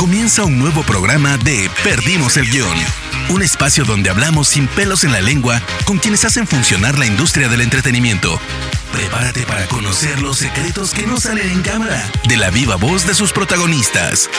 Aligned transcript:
Comienza 0.00 0.44
un 0.46 0.58
nuevo 0.58 0.82
programa 0.82 1.36
de 1.36 1.68
Perdimos 1.84 2.38
el 2.38 2.46
Guión. 2.46 2.74
Un 3.28 3.42
espacio 3.42 3.84
donde 3.84 4.08
hablamos 4.08 4.48
sin 4.48 4.66
pelos 4.66 5.04
en 5.04 5.12
la 5.12 5.20
lengua 5.20 5.60
con 5.84 5.98
quienes 5.98 6.24
hacen 6.24 6.46
funcionar 6.46 6.98
la 6.98 7.04
industria 7.04 7.50
del 7.50 7.60
entretenimiento. 7.60 8.40
Prepárate 8.94 9.42
para 9.42 9.66
conocer 9.66 10.22
los 10.22 10.38
secretos 10.38 10.94
que 10.94 11.06
no 11.06 11.20
salen 11.20 11.50
en 11.50 11.60
cámara 11.60 12.02
de 12.26 12.38
la 12.38 12.48
viva 12.48 12.76
voz 12.76 13.06
de 13.06 13.12
sus 13.12 13.34
protagonistas. 13.34 14.30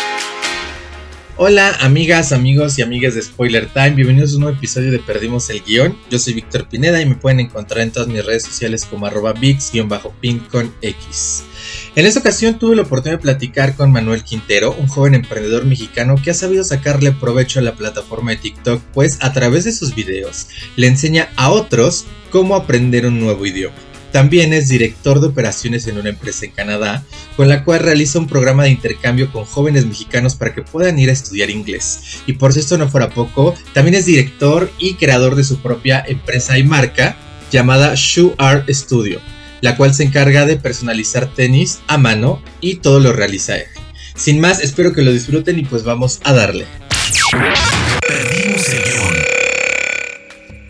Hola 1.38 1.78
amigas, 1.80 2.32
amigos 2.32 2.80
y 2.80 2.82
amigas 2.82 3.14
de 3.14 3.22
Spoiler 3.22 3.68
Time, 3.68 3.92
bienvenidos 3.92 4.32
a 4.32 4.36
un 4.38 4.42
nuevo 4.42 4.58
episodio 4.58 4.92
de 4.92 4.98
Perdimos 4.98 5.48
el 5.52 5.62
Guión. 5.62 5.96
Yo 6.10 6.18
soy 6.18 6.34
Víctor 6.34 6.68
Pineda 6.70 7.00
y 7.00 7.06
me 7.06 7.14
pueden 7.14 7.40
encontrar 7.40 7.82
en 7.82 7.92
todas 7.92 8.08
mis 8.08 8.26
redes 8.26 8.46
sociales 8.46 8.84
como 8.84 9.06
arroba 9.06 9.34
VIX-pin 9.34 10.40
con 10.40 10.74
X. 10.82 11.44
En 11.96 12.06
esta 12.06 12.20
ocasión 12.20 12.58
tuve 12.58 12.76
la 12.76 12.84
oportunidad 12.84 13.18
de 13.18 13.24
platicar 13.24 13.76
con 13.76 13.92
Manuel 13.92 14.24
Quintero, 14.24 14.74
un 14.74 14.88
joven 14.88 15.16
emprendedor 15.16 15.66
mexicano 15.66 16.16
que 16.16 16.32
ha 16.32 16.34
sabido 16.34 16.64
sacarle 16.64 17.12
provecho 17.12 17.60
a 17.60 17.64
la 17.64 17.76
plataforma 17.76 18.32
de 18.32 18.38
TikTok, 18.38 18.82
pues 18.94 19.18
a 19.22 19.34
través 19.34 19.66
de 19.66 19.72
sus 19.72 19.94
videos 19.96 20.48
le 20.76 20.88
enseña 20.88 21.30
a 21.36 21.50
otros 21.50 22.06
cómo 22.30 22.56
aprender 22.56 23.06
un 23.06 23.20
nuevo 23.20 23.46
idioma. 23.46 23.76
También 24.12 24.52
es 24.52 24.68
director 24.68 25.22
de 25.22 25.28
operaciones 25.28 25.88
en 25.88 25.98
una 25.98 26.10
empresa 26.10 26.46
en 26.46 26.52
Canadá, 26.52 27.06
con 27.38 27.48
la 27.48 27.64
cual 27.64 27.80
realiza 27.80 28.20
un 28.20 28.28
programa 28.28 28.64
de 28.64 28.72
intercambio 28.72 29.32
con 29.32 29.46
jóvenes 29.46 29.86
mexicanos 29.86 30.36
para 30.36 30.54
que 30.54 30.64
puedan 30.64 31.00
ir 31.00 31.10
a 31.10 31.14
estudiar 31.14 31.50
inglés. 31.50 32.22
Y 32.28 32.34
por 32.34 32.52
si 32.52 32.60
esto 32.60 32.78
no 32.78 32.90
fuera 32.90 33.10
poco, 33.10 33.56
también 33.74 33.96
es 33.96 34.06
director 34.06 34.70
y 34.80 34.96
creador 34.96 35.36
de 35.36 35.46
su 35.46 35.62
propia 35.62 36.04
empresa 36.06 36.58
y 36.58 36.64
marca 36.64 37.16
llamada 37.52 37.94
Shoe 37.96 38.34
Art 38.38 38.70
Studio, 38.70 39.22
la 39.62 39.78
cual 39.78 39.94
se 39.94 40.04
encarga 40.04 40.46
de 40.46 40.58
personalizar 40.58 41.34
tenis 41.34 41.80
a 41.88 41.98
mano 41.98 42.44
y 42.60 42.76
todo 42.76 43.00
lo 43.00 43.14
realiza 43.14 43.58
él. 43.58 43.68
Sin 44.16 44.40
más, 44.40 44.62
espero 44.62 44.94
que 44.94 45.02
lo 45.02 45.12
disfruten 45.12 45.58
y 45.60 45.64
pues 45.64 45.84
vamos 45.84 46.20
a 46.24 46.34
darle. 46.34 46.66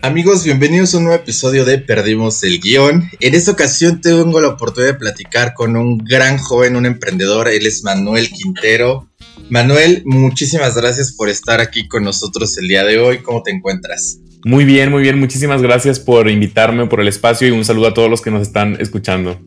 Amigos, 0.04 0.42
bienvenidos 0.44 0.94
a 0.94 0.98
un 0.98 1.04
nuevo 1.04 1.22
episodio 1.22 1.64
de 1.64 1.78
Perdimos 1.78 2.42
el 2.42 2.58
Guión. 2.58 3.08
En 3.20 3.34
esta 3.34 3.52
ocasión 3.52 4.00
tengo 4.00 4.40
la 4.40 4.48
oportunidad 4.48 4.94
de 4.94 4.98
platicar 4.98 5.54
con 5.54 5.76
un 5.76 5.98
gran 5.98 6.38
joven, 6.38 6.74
un 6.74 6.86
emprendedor. 6.86 7.48
Él 7.48 7.66
es 7.66 7.84
Manuel 7.84 8.28
Quintero. 8.30 9.08
Manuel, 9.48 10.02
muchísimas 10.04 10.74
gracias 10.74 11.12
por 11.12 11.28
estar 11.28 11.60
aquí 11.60 11.86
con 11.86 12.02
nosotros 12.02 12.58
el 12.58 12.68
día 12.68 12.84
de 12.84 12.98
hoy. 12.98 13.18
¿Cómo 13.18 13.42
te 13.42 13.52
encuentras? 13.52 14.18
Muy 14.44 14.64
bien, 14.64 14.90
muy 14.90 15.02
bien. 15.02 15.18
Muchísimas 15.18 15.62
gracias 15.62 16.00
por 16.00 16.28
invitarme, 16.28 16.86
por 16.86 17.00
el 17.00 17.08
espacio 17.08 17.48
y 17.48 17.50
un 17.52 17.64
saludo 17.64 17.88
a 17.88 17.94
todos 17.94 18.10
los 18.10 18.20
que 18.20 18.30
nos 18.30 18.42
están 18.42 18.76
escuchando. 18.80 19.40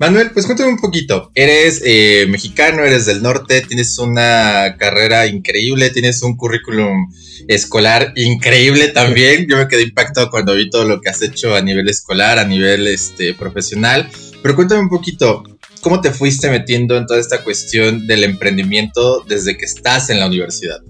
Manuel, 0.00 0.32
pues 0.32 0.46
cuéntame 0.46 0.70
un 0.70 0.80
poquito. 0.80 1.30
Eres 1.34 1.80
eh, 1.84 2.26
mexicano, 2.28 2.84
eres 2.84 3.06
del 3.06 3.22
norte, 3.22 3.62
tienes 3.62 3.96
una 3.98 4.76
carrera 4.78 5.26
increíble, 5.26 5.90
tienes 5.90 6.22
un 6.22 6.36
currículum 6.36 7.06
escolar 7.46 8.12
increíble 8.16 8.88
también. 8.88 9.46
Yo 9.48 9.56
me 9.56 9.68
quedé 9.68 9.82
impactado 9.82 10.30
cuando 10.30 10.54
vi 10.54 10.68
todo 10.68 10.84
lo 10.84 11.00
que 11.00 11.10
has 11.10 11.22
hecho 11.22 11.54
a 11.54 11.62
nivel 11.62 11.88
escolar, 11.88 12.38
a 12.38 12.44
nivel 12.44 12.88
este, 12.88 13.34
profesional. 13.34 14.10
Pero 14.42 14.56
cuéntame 14.56 14.82
un 14.82 14.90
poquito, 14.90 15.44
¿cómo 15.80 16.00
te 16.00 16.10
fuiste 16.10 16.50
metiendo 16.50 16.96
en 16.96 17.06
toda 17.06 17.20
esta 17.20 17.42
cuestión 17.42 18.06
del 18.06 18.24
emprendimiento 18.24 19.24
desde 19.26 19.56
que 19.56 19.64
estás 19.64 20.10
en 20.10 20.18
la 20.18 20.26
universidad? 20.26 20.80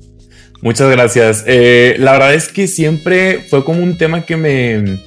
Muchas 0.65 0.91
gracias. 0.91 1.45
Eh, 1.47 1.95
la 1.99 2.13
verdad 2.13 2.33
es 2.33 2.49
que 2.49 2.67
siempre 2.69 3.41
fue 3.51 3.67
como 3.67 3.83
un 3.83 3.99
tema 3.99 4.25
que 4.25 4.39
me 4.39 4.99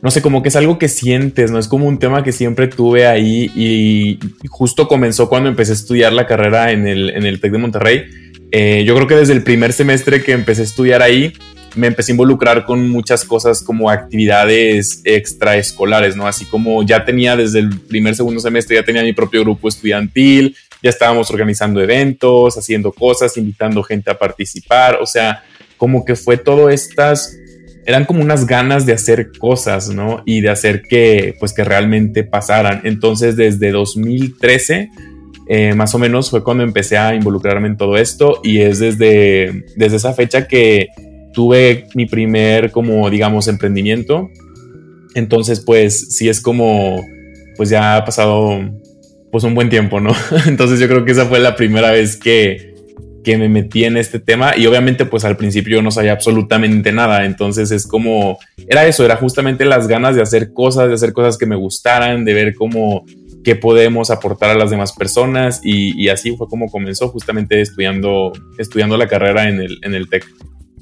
no 0.00 0.10
sé, 0.10 0.22
como 0.22 0.42
que 0.42 0.48
es 0.48 0.56
algo 0.56 0.78
que 0.78 0.88
sientes, 0.88 1.50
¿no? 1.50 1.58
Es 1.58 1.68
como 1.68 1.86
un 1.86 1.98
tema 1.98 2.24
que 2.24 2.32
siempre 2.32 2.66
tuve 2.66 3.06
ahí 3.06 3.52
y 3.54 4.18
justo 4.48 4.88
comenzó 4.88 5.28
cuando 5.28 5.50
empecé 5.50 5.72
a 5.72 5.74
estudiar 5.74 6.14
la 6.14 6.26
carrera 6.26 6.72
en 6.72 6.88
el, 6.88 7.10
en 7.10 7.26
el 7.26 7.40
TEC 7.42 7.52
de 7.52 7.58
Monterrey. 7.58 8.04
Eh, 8.52 8.84
yo 8.86 8.94
creo 8.96 9.06
que 9.06 9.14
desde 9.16 9.34
el 9.34 9.42
primer 9.42 9.74
semestre 9.74 10.22
que 10.22 10.32
empecé 10.32 10.62
a 10.62 10.64
estudiar 10.64 11.02
ahí, 11.02 11.34
me 11.76 11.88
empecé 11.88 12.12
a 12.12 12.14
involucrar 12.14 12.64
con 12.64 12.88
muchas 12.88 13.24
cosas 13.26 13.62
como 13.62 13.90
actividades 13.90 15.02
extraescolares, 15.04 16.16
¿no? 16.16 16.26
Así 16.26 16.46
como 16.46 16.82
ya 16.82 17.04
tenía 17.04 17.36
desde 17.36 17.58
el 17.58 17.78
primer, 17.80 18.16
segundo 18.16 18.40
semestre, 18.40 18.76
ya 18.76 18.84
tenía 18.84 19.02
mi 19.02 19.12
propio 19.12 19.42
grupo 19.42 19.68
estudiantil, 19.68 20.56
ya 20.82 20.90
estábamos 20.90 21.30
organizando 21.30 21.80
eventos, 21.80 22.56
haciendo 22.56 22.92
cosas, 22.92 23.36
invitando 23.36 23.82
gente 23.82 24.10
a 24.10 24.18
participar, 24.18 24.98
o 25.00 25.06
sea, 25.06 25.44
como 25.76 26.04
que 26.04 26.16
fue 26.16 26.36
todo 26.36 26.70
estas 26.70 27.36
eran 27.84 28.04
como 28.04 28.22
unas 28.22 28.46
ganas 28.46 28.86
de 28.86 28.92
hacer 28.92 29.32
cosas, 29.38 29.88
¿no? 29.88 30.22
Y 30.24 30.40
de 30.40 30.50
hacer 30.50 30.82
que, 30.82 31.34
pues, 31.40 31.52
que 31.52 31.64
realmente 31.64 32.24
pasaran. 32.24 32.82
Entonces, 32.84 33.36
desde 33.36 33.70
2013, 33.72 34.90
eh, 35.48 35.74
más 35.74 35.94
o 35.94 35.98
menos, 35.98 36.30
fue 36.30 36.44
cuando 36.44 36.62
empecé 36.62 36.96
a 36.96 37.14
involucrarme 37.14 37.68
en 37.68 37.76
todo 37.76 37.96
esto 37.96 38.40
y 38.44 38.60
es 38.60 38.78
desde, 38.78 39.64
desde 39.76 39.96
esa 39.96 40.12
fecha 40.12 40.46
que 40.46 40.88
tuve 41.32 41.86
mi 41.94 42.06
primer, 42.06 42.70
como, 42.70 43.08
digamos, 43.10 43.48
emprendimiento. 43.48 44.30
Entonces, 45.14 45.60
pues, 45.60 46.16
sí 46.16 46.28
es 46.28 46.40
como, 46.40 47.04
pues 47.56 47.68
ya 47.68 47.96
ha 47.96 48.04
pasado, 48.04 48.60
pues, 49.32 49.42
un 49.42 49.54
buen 49.56 49.68
tiempo, 49.68 49.98
¿no? 49.98 50.14
Entonces, 50.46 50.78
yo 50.78 50.86
creo 50.86 51.04
que 51.04 51.10
esa 51.10 51.26
fue 51.26 51.40
la 51.40 51.56
primera 51.56 51.90
vez 51.90 52.16
que 52.16 52.72
que 53.22 53.38
me 53.38 53.48
metí 53.48 53.84
en 53.84 53.96
este 53.96 54.18
tema 54.18 54.56
y 54.56 54.66
obviamente 54.66 55.06
pues 55.06 55.24
al 55.24 55.36
principio 55.36 55.80
no 55.80 55.90
sabía 55.90 56.12
absolutamente 56.12 56.92
nada, 56.92 57.24
entonces 57.24 57.70
es 57.70 57.86
como, 57.86 58.38
era 58.68 58.86
eso, 58.86 59.04
era 59.04 59.16
justamente 59.16 59.64
las 59.64 59.86
ganas 59.86 60.16
de 60.16 60.22
hacer 60.22 60.52
cosas, 60.52 60.88
de 60.88 60.94
hacer 60.94 61.12
cosas 61.12 61.38
que 61.38 61.46
me 61.46 61.56
gustaran, 61.56 62.24
de 62.24 62.34
ver 62.34 62.54
cómo, 62.54 63.04
qué 63.42 63.56
podemos 63.56 64.10
aportar 64.10 64.50
a 64.50 64.54
las 64.54 64.70
demás 64.70 64.92
personas 64.92 65.60
y, 65.62 66.08
así 66.08 66.36
fue 66.36 66.48
como 66.48 66.70
comenzó 66.70 67.08
justamente 67.08 67.60
estudiando, 67.60 68.32
estudiando 68.58 68.96
la 68.96 69.08
carrera 69.08 69.48
en 69.48 69.60
el, 69.60 69.78
en 69.82 69.94
el 69.94 70.08
TEC. 70.08 70.26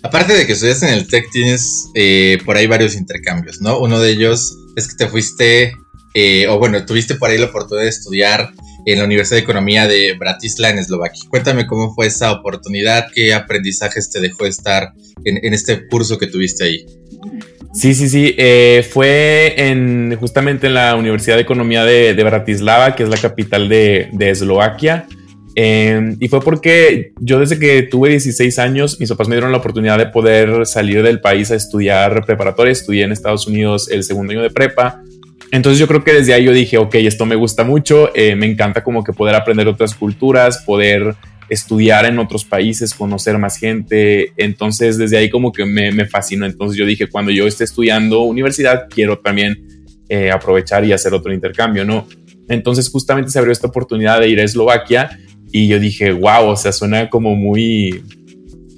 Aparte 0.03 0.33
de 0.33 0.47
que 0.47 0.53
estudias 0.53 0.83
en 0.83 0.91
el 0.91 1.07
TEC, 1.07 1.31
tienes 1.31 1.91
eh, 1.95 2.39
por 2.45 2.57
ahí 2.57 2.67
varios 2.67 2.97
intercambios, 2.97 3.61
¿no? 3.61 3.79
Uno 3.81 4.01
de 4.01 4.11
ellos 4.11 4.57
es 4.77 4.89
que 4.89 5.05
te 5.05 5.11
fuiste, 5.11 5.73
eh, 6.15 6.47
o 6.49 6.59
bueno, 6.59 6.85
tuviste 6.85 7.15
por 7.15 7.31
ahí 7.31 7.39
la 7.39 7.47
oportunidad 7.47 7.85
de 7.85 7.91
estudiar 7.91 8.51
en 8.87 8.99
la 8.99 9.05
Universidad 9.05 9.37
de 9.37 9.43
Economía 9.43 9.87
de 9.87 10.15
Bratislava 10.19 10.73
en 10.73 10.79
Eslovaquia. 10.79 11.23
Cuéntame 11.29 11.67
cómo 11.67 11.95
fue 11.95 12.07
esa 12.07 12.33
oportunidad, 12.33 13.07
qué 13.15 13.33
aprendizajes 13.35 14.11
te 14.11 14.21
dejó 14.21 14.47
estar 14.47 14.93
en, 15.25 15.55
este 15.55 15.87
curso 15.87 16.19
que 16.19 16.27
tuviste 16.27 16.65
ahí. 16.65 16.87
Sí, 17.73 17.95
sí, 17.95 18.09
sí. 18.09 18.35
Eh, 18.37 18.87
fue 18.91 19.55
en 19.57 20.17
justamente 20.19 20.67
en 20.67 20.75
la 20.75 20.97
Universidad 20.97 21.37
de 21.37 21.43
Economía 21.43 21.85
de, 21.85 22.15
Bratislava, 22.25 22.97
que 22.97 23.05
es 23.05 23.09
la 23.09 23.19
capital 23.19 23.69
de, 23.69 24.09
Eslovaquia. 24.19 25.07
Em, 25.57 26.17
y 26.21 26.29
fue 26.29 26.41
porque 26.41 27.13
yo 27.21 27.41
desde 27.41 27.59
que 27.59 27.83
tuve 27.83 28.09
16 28.11 28.59
años, 28.59 28.99
mis 28.99 29.11
papás 29.11 29.29
me 29.29 29.35
dieron 29.35 29.53
la 29.53 29.59
oportunidad 29.59 29.99
de 29.99 30.07
poder 30.07 30.65
salir 30.65 31.03
del 31.03 31.21
país 31.21 31.51
a 31.51 31.57
estudiar 31.57 32.25
preparatoria. 32.25 32.73
Estudié 32.73 33.05
en 33.05 33.13
Estados 33.13 33.47
Unidos 33.47 33.89
el 33.91 34.03
segundo 34.05 34.33
año 34.33 34.43
de 34.43 34.51
prepa. 34.51 35.03
Entonces 35.53 35.79
yo 35.79 35.89
creo 35.89 36.05
que 36.05 36.13
desde 36.13 36.33
ahí 36.33 36.45
yo 36.45 36.53
dije, 36.53 36.79
ok, 36.79 36.95
esto 36.97 37.27
me 37.27 37.35
gusta 37.35 37.65
mucho, 37.65 38.15
eh, 38.15 38.37
me 38.37 38.47
encanta 38.47 38.85
como 38.85 39.03
que 39.03 39.13
poder 39.13 39.35
aprender 39.35 39.67
otras 39.67 39.95
culturas, 39.95 40.59
poder 40.59 41.17
estudiar 41.49 42.05
en 42.07 42.19
otros 42.21 42.45
países, 42.45 42.95
conocer 42.95 43.37
más 43.37 43.57
gente. 43.57 44.33
Entonces 44.37 44.97
desde 44.97 45.19
ahí 45.19 45.29
como 45.29 45.53
que 45.53 45.67
me, 45.67 46.07
fascinó. 46.07 46.47
Entonces 46.47 46.79
yo 46.79 46.87
dije, 46.87 47.09
cuando 47.09 47.33
yo 47.33 47.47
esté 47.47 47.65
estudiando 47.65 48.23
universidad, 48.23 48.87
quiero 48.89 49.19
también 49.19 49.67
eh, 50.09 50.31
aprovechar 50.31 50.85
y 50.85 50.93
hacer 50.93 51.13
otro 51.13 51.33
intercambio, 51.33 51.85
¿no? 51.85 52.07
Entonces 52.49 52.89
justamente 52.89 53.31
se 53.31 53.39
abrió 53.39 53.53
esta 53.53 53.67
oportunidad 53.67 54.21
de 54.21 54.29
ir 54.29 54.41
a 54.41 54.45
Eslovaquia 54.45 55.11
y 55.53 55.67
yo 55.67 55.81
dije, 55.81 56.13
wow, 56.13 56.49
o 56.49 56.57
sea, 56.57 56.73
suena 56.73 57.11
como 57.11 57.35
muy, 57.35 58.05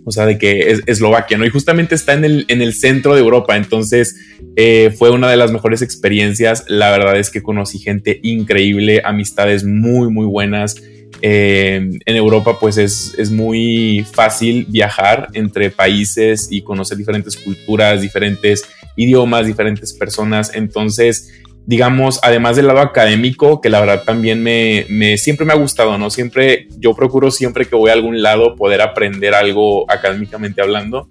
o 0.04 0.10
sea, 0.10 0.26
de 0.26 0.38
que 0.38 0.70
es 0.70 0.82
Eslovaquia, 0.86 1.38
¿no? 1.38 1.44
Y 1.44 1.50
justamente 1.50 1.94
está 1.94 2.14
en 2.14 2.24
el, 2.24 2.44
en 2.48 2.60
el 2.60 2.74
centro 2.74 3.14
de 3.14 3.20
Europa, 3.20 3.56
entonces 3.56 4.16
eh, 4.56 4.94
fue 4.96 5.10
una 5.10 5.30
de 5.30 5.36
las 5.36 5.52
mejores 5.52 5.82
experiencias. 5.82 6.64
La 6.68 6.90
verdad 6.90 7.16
es 7.16 7.30
que 7.30 7.42
conocí 7.42 7.78
gente 7.78 8.20
increíble, 8.22 9.02
amistades 9.04 9.64
muy, 9.64 10.10
muy 10.10 10.26
buenas. 10.26 10.76
Eh, 11.24 12.00
en 12.04 12.16
Europa 12.16 12.58
pues 12.58 12.78
es, 12.78 13.14
es, 13.16 13.30
muy 13.30 14.04
fácil 14.12 14.66
viajar 14.68 15.28
entre 15.34 15.70
países 15.70 16.48
y 16.50 16.62
conocer 16.62 16.98
diferentes 16.98 17.36
culturas, 17.36 18.02
diferentes 18.02 18.64
idiomas, 18.96 19.46
diferentes 19.46 19.92
personas. 19.92 20.50
Entonces 20.54 21.30
digamos, 21.66 22.18
además 22.22 22.56
del 22.56 22.66
lado 22.66 22.80
académico, 22.80 23.60
que 23.60 23.68
la 23.68 23.80
verdad 23.80 24.02
también 24.04 24.42
me, 24.42 25.16
siempre 25.16 25.46
me 25.46 25.52
ha 25.52 25.56
gustado, 25.56 25.96
¿no? 25.98 26.10
Siempre, 26.10 26.68
yo 26.78 26.94
procuro 26.94 27.30
siempre 27.30 27.66
que 27.66 27.76
voy 27.76 27.90
a 27.90 27.94
algún 27.94 28.22
lado 28.22 28.56
poder 28.56 28.80
aprender 28.80 29.34
algo 29.34 29.90
académicamente 29.90 30.60
hablando. 30.60 31.08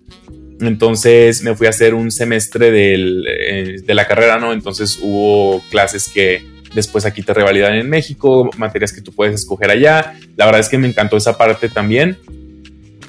Entonces 0.59 1.41
me 1.41 1.55
fui 1.55 1.67
a 1.67 1.71
hacer 1.71 1.93
un 1.93 2.11
semestre 2.11 2.69
eh, 2.71 3.81
de 3.81 3.93
la 3.93 4.07
carrera, 4.07 4.39
¿no? 4.39 4.53
Entonces 4.53 4.99
hubo 5.01 5.61
clases 5.71 6.09
que 6.09 6.43
después 6.75 7.05
aquí 7.05 7.23
te 7.23 7.33
revalidan 7.33 7.75
en 7.75 7.89
México, 7.89 8.49
materias 8.57 8.93
que 8.93 9.01
tú 9.01 9.11
puedes 9.11 9.33
escoger 9.33 9.71
allá. 9.71 10.13
La 10.35 10.45
verdad 10.45 10.61
es 10.61 10.69
que 10.69 10.77
me 10.77 10.87
encantó 10.87 11.17
esa 11.17 11.37
parte 11.37 11.69
también. 11.69 12.17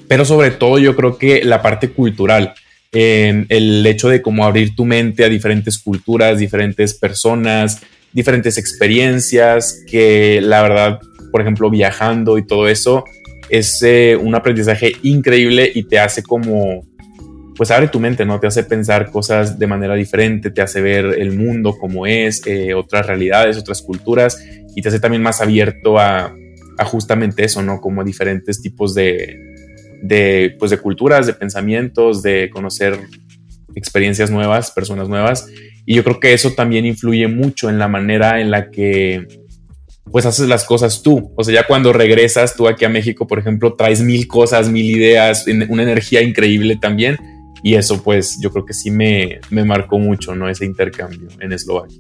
Pero 0.09 0.25
sobre 0.25 0.51
todo 0.51 0.79
yo 0.79 0.95
creo 0.95 1.19
que 1.19 1.45
la 1.45 1.63
parte 1.63 1.91
cultural 1.91 2.55
el 2.93 3.87
hecho 3.87 4.09
de 4.09 4.21
cómo 4.21 4.45
abrir 4.45 4.77
tu 4.77 4.85
mente 4.85 5.25
a 5.25 5.29
diferentes 5.29 5.79
culturas, 5.79 6.39
diferentes 6.39 6.95
personas, 6.95 7.81
diferentes 8.13 8.59
experiencias, 8.59 9.83
que 9.91 10.41
la 10.43 10.63
verdad, 10.63 11.01
por 11.31 11.41
ejemplo, 11.41 11.71
viajando 11.71 12.37
y 12.37 12.47
todo 12.47 12.69
eso, 12.69 13.05
es 13.49 13.83
eh, 13.83 14.17
un 14.21 14.35
aprendizaje 14.35 14.93
increíble 15.03 15.71
y 15.75 15.85
te 15.85 15.99
hace 15.99 16.23
como, 16.23 16.87
pues 17.57 17.71
abre 17.71 17.89
tu 17.89 18.01
mente, 18.01 18.25
¿no? 18.25 18.41
Te 18.41 18.47
hace 18.47 18.65
pensar 18.65 19.11
cosas 19.11 19.59
de 19.59 19.67
manera 19.67 19.95
diferente, 19.95 20.51
te 20.51 20.63
hace 20.63 20.81
ver 20.81 21.05
el 21.19 21.33
mundo 21.33 21.77
como 21.79 22.07
es, 22.07 22.47
eh, 22.47 22.75
otras 22.75 23.07
realidades, 23.07 23.59
otras 23.59 23.83
culturas 23.83 24.43
y 24.75 24.83
te 24.83 24.89
hace 24.89 25.01
también 25.01 25.23
más 25.23 25.41
abierto 25.41 25.99
a, 25.99 26.35
justamente 26.87 27.45
eso, 27.45 27.63
¿no? 27.63 27.81
Como 27.81 28.03
diferentes 28.03 28.61
tipos 28.61 28.93
de, 28.95 29.52
de, 30.03 30.57
pues 30.59 30.71
de 30.71 30.79
culturas, 30.79 31.27
de 31.27 31.33
pensamientos, 31.33 32.23
de 32.23 32.51
conocer 32.51 32.99
experiencias 33.75 34.31
nuevas, 34.31 34.71
personas 34.71 35.09
nuevas. 35.09 35.47
Y 35.87 35.95
yo 35.95 36.05
creo 36.05 36.21
que 36.21 36.33
eso 36.33 36.53
también 36.53 36.85
influye 36.85 37.29
mucho 37.29 37.71
en 37.71 37.79
la 37.79 37.89
manera 37.89 38.41
en 38.41 38.51
la 38.51 38.71
que 38.71 39.27
pues 40.11 40.27
haces 40.27 40.49
las 40.49 40.65
cosas 40.65 41.03
tú. 41.03 41.33
O 41.37 41.45
sea, 41.45 41.55
ya 41.55 41.67
cuando 41.67 41.93
regresas 41.93 42.55
tú 42.55 42.69
aquí 42.69 42.85
a 42.85 42.89
México, 42.89 43.27
por 43.27 43.39
ejemplo, 43.39 43.75
traes 43.75 44.03
mil 44.03 44.27
cosas, 44.27 44.69
mil 44.69 44.91
ideas, 44.91 45.47
una 45.69 45.83
energía 45.83 46.21
increíble 46.21 46.77
también. 46.77 47.17
Y 47.63 47.75
eso 47.75 48.03
pues 48.03 48.39
yo 48.43 48.51
creo 48.51 48.67
que 48.67 48.75
sí 48.75 48.91
me, 48.91 49.41
me 49.51 49.65
marcó 49.65 49.99
mucho, 49.99 50.35
¿no? 50.35 50.49
Ese 50.49 50.65
intercambio 50.65 51.29
en 51.41 51.53
Eslovaquia. 51.53 51.99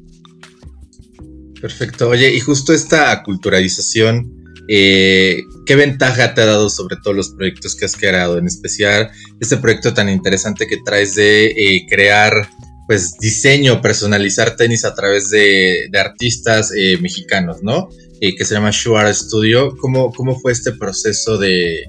Perfecto. 1.60 2.08
Oye, 2.08 2.34
y 2.34 2.40
justo 2.40 2.72
esta 2.72 3.22
culturalización, 3.22 4.41
eh, 4.68 5.42
¿qué 5.66 5.76
ventaja 5.76 6.34
te 6.34 6.42
ha 6.42 6.46
dado 6.46 6.70
sobre 6.70 6.96
todos 7.02 7.16
los 7.16 7.30
proyectos 7.30 7.74
que 7.74 7.84
has 7.84 7.96
creado? 7.96 8.38
En 8.38 8.46
especial 8.46 9.10
este 9.40 9.56
proyecto 9.56 9.92
tan 9.94 10.08
interesante 10.08 10.66
que 10.66 10.78
traes 10.84 11.14
de 11.14 11.46
eh, 11.46 11.86
crear 11.88 12.48
pues 12.86 13.16
diseño, 13.18 13.80
personalizar 13.80 14.56
tenis 14.56 14.84
a 14.84 14.94
través 14.94 15.30
de, 15.30 15.88
artistas 15.94 16.72
eh, 16.76 16.98
mexicanos, 17.00 17.62
¿no? 17.62 17.88
que 18.20 18.44
se 18.44 18.54
llama 18.54 18.70
Shuara 18.70 19.12
Studio. 19.12 19.76
¿Cómo, 19.78 20.12
¿Cómo 20.12 20.38
fue 20.38 20.52
este 20.52 20.70
proceso 20.70 21.38
de, 21.38 21.82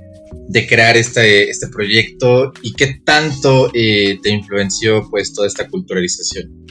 de 0.47 0.67
crear 0.67 0.97
este, 0.97 1.47
este 1.47 1.67
proyecto 1.67 2.51
y 2.63 2.73
qué 2.73 3.01
tanto 3.05 3.69
te 3.71 4.29
influenció 4.29 5.07
pues 5.11 5.31
toda 5.31 5.45
esta 5.45 5.67
culturalización? 5.67 6.63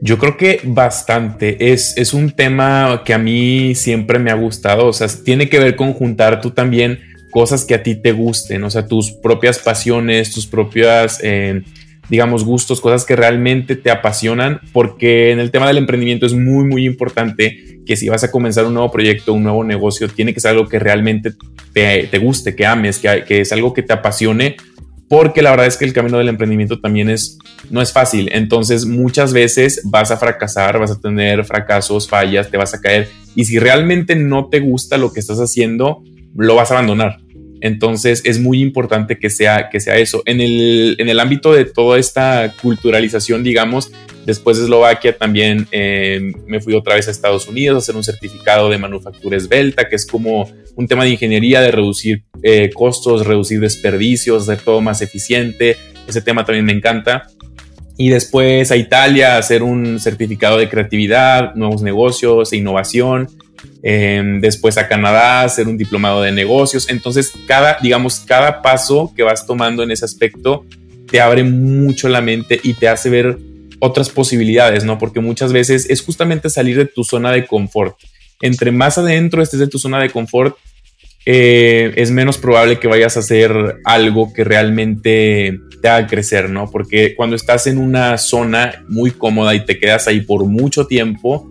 Yo 0.00 0.18
creo 0.18 0.36
que 0.36 0.60
bastante. 0.64 1.72
Es, 1.72 1.96
es 1.96 2.14
un 2.14 2.30
tema 2.30 3.02
que 3.04 3.14
a 3.14 3.18
mí 3.18 3.74
siempre 3.74 4.18
me 4.18 4.30
ha 4.30 4.34
gustado. 4.34 4.86
O 4.86 4.92
sea, 4.92 5.08
tiene 5.24 5.48
que 5.48 5.58
ver 5.58 5.76
con 5.76 5.92
juntar 5.92 6.40
tú 6.40 6.50
también 6.50 7.00
cosas 7.36 7.66
que 7.66 7.74
a 7.74 7.82
ti 7.82 7.96
te 7.96 8.12
gusten, 8.12 8.64
o 8.64 8.70
sea, 8.70 8.86
tus 8.86 9.12
propias 9.12 9.58
pasiones, 9.58 10.32
tus 10.32 10.46
propias, 10.46 11.20
eh, 11.22 11.60
digamos, 12.08 12.44
gustos, 12.44 12.80
cosas 12.80 13.04
que 13.04 13.14
realmente 13.14 13.76
te 13.76 13.90
apasionan, 13.90 14.60
porque 14.72 15.32
en 15.32 15.38
el 15.38 15.50
tema 15.50 15.66
del 15.66 15.76
emprendimiento 15.76 16.24
es 16.24 16.32
muy, 16.32 16.64
muy 16.64 16.86
importante 16.86 17.82
que 17.84 17.94
si 17.94 18.08
vas 18.08 18.24
a 18.24 18.30
comenzar 18.30 18.64
un 18.64 18.72
nuevo 18.72 18.90
proyecto, 18.90 19.34
un 19.34 19.42
nuevo 19.42 19.64
negocio, 19.64 20.08
tiene 20.08 20.32
que 20.32 20.40
ser 20.40 20.52
algo 20.52 20.66
que 20.66 20.78
realmente 20.78 21.34
te, 21.74 22.06
te 22.06 22.18
guste, 22.18 22.56
que 22.56 22.64
ames, 22.64 22.98
que, 22.98 23.24
que 23.28 23.42
es 23.42 23.52
algo 23.52 23.74
que 23.74 23.82
te 23.82 23.92
apasione, 23.92 24.56
porque 25.08 25.42
la 25.42 25.50
verdad 25.50 25.66
es 25.66 25.76
que 25.76 25.84
el 25.84 25.92
camino 25.92 26.18
del 26.18 26.28
emprendimiento 26.28 26.80
también 26.80 27.08
es, 27.08 27.38
no 27.70 27.80
es 27.80 27.92
fácil. 27.92 28.28
Entonces 28.32 28.86
muchas 28.86 29.32
veces 29.32 29.82
vas 29.84 30.10
a 30.10 30.16
fracasar, 30.16 30.78
vas 30.78 30.90
a 30.90 31.00
tener 31.00 31.44
fracasos, 31.44 32.08
fallas, 32.08 32.50
te 32.50 32.56
vas 32.56 32.74
a 32.74 32.80
caer. 32.80 33.08
Y 33.34 33.44
si 33.44 33.58
realmente 33.58 34.16
no 34.16 34.48
te 34.48 34.60
gusta 34.60 34.98
lo 34.98 35.12
que 35.12 35.20
estás 35.20 35.38
haciendo, 35.38 36.02
lo 36.34 36.56
vas 36.56 36.70
a 36.70 36.74
abandonar. 36.74 37.20
Entonces 37.60 38.22
es 38.24 38.38
muy 38.38 38.60
importante 38.60 39.18
que 39.18 39.30
sea, 39.30 39.68
que 39.70 39.80
sea 39.80 39.96
eso. 39.96 40.22
En 40.26 40.40
el, 40.40 40.96
en 40.98 41.08
el 41.08 41.20
ámbito 41.20 41.52
de 41.52 41.64
toda 41.64 41.98
esta 41.98 42.52
culturalización, 42.60 43.42
digamos, 43.44 43.92
después 44.26 44.58
de 44.58 44.64
Eslovaquia 44.64 45.16
también 45.16 45.66
eh, 45.70 46.32
me 46.46 46.60
fui 46.60 46.74
otra 46.74 46.96
vez 46.96 47.08
a 47.08 47.12
Estados 47.12 47.48
Unidos 47.48 47.76
a 47.76 47.78
hacer 47.78 47.96
un 47.96 48.04
certificado 48.04 48.68
de 48.68 48.78
manufactura 48.78 49.36
esbelta, 49.36 49.88
que 49.88 49.96
es 49.96 50.04
como 50.04 50.50
un 50.76 50.86
tema 50.86 51.04
de 51.04 51.10
ingeniería, 51.10 51.60
de 51.60 51.72
reducir 51.72 52.24
eh, 52.42 52.70
costos, 52.72 53.26
reducir 53.26 53.60
desperdicios, 53.60 54.44
hacer 54.44 54.62
todo 54.62 54.80
más 54.80 55.02
eficiente. 55.02 55.76
Ese 56.06 56.20
tema 56.20 56.44
también 56.44 56.64
me 56.64 56.72
encanta. 56.72 57.26
Y 57.98 58.10
después 58.10 58.70
a 58.70 58.76
Italia 58.76 59.38
hacer 59.38 59.62
un 59.62 59.98
certificado 59.98 60.58
de 60.58 60.68
creatividad, 60.68 61.54
nuevos 61.54 61.82
negocios 61.82 62.52
e 62.52 62.58
innovación. 62.58 63.28
Em, 63.82 64.40
después 64.40 64.76
a 64.76 64.86
Canadá, 64.86 65.42
hacer 65.42 65.66
un 65.66 65.78
diplomado 65.78 66.20
de 66.20 66.30
negocios. 66.30 66.88
Entonces, 66.90 67.32
cada, 67.46 67.78
digamos, 67.82 68.20
cada 68.20 68.60
paso 68.60 69.12
que 69.16 69.22
vas 69.22 69.46
tomando 69.46 69.82
en 69.82 69.90
ese 69.90 70.04
aspecto 70.04 70.66
te 71.10 71.20
abre 71.20 71.44
mucho 71.44 72.08
la 72.08 72.20
mente 72.20 72.60
y 72.62 72.74
te 72.74 72.88
hace 72.88 73.08
ver 73.08 73.38
otras 73.78 74.10
posibilidades, 74.10 74.84
¿no? 74.84 74.98
Porque 74.98 75.20
muchas 75.20 75.52
veces 75.52 75.88
es 75.88 76.02
justamente 76.02 76.50
salir 76.50 76.76
de 76.76 76.86
tu 76.86 77.04
zona 77.04 77.30
de 77.32 77.46
confort. 77.46 77.96
Entre 78.42 78.70
más 78.70 78.98
adentro 78.98 79.42
estés 79.42 79.60
de 79.60 79.68
tu 79.68 79.78
zona 79.78 80.00
de 80.00 80.10
confort, 80.10 80.56
eh, 81.28 81.92
es 81.96 82.12
menos 82.12 82.38
probable 82.38 82.78
que 82.78 82.86
vayas 82.86 83.16
a 83.16 83.20
hacer 83.20 83.80
algo 83.84 84.32
que 84.32 84.44
realmente 84.44 85.58
te 85.82 85.88
haga 85.88 86.06
crecer, 86.06 86.48
¿no? 86.48 86.70
Porque 86.70 87.16
cuando 87.16 87.34
estás 87.34 87.66
en 87.66 87.78
una 87.78 88.16
zona 88.16 88.84
muy 88.88 89.10
cómoda 89.10 89.52
y 89.56 89.64
te 89.64 89.78
quedas 89.78 90.06
ahí 90.06 90.20
por 90.20 90.44
mucho 90.44 90.86
tiempo, 90.86 91.50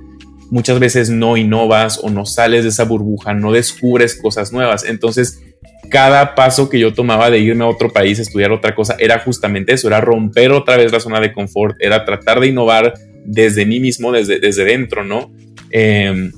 muchas 0.50 0.80
veces 0.80 1.10
no 1.10 1.36
innovas 1.36 2.00
o 2.02 2.10
no 2.10 2.26
sales 2.26 2.64
de 2.64 2.70
esa 2.70 2.86
burbuja, 2.86 3.34
no 3.34 3.52
descubres 3.52 4.16
cosas 4.16 4.54
nuevas. 4.54 4.86
Entonces, 4.86 5.42
cada 5.90 6.36
paso 6.36 6.70
que 6.70 6.80
yo 6.80 6.94
tomaba 6.94 7.30
de 7.30 7.40
irme 7.40 7.66
a 7.66 7.68
otro 7.68 7.92
país 7.92 8.18
a 8.20 8.22
estudiar 8.22 8.54
otra 8.54 8.74
cosa 8.76 8.96
era 8.98 9.20
justamente 9.20 9.74
eso, 9.74 9.88
era 9.88 10.00
romper 10.00 10.54
otra 10.54 10.78
vez 10.78 10.92
la 10.94 11.02
zona 11.02 11.20
de 11.20 11.34
confort, 11.34 11.76
era 11.82 12.06
tratar 12.06 12.40
de 12.40 12.48
innovar 12.48 12.94
desde 13.26 13.66
mí 13.66 13.82
mismo, 13.82 14.14
desde, 14.14 14.40
desde 14.40 14.64
dentro, 14.64 15.04
¿no? 15.04 15.34
Em, 15.70 16.32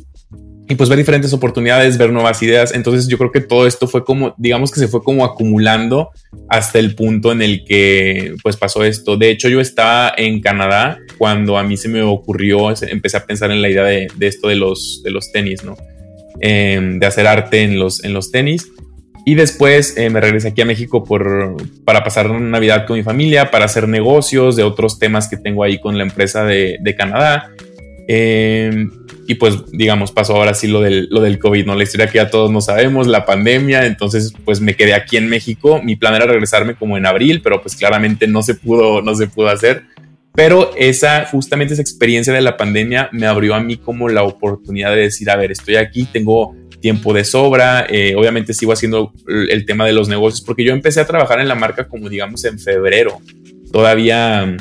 y 0.69 0.75
pues 0.75 0.89
ver 0.89 0.97
diferentes 0.97 1.31
oportunidades, 1.31 1.97
ver 1.97 2.11
nuevas 2.11 2.41
ideas. 2.43 2.73
Entonces 2.73 3.07
yo 3.07 3.17
creo 3.17 3.31
que 3.31 3.39
todo 3.39 3.65
esto 3.67 3.87
fue 3.87 4.03
como, 4.03 4.35
digamos 4.37 4.71
que 4.71 4.79
se 4.79 4.87
fue 4.87 5.01
como 5.01 5.23
acumulando 5.23 6.09
hasta 6.49 6.79
el 6.79 6.93
punto 6.93 7.31
en 7.31 7.41
el 7.41 7.63
que 7.63 8.35
pues 8.43 8.57
pasó 8.57 8.83
esto. 8.83 9.15
De 9.15 9.29
hecho 9.29 9.47
yo 9.47 9.61
estaba 9.61 10.13
en 10.17 10.41
Canadá 10.41 10.99
cuando 11.17 11.57
a 11.57 11.63
mí 11.63 11.77
se 11.77 11.87
me 11.87 12.01
ocurrió, 12.01 12.69
empecé 12.81 13.17
a 13.17 13.25
pensar 13.25 13.51
en 13.51 13.61
la 13.61 13.69
idea 13.69 13.83
de, 13.83 14.07
esto 14.19 14.49
de 14.49 14.55
los, 14.55 15.01
de 15.03 15.11
los 15.11 15.31
tenis, 15.31 15.63
¿no? 15.63 15.77
Em, 16.41 16.99
de 16.99 17.05
hacer 17.05 17.27
arte 17.27 17.63
en 17.63 17.79
los, 17.79 18.03
en 18.03 18.13
los 18.13 18.31
tenis. 18.31 18.67
Y 19.25 19.35
después 19.35 19.97
eh, 19.97 20.09
me 20.09 20.21
regresé 20.21 20.49
aquí 20.49 20.61
a 20.61 20.65
México 20.65 21.03
por, 21.03 21.57
para 21.83 22.03
pasar 22.03 22.29
Navidad 22.29 22.85
con 22.85 22.97
mi 22.97 23.03
familia, 23.03 23.51
para 23.51 23.65
hacer 23.65 23.87
negocios 23.87 24.55
de 24.55 24.63
otros 24.63 24.99
temas 24.99 25.27
que 25.27 25.35
tengo 25.35 25.63
ahí 25.63 25.79
con 25.79 25.97
la 25.97 26.03
empresa 26.03 26.43
de, 26.43 26.77
de 26.81 26.95
Canadá. 26.95 27.51
Em, 28.07 28.89
y 29.27 29.35
pues, 29.35 29.69
digamos, 29.71 30.13
pasó 30.13 30.35
ahora 30.35 30.53
sí 30.53 30.67
lo 30.67 30.81
del, 30.81 31.09
lo 31.11 31.19
del 31.19 31.37
COVID, 31.37 31.65
¿no? 31.65 31.75
La 31.75 31.83
historia 31.83 32.07
que 32.07 32.15
ya 32.15 32.29
todos 32.29 32.49
no 32.49 32.61
sabemos, 32.61 33.05
la 33.05 33.25
pandemia, 33.25 33.85
entonces 33.85 34.33
pues 34.45 34.61
me 34.61 34.75
quedé 34.75 34.93
aquí 34.93 35.17
en 35.17 35.27
México. 35.27 35.81
Mi 35.83 35.97
plan 35.97 36.15
era 36.15 36.25
regresarme 36.25 36.75
como 36.75 36.97
en 36.97 37.05
abril, 37.05 37.41
pero 37.43 37.61
pues 37.61 37.75
claramente 37.75 38.27
no 38.27 38.41
se 38.41 38.55
pudo, 38.55 39.01
no 39.01 39.13
se 39.15 39.27
pudo 39.27 39.49
hacer. 39.49 39.83
Pero 40.33 40.71
esa, 40.77 41.25
justamente 41.25 41.73
esa 41.73 41.81
experiencia 41.81 42.31
de 42.31 42.41
la 42.41 42.55
pandemia 42.55 43.09
me 43.11 43.25
abrió 43.25 43.55
a 43.55 43.59
mí 43.59 43.75
como 43.75 44.07
la 44.07 44.23
oportunidad 44.23 44.91
de 44.91 45.01
decir, 45.01 45.29
a 45.29 45.35
ver, 45.35 45.51
estoy 45.51 45.75
aquí, 45.75 46.05
tengo 46.05 46.55
tiempo 46.79 47.11
de 47.11 47.25
sobra, 47.25 47.87
eh, 47.89 48.13
obviamente 48.15 48.53
sigo 48.53 48.71
haciendo 48.71 49.11
el 49.27 49.65
tema 49.65 49.85
de 49.85 49.93
los 49.93 50.07
negocios, 50.07 50.41
porque 50.41 50.63
yo 50.63 50.73
empecé 50.73 51.01
a 51.01 51.07
trabajar 51.07 51.41
en 51.41 51.47
la 51.47 51.55
marca 51.55 51.87
como 51.87 52.07
digamos 52.07 52.45
en 52.45 52.59
febrero. 52.59 53.19
Todavía 53.71 54.55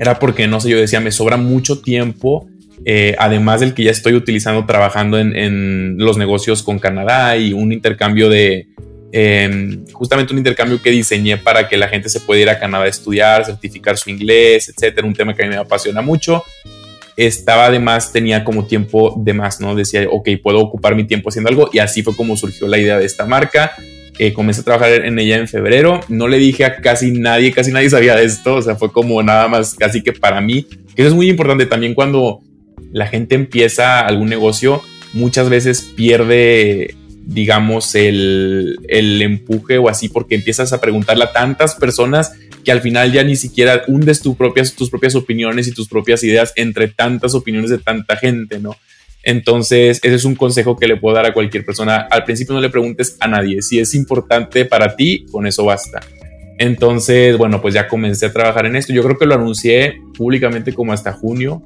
era 0.00 0.18
porque, 0.18 0.48
no 0.48 0.60
sé, 0.60 0.70
yo 0.70 0.78
decía, 0.78 0.98
me 0.98 1.12
sobra 1.12 1.36
mucho 1.36 1.80
tiempo 1.80 2.48
eh, 2.84 3.14
además 3.18 3.60
del 3.60 3.74
que 3.74 3.84
ya 3.84 3.90
estoy 3.90 4.14
utilizando 4.14 4.64
trabajando 4.64 5.18
en, 5.18 5.98
los 5.98 6.16
negocios 6.16 6.62
con 6.62 6.78
Canadá 6.78 7.36
y 7.36 7.52
un 7.52 7.72
intercambio 7.72 8.28
de, 8.30 8.68
em, 9.12 9.84
justamente 9.92 10.32
un 10.32 10.38
intercambio 10.38 10.80
que 10.80 10.90
diseñé 10.90 11.36
para 11.36 11.68
que 11.68 11.76
la 11.76 11.88
gente 11.88 12.08
se 12.08 12.20
pueda 12.20 12.40
ir 12.40 12.48
a 12.48 12.58
Canadá 12.58 12.84
a 12.84 12.88
estudiar, 12.88 13.44
certificar 13.44 13.98
su 13.98 14.08
inglés, 14.08 14.68
etcétera, 14.70 15.06
un 15.06 15.14
tema 15.14 15.34
que 15.34 15.42
a 15.42 15.46
mí 15.46 15.54
me 15.54 15.60
apasiona 15.60 16.00
mucho. 16.00 16.42
Estaba 17.16 17.66
además, 17.66 18.12
tenía 18.12 18.44
como 18.44 18.66
tiempo 18.66 19.14
de 19.18 19.34
más, 19.34 19.60
¿no? 19.60 19.74
Decía, 19.74 20.06
ok, 20.10 20.30
puedo 20.42 20.60
ocupar 20.60 20.94
mi 20.94 21.04
tiempo 21.04 21.28
haciendo 21.28 21.50
algo 21.50 21.68
y 21.70 21.80
así 21.80 22.02
fue 22.02 22.16
como 22.16 22.34
surgió 22.34 22.66
la 22.66 22.78
idea 22.78 22.98
de 22.98 23.04
esta 23.04 23.26
marca. 23.26 23.74
Eh, 24.22 24.34
comencé 24.34 24.60
a 24.60 24.64
trabajar 24.64 25.06
en 25.06 25.18
ella 25.18 25.38
en 25.38 25.48
febrero. 25.48 25.98
No 26.10 26.28
le 26.28 26.36
dije 26.36 26.66
a 26.66 26.76
casi 26.82 27.10
nadie, 27.10 27.52
casi 27.52 27.72
nadie 27.72 27.88
sabía 27.88 28.14
de 28.16 28.26
esto. 28.26 28.56
O 28.56 28.60
sea, 28.60 28.76
fue 28.76 28.92
como 28.92 29.22
nada 29.22 29.48
más 29.48 29.74
casi 29.74 30.02
que 30.02 30.12
para 30.12 30.42
mí. 30.42 30.66
Eso 30.94 31.08
es 31.08 31.14
muy 31.14 31.30
importante 31.30 31.64
también 31.64 31.94
cuando 31.94 32.42
la 32.92 33.06
gente 33.06 33.34
empieza 33.34 34.00
algún 34.00 34.28
negocio, 34.28 34.82
muchas 35.14 35.48
veces 35.48 35.80
pierde, 35.96 36.96
digamos, 37.24 37.94
el, 37.94 38.76
empuje 38.90 39.78
o 39.78 39.88
así, 39.88 40.10
porque 40.10 40.34
empiezas 40.34 40.74
a 40.74 40.82
preguntarle 40.82 41.24
a 41.24 41.32
tantas 41.32 41.74
personas 41.74 42.32
que 42.62 42.72
al 42.72 42.82
final 42.82 43.12
ya 43.12 43.24
ni 43.24 43.36
siquiera 43.36 43.84
hundes 43.88 44.20
tus 44.20 44.36
propias, 44.36 44.74
tus 44.74 44.90
propias 44.90 45.14
opiniones 45.14 45.66
y 45.66 45.72
tus 45.72 45.88
propias 45.88 46.22
ideas 46.24 46.52
entre 46.56 46.88
tantas 46.88 47.34
opiniones 47.34 47.70
de 47.70 47.78
tanta 47.78 48.16
gente, 48.16 48.58
¿no? 48.58 48.76
Entonces, 49.22 50.00
ese 50.02 50.14
es 50.14 50.24
un 50.24 50.34
consejo 50.34 50.76
que 50.76 50.86
le 50.86 50.96
puedo 50.96 51.14
dar 51.14 51.26
a 51.26 51.32
cualquier 51.32 51.64
persona. 51.64 52.08
Al 52.10 52.24
principio 52.24 52.54
no 52.54 52.60
le 52.60 52.70
preguntes 52.70 53.16
a 53.20 53.28
nadie. 53.28 53.62
Si 53.62 53.78
es 53.78 53.94
importante 53.94 54.64
para 54.64 54.96
ti, 54.96 55.26
con 55.30 55.46
eso 55.46 55.64
basta. 55.64 56.00
Entonces, 56.58 57.36
bueno, 57.38 57.60
pues 57.60 57.74
ya 57.74 57.88
comencé 57.88 58.26
a 58.26 58.32
trabajar 58.32 58.66
en 58.66 58.76
esto. 58.76 58.92
Yo 58.92 59.02
creo 59.02 59.18
que 59.18 59.26
lo 59.26 59.34
anuncié 59.34 59.96
públicamente 60.16 60.72
como 60.72 60.92
hasta 60.92 61.12
junio 61.12 61.62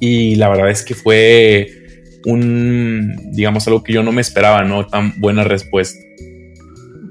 y 0.00 0.36
la 0.36 0.48
verdad 0.48 0.70
es 0.70 0.82
que 0.82 0.94
fue 0.94 1.68
un, 2.24 3.14
digamos, 3.32 3.66
algo 3.66 3.84
que 3.84 3.92
yo 3.92 4.02
no 4.02 4.12
me 4.12 4.22
esperaba, 4.22 4.64
¿no? 4.64 4.86
Tan 4.86 5.20
buena 5.20 5.44
respuesta. 5.44 5.98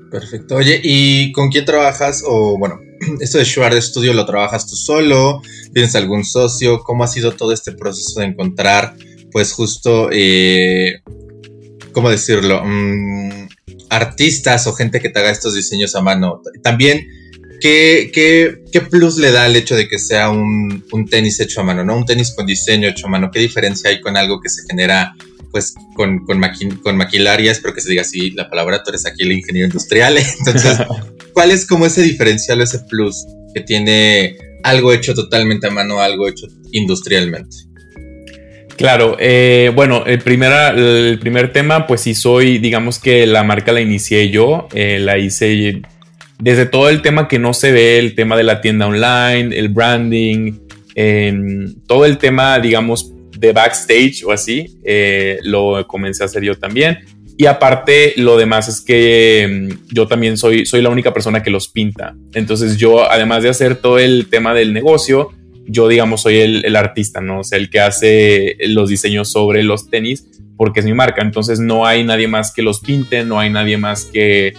Perfecto. 0.09 0.55
Oye, 0.55 0.81
¿y 0.83 1.31
con 1.31 1.49
quién 1.49 1.65
trabajas? 1.65 2.23
O 2.25 2.57
bueno, 2.57 2.79
esto 3.19 3.37
de 3.37 3.43
Shuard 3.43 3.79
Studio 3.81 4.13
lo 4.13 4.25
trabajas 4.25 4.67
tú 4.67 4.75
solo, 4.75 5.41
tienes 5.73 5.95
algún 5.95 6.25
socio, 6.25 6.79
¿cómo 6.79 7.03
ha 7.03 7.07
sido 7.07 7.33
todo 7.33 7.53
este 7.53 7.71
proceso 7.71 8.19
de 8.19 8.27
encontrar, 8.27 8.95
pues 9.31 9.51
justo, 9.53 10.09
eh, 10.11 11.01
¿cómo 11.91 12.09
decirlo? 12.09 12.63
Mm, 12.65 13.47
artistas 13.89 14.67
o 14.67 14.73
gente 14.73 14.99
que 14.99 15.09
te 15.09 15.19
haga 15.19 15.31
estos 15.31 15.55
diseños 15.55 15.95
a 15.95 16.01
mano. 16.01 16.41
También, 16.63 17.05
¿qué, 17.59 18.11
qué, 18.13 18.81
plus 18.81 19.17
le 19.17 19.31
da 19.31 19.47
el 19.47 19.55
hecho 19.55 19.75
de 19.75 19.87
que 19.87 19.99
sea 19.99 20.29
un, 20.29 20.85
un, 20.91 21.05
tenis 21.05 21.39
hecho 21.39 21.61
a 21.61 21.63
mano, 21.63 21.83
¿no? 21.83 21.97
Un 21.97 22.05
tenis 22.05 22.33
con 22.35 22.45
diseño 22.45 22.87
hecho 22.87 23.07
a 23.07 23.09
mano. 23.09 23.29
¿Qué 23.31 23.39
diferencia 23.39 23.89
hay 23.89 24.01
con 24.01 24.17
algo 24.17 24.39
que 24.41 24.49
se 24.49 24.63
genera 24.67 25.15
pues 25.51 25.73
con, 25.95 26.25
con, 26.25 26.41
con 26.83 26.97
maquilaria? 26.97 27.51
Espero 27.51 27.73
que 27.73 27.81
se 27.81 27.89
diga 27.89 28.03
así 28.03 28.31
la 28.31 28.49
palabra, 28.49 28.83
tú 28.83 28.91
eres 28.91 29.05
aquí 29.05 29.23
el 29.23 29.31
ingeniero 29.31 29.67
industrial. 29.67 30.17
Entonces, 30.17 30.77
¿cuál 31.33 31.51
es 31.51 31.65
como 31.65 31.85
ese 31.85 32.01
diferencial, 32.03 32.61
ese 32.61 32.79
plus 32.79 33.25
que 33.53 33.61
tiene 33.61 34.37
algo 34.63 34.93
hecho 34.93 35.13
totalmente 35.13 35.67
a 35.67 35.71
mano, 35.71 35.99
algo 35.99 36.27
hecho 36.27 36.47
industrialmente? 36.71 37.68
Claro, 38.79 39.17
eh, 39.19 39.73
bueno, 39.75 40.05
el, 40.05 40.21
el 40.21 41.19
primer 41.19 41.51
tema, 41.51 41.85
pues 41.85 41.99
sí 41.99 42.15
soy, 42.15 42.59
digamos 42.59 42.97
que 42.97 43.27
la 43.27 43.43
marca 43.43 43.73
la 43.73 43.81
inicié 43.81 44.29
yo, 44.29 44.69
eh, 44.73 44.99
la 44.99 45.17
hice 45.17 45.81
desde 46.37 46.65
todo 46.65 46.87
el 46.87 47.01
tema 47.01 47.27
que 47.27 47.39
no 47.39 47.53
se 47.53 47.73
ve, 47.73 47.99
el 47.99 48.15
tema 48.15 48.37
de 48.37 48.43
la 48.43 48.61
tienda 48.61 48.87
online, 48.87 49.53
el 49.53 49.67
branding, 49.67 50.59
em, 50.95 51.75
todo 51.87 52.05
el 52.05 52.17
tema, 52.17 52.57
digamos, 52.59 53.11
de 53.37 53.51
backstage 53.51 54.23
o 54.23 54.31
así, 54.31 54.79
eh, 54.85 55.39
lo 55.43 55.85
comencé 55.85 56.23
a 56.23 56.27
hacer 56.27 56.43
yo 56.43 56.55
también. 56.57 56.99
Y 57.37 57.47
aparte, 57.47 58.13
lo 58.15 58.37
demás 58.37 58.69
es 58.69 58.79
que 58.79 59.41
em, 59.41 59.69
yo 59.91 60.07
también 60.07 60.37
soy, 60.37 60.65
soy 60.65 60.81
la 60.81 60.89
única 60.89 61.13
persona 61.13 61.43
que 61.43 61.49
los 61.49 61.67
pinta. 61.67 62.15
Entonces 62.33 62.77
yo, 62.77 63.11
además 63.11 63.43
de 63.43 63.49
hacer 63.49 63.75
todo 63.75 63.99
el 63.99 64.27
tema 64.29 64.53
del 64.53 64.71
negocio, 64.71 65.33
yo, 65.69 65.87
digamos, 65.87 66.23
soy 66.23 66.37
el, 66.37 66.75
artista, 66.75 67.21
¿no? 67.21 67.41
O 67.41 67.43
sea, 67.43 67.59
el 67.59 67.69
que 67.69 67.79
hace 67.79 68.57
los 68.67 68.89
diseños 68.89 69.31
sobre 69.31 69.63
los 69.63 69.89
tenis, 69.89 70.25
porque 70.57 70.79
es 70.79 70.85
mi 70.85 70.93
marca. 70.93 71.21
Entonces 71.21 71.59
no 71.59 71.85
hay 71.85 72.03
nadie 72.03 72.27
más 72.27 72.51
que 72.51 72.63
los 72.63 72.79
pinte, 72.79 73.23
no 73.23 73.39
hay 73.39 73.51
nadie 73.51 73.77
más 73.77 74.05
que, 74.05 74.53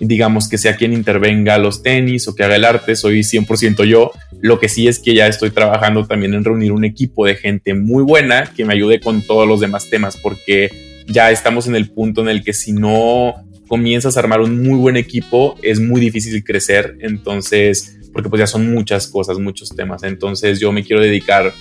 digamos, 0.00 0.48
que 0.48 0.58
sea 0.58 0.76
quien 0.76 0.92
intervenga 0.92 1.56
los 1.56 1.82
tenis 1.82 2.28
o 2.28 2.34
que 2.34 2.44
haga 2.44 2.56
el 2.56 2.64
arte. 2.66 2.94
Soy 2.94 3.20
100% 3.20 3.84
yo. 3.84 4.12
Lo 4.42 4.60
que 4.60 4.68
sí 4.68 4.86
es 4.86 4.98
que 4.98 5.14
ya 5.14 5.26
estoy 5.26 5.50
trabajando 5.50 6.06
también 6.06 6.34
en 6.34 6.44
reunir 6.44 6.72
un 6.72 6.84
equipo 6.84 7.24
de 7.24 7.36
gente 7.36 7.72
muy 7.72 8.02
buena 8.02 8.52
que 8.54 8.66
me 8.66 8.74
ayude 8.74 9.00
con 9.00 9.22
todos 9.22 9.48
los 9.48 9.60
demás 9.60 9.88
temas, 9.88 10.18
porque 10.18 10.70
ya 11.06 11.30
estamos 11.30 11.66
en 11.66 11.74
el 11.74 11.88
punto 11.90 12.20
en 12.20 12.28
el 12.28 12.44
que 12.44 12.52
si 12.52 12.72
no 12.72 13.34
comienzas 13.66 14.18
a 14.18 14.20
armar 14.20 14.42
un 14.42 14.62
muy 14.62 14.78
buen 14.78 14.98
equipo, 14.98 15.56
es 15.62 15.80
muy 15.80 16.02
difícil 16.02 16.44
crecer. 16.44 16.98
Entonces, 17.00 17.96
porque 18.14 18.30
pues 18.30 18.40
ya 18.40 18.46
son 18.46 18.72
muchas 18.72 19.08
cosas, 19.08 19.38
muchos 19.38 19.76
temas. 19.76 20.04
Entonces 20.04 20.60
yo 20.60 20.72
me 20.72 20.84
quiero 20.84 21.02
dedicar 21.02 21.52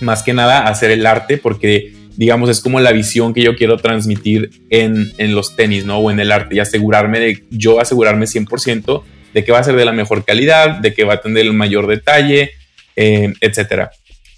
más 0.00 0.24
que 0.24 0.32
nada 0.32 0.60
a 0.60 0.70
hacer 0.70 0.90
el 0.90 1.06
arte 1.06 1.38
porque 1.38 1.92
digamos 2.16 2.48
es 2.48 2.60
como 2.60 2.80
la 2.80 2.92
visión 2.92 3.34
que 3.34 3.42
yo 3.42 3.54
quiero 3.54 3.76
transmitir 3.76 4.50
en, 4.70 5.12
en 5.18 5.34
los 5.34 5.54
tenis, 5.54 5.84
¿no? 5.84 5.98
O 5.98 6.10
en 6.10 6.18
el 6.18 6.32
arte 6.32 6.56
y 6.56 6.58
asegurarme 6.58 7.20
de, 7.20 7.44
yo 7.50 7.80
asegurarme 7.80 8.26
100% 8.26 9.02
de 9.34 9.44
que 9.44 9.52
va 9.52 9.58
a 9.58 9.64
ser 9.64 9.76
de 9.76 9.84
la 9.84 9.92
mejor 9.92 10.24
calidad, 10.24 10.78
de 10.78 10.94
que 10.94 11.04
va 11.04 11.14
a 11.14 11.20
tener 11.20 11.44
el 11.44 11.52
mayor 11.52 11.86
detalle, 11.86 12.52
eh, 12.96 13.32
etcétera. 13.40 13.90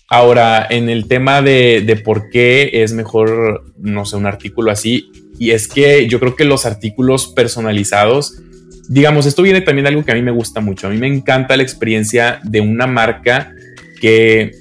Ahora, 0.08 0.66
en 0.70 0.88
el 0.88 1.06
tema 1.06 1.42
de, 1.42 1.82
de, 1.84 1.96
por 1.96 2.30
qué 2.30 2.70
es 2.72 2.92
mejor, 2.92 3.74
no 3.78 4.04
sé, 4.04 4.16
un 4.16 4.26
artículo 4.26 4.70
así, 4.70 5.10
y 5.38 5.50
es 5.50 5.68
que 5.68 6.06
yo 6.06 6.18
creo 6.20 6.36
que 6.36 6.44
los 6.44 6.64
artículos 6.64 7.26
personalizados 7.26 8.40
digamos, 8.88 9.26
esto 9.26 9.42
viene 9.42 9.60
también 9.60 9.84
de 9.84 9.88
algo 9.90 10.04
que 10.04 10.12
a 10.12 10.14
mí 10.14 10.22
me 10.22 10.30
gusta 10.30 10.60
mucho. 10.60 10.86
A 10.86 10.90
mí 10.90 10.98
me 10.98 11.08
encanta 11.08 11.56
la 11.56 11.62
experiencia 11.62 12.40
de 12.42 12.60
una 12.60 12.86
marca 12.86 13.52
que, 14.00 14.52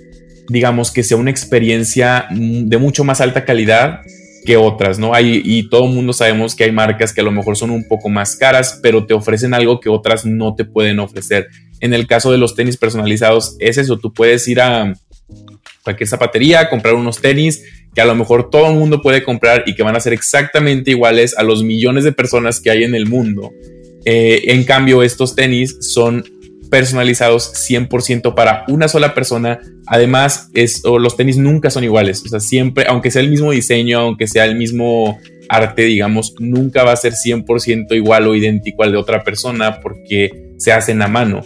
digamos, 0.50 0.92
que 0.92 1.04
sea 1.04 1.18
una 1.18 1.32
experiencia 1.32 2.28
de 2.32 2.78
mucho 2.78 3.04
más 3.04 3.22
alta 3.22 3.46
calidad 3.46 4.02
que 4.46 4.58
otras, 4.58 5.00
¿no? 5.00 5.14
Hay, 5.14 5.42
y 5.44 5.70
todo 5.70 5.86
el 5.86 5.94
mundo 5.94 6.14
sabemos 6.14 6.56
que 6.56 6.64
hay 6.64 6.72
marcas 6.72 7.14
que 7.14 7.22
a 7.22 7.24
lo 7.24 7.32
mejor 7.32 7.58
son 7.58 7.72
un 7.72 7.88
poco 7.88 8.10
más 8.10 8.36
caras, 8.36 8.80
pero 8.82 9.06
te 9.06 9.14
ofrecen 9.14 9.54
algo 9.54 9.80
que 9.80 9.90
otras 9.90 10.26
no 10.26 10.56
te 10.56 10.66
pueden 10.66 11.00
ofrecer. 11.00 11.48
En 11.80 11.94
el 11.94 12.08
caso 12.08 12.32
de 12.32 12.38
los 12.38 12.56
tenis 12.56 12.78
personalizados, 12.78 13.56
es 13.60 13.78
eso, 13.78 13.98
tú 13.98 14.14
puedes 14.14 14.48
ir 14.48 14.62
a 14.62 14.94
cualquier 15.84 16.08
zapatería, 16.08 16.70
comprar 16.70 16.94
unos 16.94 17.20
tenis 17.20 17.64
que 17.94 18.02
a 18.02 18.06
lo 18.06 18.16
mejor 18.16 18.50
todo 18.50 18.70
el 18.70 18.76
mundo 18.76 19.02
puede 19.02 19.24
comprar 19.24 19.64
y 19.66 19.74
que 19.74 19.84
van 19.84 19.96
a 19.96 20.00
ser 20.00 20.14
exactamente 20.14 20.92
iguales 20.92 21.36
a 21.38 21.44
los 21.44 21.64
millones 21.64 22.04
de 22.04 22.12
personas 22.12 22.60
que 22.60 22.70
hay 22.70 22.84
en 22.84 22.94
el 22.94 23.08
mundo. 23.08 23.52
Eh, 24.06 24.44
en 24.54 24.64
cambio, 24.64 25.04
estos 25.04 25.36
tenis 25.36 25.78
son 25.82 26.24
personalizados 26.70 27.54
100% 27.54 28.34
para 28.36 28.66
una 28.68 28.88
sola 28.88 29.14
persona. 29.14 29.60
Además, 29.88 30.50
los 30.84 31.16
tenis 31.18 31.38
nunca 31.38 31.70
son 31.70 31.84
iguales. 31.84 32.24
O 32.26 32.30
sea, 32.30 32.40
siempre, 32.40 32.86
aunque 32.88 33.12
sea 33.12 33.22
el 33.22 33.30
mismo 33.30 33.52
diseño, 33.52 34.00
aunque 34.00 34.28
sea 34.28 34.46
el 34.46 34.56
mismo 34.56 35.20
arte, 35.50 35.84
digamos, 35.84 36.36
nunca 36.40 36.84
va 36.84 36.92
a 36.92 36.98
ser 36.98 37.14
100% 37.14 37.96
igual 37.96 38.28
o 38.28 38.36
idéntico 38.36 38.84
al 38.84 38.92
de 38.92 38.98
otra 38.98 39.24
persona 39.24 39.80
porque 39.80 40.54
se 40.58 40.72
hacen 40.72 41.02
a 41.02 41.08
mano. 41.08 41.44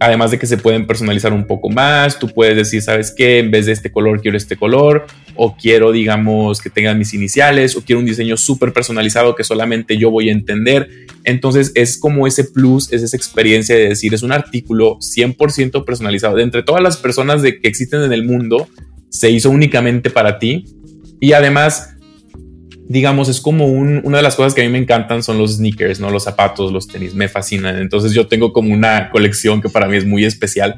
Además 0.00 0.30
de 0.30 0.38
que 0.38 0.46
se 0.46 0.58
pueden 0.58 0.86
personalizar 0.86 1.32
un 1.32 1.46
poco 1.46 1.70
más, 1.70 2.18
tú 2.18 2.28
puedes 2.28 2.56
decir, 2.56 2.80
¿sabes 2.82 3.12
qué? 3.16 3.40
En 3.40 3.50
vez 3.50 3.66
de 3.66 3.72
este 3.72 3.90
color 3.90 4.20
quiero 4.20 4.36
este 4.36 4.56
color, 4.56 5.06
o 5.34 5.56
quiero, 5.56 5.90
digamos, 5.90 6.60
que 6.60 6.70
tengan 6.70 6.98
mis 6.98 7.14
iniciales, 7.14 7.76
o 7.76 7.82
quiero 7.82 7.98
un 7.98 8.06
diseño 8.06 8.36
súper 8.36 8.72
personalizado 8.72 9.34
que 9.34 9.42
solamente 9.42 9.98
yo 9.98 10.10
voy 10.10 10.28
a 10.28 10.32
entender. 10.32 10.88
Entonces 11.24 11.72
es 11.74 11.98
como 11.98 12.26
ese 12.28 12.44
plus, 12.44 12.92
es 12.92 13.02
esa 13.02 13.16
experiencia 13.16 13.74
de 13.74 13.88
decir, 13.88 14.14
es 14.14 14.22
un 14.22 14.32
artículo 14.32 14.98
100% 14.98 15.84
personalizado. 15.84 16.36
De 16.36 16.44
entre 16.44 16.62
todas 16.62 16.82
las 16.82 16.96
personas 16.96 17.42
de, 17.42 17.60
que 17.60 17.68
existen 17.68 18.02
en 18.02 18.12
el 18.12 18.24
mundo, 18.24 18.68
se 19.08 19.30
hizo 19.30 19.50
únicamente 19.50 20.10
para 20.10 20.38
ti. 20.38 20.64
Y 21.20 21.32
además 21.32 21.97
digamos, 22.88 23.28
es 23.28 23.40
como 23.40 23.66
una 23.66 24.16
de 24.16 24.22
las 24.22 24.34
cosas 24.34 24.54
que 24.54 24.62
a 24.62 24.64
mí 24.64 24.70
me 24.70 24.78
encantan 24.78 25.22
son 25.22 25.36
los 25.38 25.56
sneakers, 25.56 26.00
¿no? 26.00 26.10
Los 26.10 26.24
zapatos, 26.24 26.72
los 26.72 26.88
tenis, 26.88 27.14
me 27.14 27.28
fascinan. 27.28 27.76
Entonces 27.78 28.12
yo 28.12 28.26
tengo 28.26 28.52
como 28.52 28.72
una 28.72 29.10
colección 29.10 29.60
que 29.60 29.68
para 29.68 29.86
mí 29.86 29.98
es 29.98 30.06
muy 30.06 30.24
especial. 30.24 30.76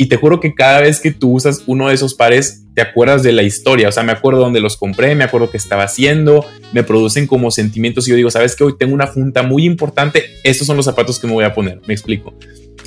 Y 0.00 0.06
te 0.06 0.16
juro 0.16 0.38
que 0.38 0.54
cada 0.54 0.80
vez 0.80 1.00
que 1.00 1.10
tú 1.10 1.32
usas 1.32 1.64
uno 1.66 1.88
de 1.88 1.94
esos 1.94 2.14
pares, 2.14 2.62
te 2.74 2.80
acuerdas 2.82 3.24
de 3.24 3.32
la 3.32 3.42
historia. 3.42 3.88
O 3.88 3.92
sea, 3.92 4.04
me 4.04 4.12
acuerdo 4.12 4.38
dónde 4.38 4.60
los 4.60 4.76
compré, 4.76 5.16
me 5.16 5.24
acuerdo 5.24 5.50
qué 5.50 5.56
estaba 5.56 5.82
haciendo, 5.82 6.46
me 6.72 6.84
producen 6.84 7.26
como 7.26 7.50
sentimientos. 7.50 8.06
Y 8.06 8.10
yo 8.10 8.16
digo, 8.16 8.30
¿sabes 8.30 8.54
que 8.54 8.62
Hoy 8.62 8.76
tengo 8.78 8.94
una 8.94 9.08
junta 9.08 9.42
muy 9.42 9.64
importante. 9.64 10.22
Estos 10.44 10.68
son 10.68 10.76
los 10.76 10.86
zapatos 10.86 11.18
que 11.18 11.26
me 11.26 11.32
voy 11.32 11.44
a 11.44 11.54
poner. 11.54 11.80
Me 11.86 11.94
explico. 11.94 12.36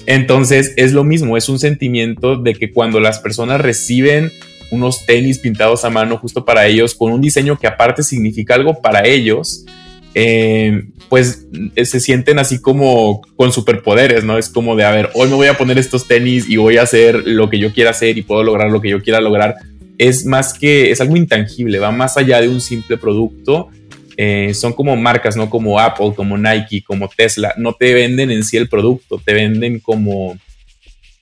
Entonces 0.06 0.74
es 0.78 0.94
lo 0.94 1.04
mismo, 1.04 1.38
es 1.38 1.50
un 1.50 1.60
sentimiento 1.60 2.38
de 2.38 2.54
que 2.54 2.72
cuando 2.72 3.00
las 3.00 3.20
personas 3.20 3.62
reciben 3.62 4.32
unos 4.72 5.06
tenis 5.06 5.40
pintados 5.40 5.86
a 5.86 5.90
mano 5.90 6.18
justo 6.18 6.44
para 6.44 6.66
ellos, 6.66 6.96
con 6.96 7.12
un 7.12 7.22
diseño 7.22 7.60
que 7.60 7.68
aparte 7.68 8.04
significa 8.04 8.56
algo 8.56 8.82
para 8.82 9.06
ellos, 9.06 9.66
eh, 10.14 10.84
pues 11.10 11.46
eh, 11.76 11.86
se 11.86 12.00
sienten 12.00 12.40
así 12.40 12.60
como 12.60 13.22
con 13.36 13.52
superpoderes, 13.52 14.24
¿no? 14.24 14.38
Es 14.38 14.50
como 14.50 14.76
de, 14.76 14.86
a 14.86 14.92
ver, 14.92 15.10
hoy 15.14 15.30
me 15.30 15.36
voy 15.36 15.48
a 15.48 15.58
poner 15.58 15.78
estos 15.78 16.08
tenis 16.08 16.50
y 16.50 16.58
voy 16.58 16.78
a 16.78 16.84
hacer 16.84 17.28
lo 17.28 17.50
que 17.50 17.60
yo 17.60 17.74
quiera 17.74 17.92
hacer 17.92 18.18
y 18.18 18.22
puedo 18.22 18.44
lograr 18.44 18.72
lo 18.72 18.82
que 18.82 18.90
yo 18.90 19.02
quiera 19.02 19.22
lograr. 19.22 19.56
Es 19.98 20.26
más 20.26 20.54
que, 20.58 20.92
es 20.92 21.02
algo 21.02 21.16
intangible, 21.16 21.80
va 21.80 21.92
más 21.92 22.18
allá 22.18 22.42
de 22.42 22.48
un 22.48 22.62
simple 22.62 22.98
producto. 22.98 23.70
Eh, 24.18 24.54
son 24.54 24.74
como 24.74 24.96
marcas, 24.96 25.36
¿no? 25.36 25.50
Como 25.50 25.80
Apple, 25.80 26.14
como 26.16 26.38
Nike, 26.38 26.84
como 26.84 27.10
Tesla. 27.10 27.54
No 27.58 27.74
te 27.74 27.94
venden 27.94 28.32
en 28.32 28.44
sí 28.44 28.58
el 28.58 28.70
producto, 28.70 29.22
te 29.24 29.34
venden 29.34 29.80
como 29.80 30.38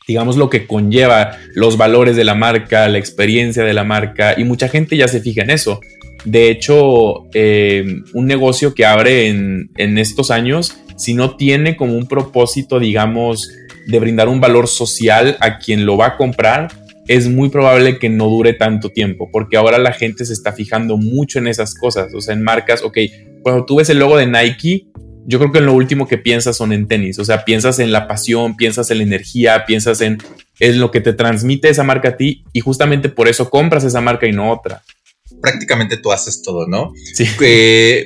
digamos, 0.10 0.38
lo 0.38 0.50
que 0.50 0.66
conlleva 0.66 1.38
los 1.54 1.78
valores 1.78 2.16
de 2.16 2.24
la 2.24 2.34
marca, 2.34 2.90
la 2.90 2.98
experiencia 2.98 3.64
de 3.64 3.76
la 3.76 3.84
marca, 3.84 4.34
y 4.36 4.44
mucha 4.44 4.68
gente 4.68 4.98
ya 4.98 5.08
se 5.08 5.22
fija 5.22 5.44
en 5.44 5.52
eso. 5.52 5.82
De 6.26 6.50
hecho, 6.50 7.28
eh, 7.36 7.86
un 8.16 8.26
negocio 8.26 8.74
que 8.74 8.88
abre 8.88 9.28
en, 9.28 9.70
en 9.78 10.00
estos 10.00 10.32
años, 10.32 10.76
si 10.98 11.14
no 11.14 11.36
tiene 11.36 11.78
como 11.78 11.94
un 11.94 12.08
propósito, 12.08 12.80
digamos, 12.80 13.52
de 13.86 14.00
brindar 14.00 14.30
un 14.30 14.42
valor 14.42 14.68
social 14.68 15.38
a 15.42 15.60
quien 15.60 15.86
lo 15.86 15.96
va 15.96 16.08
a 16.08 16.18
comprar, 16.18 16.70
es 17.08 17.28
muy 17.28 17.50
probable 17.50 18.00
que 18.00 18.10
no 18.10 18.30
dure 18.30 18.54
tanto 18.54 18.90
tiempo, 18.90 19.30
porque 19.32 19.58
ahora 19.58 19.78
la 19.78 19.94
gente 19.94 20.26
se 20.26 20.34
está 20.34 20.54
fijando 20.54 20.98
mucho 20.98 21.38
en 21.38 21.46
esas 21.46 21.76
cosas, 21.76 22.16
o 22.16 22.22
sea, 22.22 22.34
en 22.34 22.42
marcas, 22.42 22.82
ok, 22.82 22.98
cuando 23.44 23.64
tú 23.64 23.76
ves 23.76 23.92
el 23.92 24.00
logo 24.00 24.18
de 24.18 24.26
Nike, 24.26 24.88
yo 25.26 25.40
creo 25.40 25.52
que 25.52 25.62
lo 25.62 25.74
último 25.74 26.08
que 26.08 26.18
piensas 26.18 26.58
son 26.58 26.74
en 26.74 26.88
tenis, 26.88 27.20
o 27.20 27.26
sea, 27.26 27.46
piensas 27.46 27.80
en 27.80 27.92
la 27.92 28.08
pasión, 28.08 28.56
piensas 28.56 28.90
en 28.92 28.98
la 28.98 29.04
energía, 29.04 29.66
piensas 29.66 30.02
en, 30.02 30.18
en 30.60 30.80
lo 30.80 30.92
que 30.92 31.02
te 31.02 31.14
transmite 31.14 31.70
esa 31.70 31.84
marca 31.84 32.10
a 32.10 32.18
ti 32.18 32.44
y 32.54 32.60
justamente 32.62 33.10
por 33.10 33.28
eso 33.28 33.50
compras 33.50 33.84
esa 33.84 34.02
marca 34.02 34.28
y 34.28 34.32
no 34.32 34.52
otra. 34.52 34.84
Prácticamente 35.42 35.98
tú 35.98 36.12
haces 36.12 36.42
todo, 36.42 36.68
¿no? 36.68 36.92
Sí. 37.14 37.26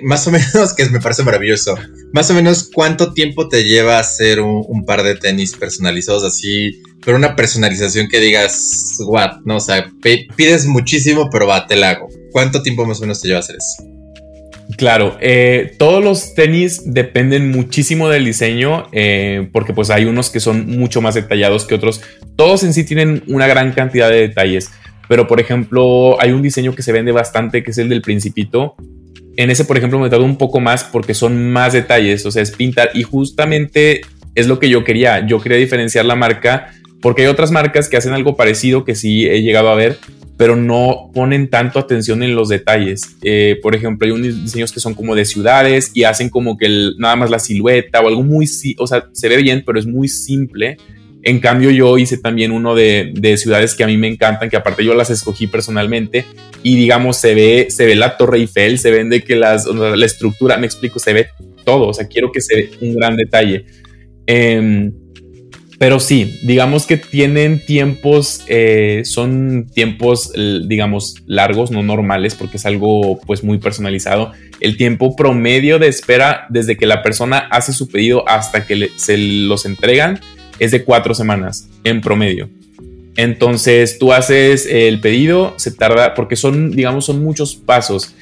más 0.04 0.28
o 0.28 0.32
menos, 0.32 0.74
que 0.76 0.86
me 0.90 1.00
parece 1.00 1.24
maravilloso, 1.24 1.76
más 2.12 2.30
o 2.30 2.34
menos 2.34 2.70
cuánto 2.72 3.14
tiempo 3.14 3.48
te 3.48 3.64
lleva 3.64 4.00
hacer 4.00 4.40
un, 4.42 4.86
par 4.86 5.04
de 5.04 5.16
tenis 5.16 5.56
personalizados 5.56 6.24
así, 6.24 6.82
pero 7.04 7.18
una 7.18 7.36
personalización 7.36 8.08
que 8.08 8.20
digas, 8.20 8.98
what, 9.08 9.38
no, 9.46 9.58
o 9.58 9.60
sea, 9.60 9.90
pides 10.02 10.66
muchísimo, 10.66 11.30
pero 11.32 11.48
va, 11.48 11.66
te 11.66 11.76
la 11.76 11.92
hago. 11.92 12.08
¿Cuánto 12.32 12.62
tiempo 12.62 12.86
más 12.86 13.00
o 13.00 13.02
menos 13.02 13.22
te 13.22 13.28
lleva 13.28 13.40
a 13.40 13.44
hacer 13.44 13.56
eso? 13.56 13.93
Claro, 14.78 15.18
eh, 15.22 15.76
todos 15.78 16.04
los 16.04 16.34
tenis 16.34 16.82
dependen 16.86 17.52
muchísimo 17.52 18.10
del 18.10 18.26
diseño 18.26 18.88
eh, 18.92 19.50
porque 19.52 19.74
pues 19.74 19.90
hay 19.90 20.06
unos 20.06 20.30
que 20.30 20.40
son 20.40 20.68
mucho 20.68 21.02
más 21.02 21.16
detallados 21.16 21.66
que 21.66 21.76
otros. 21.76 22.02
Todos 22.36 22.64
en 22.64 22.74
sí 22.74 22.84
tienen 22.84 23.24
una 23.28 23.48
gran 23.48 23.72
cantidad 23.74 24.10
de 24.10 24.22
detalles, 24.28 24.72
pero 25.08 25.28
por 25.28 25.40
ejemplo 25.40 26.20
hay 26.22 26.32
un 26.32 26.42
diseño 26.42 26.74
que 26.76 26.82
se 26.82 26.92
vende 26.92 27.12
bastante 27.12 27.64
que 27.64 27.72
es 27.72 27.78
el 27.78 27.90
del 27.90 28.02
principito. 28.02 28.76
En 29.36 29.50
ese 29.50 29.66
por 29.66 29.78
ejemplo 29.78 30.00
me 30.00 30.10
tardó 30.10 30.26
un 30.26 30.38
poco 30.38 30.60
más 30.60 30.84
porque 30.84 31.14
son 31.14 31.52
más 31.52 31.74
detalles, 31.74 32.26
o 32.26 32.32
sea 32.32 32.42
es 32.42 32.52
pintar 32.52 32.90
y 32.94 33.04
justamente 33.04 34.02
es 34.36 34.48
lo 34.48 34.60
que 34.60 34.70
yo 34.70 34.84
quería. 34.84 35.26
Yo 35.26 35.40
quería 35.40 35.58
diferenciar 35.58 36.06
la 36.06 36.16
marca 36.16 36.72
porque 37.02 37.24
hay 37.24 37.28
otras 37.28 37.52
marcas 37.52 37.90
que 37.90 37.98
hacen 37.98 38.14
algo 38.14 38.36
parecido 38.36 38.86
que 38.86 38.96
sí 38.96 39.28
he 39.28 39.42
llegado 39.42 39.70
a 39.70 39.76
ver, 39.76 39.98
pero 40.38 40.56
no 40.56 41.12
ponen 41.14 41.50
tanto 41.50 41.80
atención 41.80 42.24
en 42.24 42.36
los 42.36 42.50
detalles. 42.50 43.16
Eh, 43.22 43.60
por 43.62 43.76
ejemplo, 43.76 44.06
hay 44.06 44.12
unos 44.12 44.44
diseños 44.44 44.72
que 44.72 44.80
son 44.80 44.94
como 44.94 45.16
de 45.16 45.26
ciudades 45.26 45.92
y 45.94 46.04
hacen 46.04 46.30
como 46.30 46.58
que 46.58 46.92
nada 46.98 47.16
más 47.16 47.30
la 47.30 47.40
silueta 47.40 48.02
o 48.02 48.08
algo 48.08 48.24
muy, 48.24 48.48
o 48.78 48.88
sea, 48.88 49.10
se 49.12 49.30
ve 49.30 49.38
bien, 49.38 49.64
pero 49.66 49.80
es 49.80 49.86
muy 49.86 50.08
simple. 50.08 50.78
En 51.22 51.40
cambio, 51.40 51.72
yo 51.72 51.98
hice 51.98 52.18
también 52.18 52.52
uno 52.52 52.76
de, 52.76 53.14
ciudades 53.38 53.76
que 53.76 53.84
a 53.84 53.88
mí 53.88 53.96
me 53.96 54.08
encantan, 54.08 54.50
que 54.50 54.58
aparte 54.58 54.84
yo 54.84 54.94
las 54.94 55.10
escogí 55.10 55.48
personalmente 55.48 56.26
y 56.64 56.76
digamos, 56.76 57.18
se 57.18 57.34
ve, 57.34 57.68
se 57.70 57.86
ve 57.86 57.96
la 57.96 58.18
Torre 58.18 58.40
Eiffel, 58.40 58.78
se 58.78 58.92
ven 58.92 59.10
de 59.10 59.22
que 59.22 59.36
las, 59.36 59.66
la 59.66 60.06
estructura, 60.06 60.58
me 60.58 60.66
explico, 60.66 61.00
se 61.00 61.14
ve 61.14 61.28
todo, 61.64 61.88
o 61.88 61.94
sea, 61.94 62.08
quiero 62.08 62.32
que 62.32 62.42
se 62.42 62.72
un 62.82 62.96
gran 62.96 63.16
detalle. 63.16 63.66
Eh, 64.28 64.92
pero 65.80 66.00
sí, 66.00 66.40
digamos 66.44 66.86
que 66.86 66.98
tienen 66.98 67.66
tiempos, 67.66 68.44
eh, 68.48 69.02
son 69.06 69.68
tiempos, 69.74 70.32
digamos, 70.68 71.16
largos, 71.26 71.72
no 71.72 71.84
normales, 71.84 72.36
porque 72.36 72.58
es 72.58 72.66
algo 72.66 73.20
pues 73.26 73.44
muy 73.44 73.58
personalizado. 73.58 74.32
El 74.60 74.78
tiempo 74.78 75.16
promedio 75.16 75.80
de 75.80 75.88
espera 75.88 76.46
desde 76.50 76.78
que 76.78 76.86
la 76.86 77.02
persona 77.02 77.40
hace 77.50 77.74
su 77.74 77.90
pedido 77.90 78.28
hasta 78.30 78.66
que 78.66 78.90
se 78.96 79.18
los 79.18 79.66
entregan 79.66 80.20
es 80.60 80.72
de 80.72 80.84
cuatro 80.84 81.14
semanas 81.16 81.68
en 81.84 82.02
promedio. 82.02 82.50
Entonces 83.16 84.00
tú 84.00 84.14
haces 84.14 84.66
el 84.66 85.00
pedido, 85.00 85.54
se 85.58 85.72
tarda, 85.72 86.14
porque 86.14 86.36
son, 86.36 86.72
digamos, 86.72 87.06
son 87.06 87.24
muchos 87.24 87.56
pasos. 87.56 88.14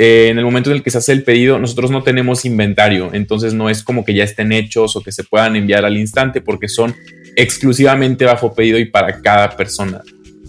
Eh, 0.00 0.28
en 0.28 0.38
el 0.38 0.44
momento 0.44 0.70
en 0.70 0.76
el 0.76 0.82
que 0.84 0.92
se 0.92 0.98
hace 0.98 1.10
el 1.10 1.24
pedido, 1.24 1.58
nosotros 1.58 1.90
no 1.90 2.04
tenemos 2.04 2.44
inventario, 2.44 3.10
entonces 3.12 3.52
no 3.52 3.68
es 3.68 3.82
como 3.82 4.04
que 4.04 4.14
ya 4.14 4.22
estén 4.22 4.52
hechos 4.52 4.94
o 4.94 5.02
que 5.02 5.10
se 5.10 5.24
puedan 5.24 5.56
enviar 5.56 5.84
al 5.84 5.96
instante 5.96 6.40
porque 6.40 6.68
son 6.68 6.94
exclusivamente 7.34 8.24
bajo 8.24 8.54
pedido 8.54 8.78
y 8.78 8.84
para 8.84 9.20
cada 9.20 9.56
persona. 9.56 10.02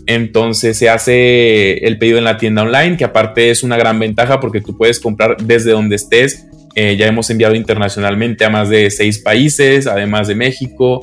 Entonces 0.06 0.77
se 0.77 0.88
hace 0.88 1.79
el 1.79 1.98
pedido 1.98 2.20
en 2.20 2.25
la 2.25 2.38
tienda 2.38 2.62
online, 2.62 2.96
que 2.96 3.06
aparte 3.06 3.50
es 3.50 3.63
una 3.63 3.75
gran 3.75 3.98
ventaja 3.98 4.39
porque 4.39 4.62
tú 4.62 4.77
puedes 4.77 5.00
comprar 5.00 5.38
desde 5.38 5.72
donde 5.72 5.96
estés. 5.96 6.46
Eh, 6.75 6.96
ya 6.96 7.08
hemos 7.08 7.27
enviado 7.32 7.56
internacionalmente 7.56 8.46
a 8.46 8.51
más 8.51 8.70
de 8.70 8.91
seis 8.91 9.18
países, 9.18 9.88
además 9.88 10.27
de 10.27 10.36
México. 10.36 11.00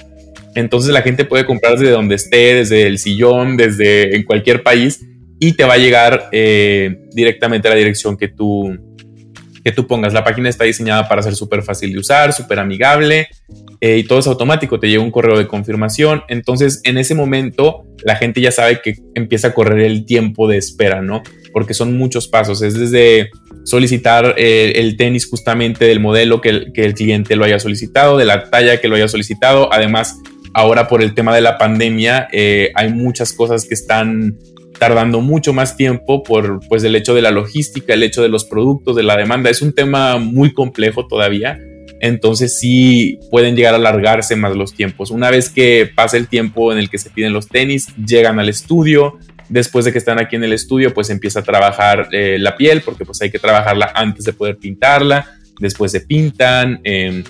Entonces 0.55 0.93
la 0.93 1.03
gente 1.03 1.25
puede 1.25 1.47
comprar 1.47 1.77
desde 1.77 1.91
donde 1.91 2.15
esté, 2.15 2.55
desde 2.55 2.87
el 2.87 3.01
sillón, 3.01 3.57
desde 3.57 4.15
en 4.15 4.23
cualquier 4.23 4.63
país 4.63 5.01
y 5.39 5.53
te 5.53 5.65
va 5.65 5.75
a 5.75 5.79
llegar 5.79 6.29
eh, 6.33 6.99
directamente 7.13 7.69
a 7.69 7.73
la 7.73 7.77
dirección 7.77 8.17
que 8.17 8.29
tú, 8.29 8.77
que 9.63 9.73
tú 9.73 9.87
pongas. 9.87 10.13
La 10.13 10.25
página 10.25 10.49
está 10.49 10.65
diseñada 10.65 11.09
para 11.09 11.23
ser 11.23 11.35
súper 11.35 11.63
fácil 11.63 11.93
de 11.93 11.99
usar, 11.99 12.33
súper 12.33 12.59
amigable 12.59 13.29
eh, 13.81 13.99
y 13.99 14.05
todo 14.05 14.19
es 14.19 14.27
automático. 14.27 14.81
Te 14.81 14.89
llega 14.89 15.03
un 15.03 15.11
correo 15.11 15.37
de 15.37 15.47
confirmación. 15.47 16.23
Entonces, 16.29 16.81
en 16.85 16.97
ese 16.97 17.15
momento, 17.15 17.85
la 18.03 18.17
gente 18.17 18.41
ya 18.41 18.51
sabe 18.51 18.81
que 18.81 18.97
empieza 19.15 19.49
a 19.49 19.55
correr 19.55 19.81
el 19.81 20.07
tiempo 20.07 20.49
de 20.49 20.57
espera, 20.57 21.03
¿no? 21.03 21.23
Porque 21.53 21.75
son 21.75 21.97
muchos 21.99 22.29
pasos. 22.29 22.63
Es 22.63 22.75
desde 22.75 23.31
solicitar 23.65 24.35
eh, 24.39 24.75
el 24.77 24.97
tenis 24.97 25.29
justamente 25.29 25.85
del 25.85 26.01
modelo 26.01 26.41
que 26.41 26.49
el, 26.49 26.73
que 26.73 26.85
el 26.85 26.95
cliente 26.95 27.37
lo 27.37 27.45
haya 27.45 27.59
solicitado, 27.59 28.17
de 28.17 28.25
la 28.25 28.49
talla 28.49 28.81
que 28.81 28.89
lo 28.89 28.97
haya 28.97 29.09
solicitado. 29.09 29.71
Además, 29.71 30.19
ahora 30.55 30.89
por 30.89 31.03
el 31.03 31.13
tema 31.15 31.35
de 31.35 31.43
la 31.43 31.59
pandemia, 31.59 32.29
hay 32.33 32.93
muchas 32.93 33.35
cosas 33.35 33.67
que 33.67 33.75
están 33.75 34.39
tardando 34.79 35.21
mucho 35.21 35.53
más 35.53 35.77
tiempo 35.77 36.23
por 36.23 36.61
pues 36.69 36.85
el 36.85 36.95
hecho 36.95 37.15
de 37.15 37.23
la 37.23 37.31
logística, 37.31 37.95
el 37.95 38.03
hecho 38.03 38.23
de 38.23 38.29
los 38.29 38.45
productos, 38.45 38.97
de 38.97 39.03
la 39.03 39.17
demanda. 39.17 39.51
Es 39.51 39.63
un 39.63 39.73
tema 39.73 40.19
muy 40.19 40.53
complejo 40.53 41.07
todavía. 41.07 41.59
Entonces 42.01 42.59
sí 42.59 43.19
pueden 43.31 43.57
llegar 43.57 43.75
a 43.75 43.79
alargarse 43.79 44.37
más 44.37 44.55
los 44.55 44.75
tiempos. 44.75 45.11
Una 45.11 45.31
vez 45.31 45.49
que 45.49 45.91
pasa 45.95 46.17
el 46.17 46.29
tiempo 46.29 46.73
en 46.73 46.79
el 46.79 46.91
que 46.91 46.99
se 46.99 47.11
piden 47.11 47.33
los 47.33 47.49
tenis, 47.49 47.89
llegan 47.97 48.39
al 48.39 48.49
estudio. 48.49 49.19
Después 49.49 49.85
de 49.85 49.93
que 49.93 49.99
están 49.99 50.19
aquí 50.21 50.37
en 50.37 50.45
el 50.45 50.53
estudio, 50.53 50.93
pues 50.93 51.09
empieza 51.09 51.41
a 51.41 51.43
trabajar 51.43 52.09
eh, 52.13 52.37
la 52.39 52.57
piel, 52.57 52.83
porque 52.83 53.05
pues 53.05 53.23
hay 53.23 53.31
que 53.31 53.39
trabajarla 53.39 53.93
antes 53.95 54.25
de 54.25 54.33
poder 54.33 54.57
pintarla. 54.57 55.39
Después 55.59 55.93
se 55.93 56.01
pintan. 56.01 56.81
Eh, 56.85 57.23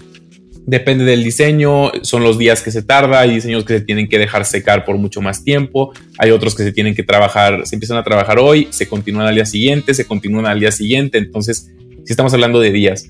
Depende 0.67 1.05
del 1.05 1.23
diseño, 1.23 1.93
son 2.03 2.25
los 2.25 2.39
días 2.39 2.61
que 2.61 2.73
se 2.73 2.83
tarda, 2.83 3.21
hay 3.21 3.31
diseños 3.31 3.65
que 3.65 3.79
se 3.79 3.81
tienen 3.83 4.09
que 4.09 4.19
dejar 4.19 4.45
secar 4.45 4.85
por 4.85 4.99
mucho 4.99 5.21
más 5.21 5.45
tiempo, 5.45 5.93
hay 6.19 6.33
otros 6.33 6.57
que 6.57 6.65
se 6.65 6.73
tienen 6.73 6.97
que 6.97 7.05
trabajar, 7.05 7.65
se 7.69 7.77
empiezan 7.77 7.99
a 7.99 8.03
trabajar 8.03 8.41
hoy, 8.41 8.67
se 8.71 8.89
continúan 8.89 9.29
al 9.29 9.37
día 9.37 9.47
siguiente, 9.47 9.95
se 9.95 10.07
continúan 10.07 10.45
al 10.45 10.59
día 10.59 10.73
siguiente, 10.73 11.19
entonces 11.19 11.71
si 12.05 12.13
estamos 12.13 12.35
hablando 12.35 12.59
de 12.59 12.73
días. 12.73 13.09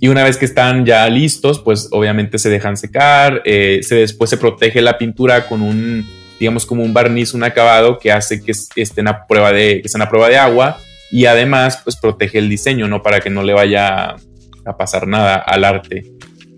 Y 0.00 0.08
una 0.08 0.22
vez 0.22 0.36
que 0.36 0.44
están 0.44 0.84
ya 0.84 1.08
listos, 1.08 1.60
pues 1.60 1.88
obviamente 1.92 2.38
se 2.38 2.50
dejan 2.50 2.76
secar, 2.76 3.40
eh, 3.46 3.80
se 3.82 3.94
después 3.94 4.28
se 4.28 4.36
protege 4.36 4.82
la 4.82 4.98
pintura 4.98 5.46
con 5.46 5.62
un, 5.62 6.06
digamos 6.38 6.66
como 6.66 6.82
un 6.82 6.92
barniz, 6.92 7.32
un 7.32 7.42
acabado 7.42 7.98
que 7.98 8.12
hace 8.12 8.42
que 8.42 8.52
estén 8.76 9.08
a 9.08 9.26
prueba 9.26 9.50
de, 9.50 9.80
estén 9.82 10.02
a 10.02 10.10
prueba 10.10 10.28
de 10.28 10.36
agua 10.36 10.78
y 11.10 11.24
además 11.24 11.80
pues 11.84 11.96
protege 11.96 12.38
el 12.38 12.50
diseño, 12.50 12.86
¿no? 12.86 13.00
Para 13.00 13.20
que 13.20 13.30
no 13.30 13.42
le 13.42 13.54
vaya 13.54 14.16
a 14.64 14.76
pasar 14.76 15.06
nada 15.06 15.36
al 15.36 15.64
arte. 15.64 16.02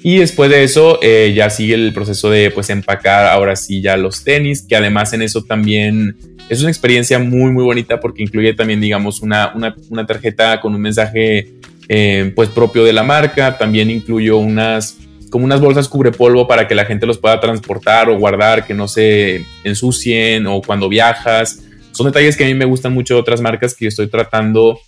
Y 0.06 0.18
después 0.18 0.50
de 0.50 0.62
eso 0.62 0.98
eh, 1.00 1.32
ya 1.34 1.48
sigue 1.48 1.72
el 1.72 1.94
proceso 1.94 2.28
de 2.28 2.50
pues 2.50 2.68
empacar 2.68 3.26
ahora 3.26 3.56
sí 3.56 3.80
ya 3.80 3.96
los 3.96 4.22
tenis, 4.22 4.60
que 4.60 4.76
además 4.76 5.14
en 5.14 5.22
eso 5.22 5.44
también 5.44 6.14
es 6.50 6.60
una 6.60 6.68
experiencia 6.68 7.18
muy 7.18 7.50
muy 7.52 7.64
bonita 7.64 8.00
porque 8.00 8.22
incluye 8.22 8.52
también 8.52 8.82
digamos 8.82 9.22
una, 9.22 9.54
una, 9.54 10.06
tarjeta 10.06 10.60
con 10.60 10.74
un 10.74 10.82
mensaje 10.82 11.54
eh, 11.88 12.30
pues 12.36 12.50
propio 12.50 12.84
de 12.84 12.92
la 12.92 13.02
marca, 13.02 13.56
también 13.56 13.88
incluyo 13.88 14.36
unas 14.36 14.98
como 15.30 15.46
unas 15.46 15.62
bolsas 15.62 15.88
cubre 15.88 16.12
polvo 16.12 16.46
para 16.46 16.68
que 16.68 16.74
la 16.74 16.84
gente 16.84 17.06
los 17.06 17.16
pueda 17.16 17.40
transportar 17.40 18.10
o 18.10 18.18
guardar, 18.18 18.66
que 18.66 18.74
no 18.74 18.88
se 18.88 19.46
ensucien 19.64 20.46
o 20.46 20.60
cuando 20.60 20.90
viajas. 20.90 21.62
Son 21.92 22.04
detalles 22.04 22.36
que 22.36 22.44
a 22.44 22.46
mí 22.46 22.52
me 22.52 22.66
gustan 22.66 22.92
mucho 22.92 23.14
de 23.14 23.20
otras 23.20 23.40
marcas 23.40 23.74
que 23.74 23.86
yo 23.86 23.88
estoy 23.88 24.08
tratando 24.08 24.78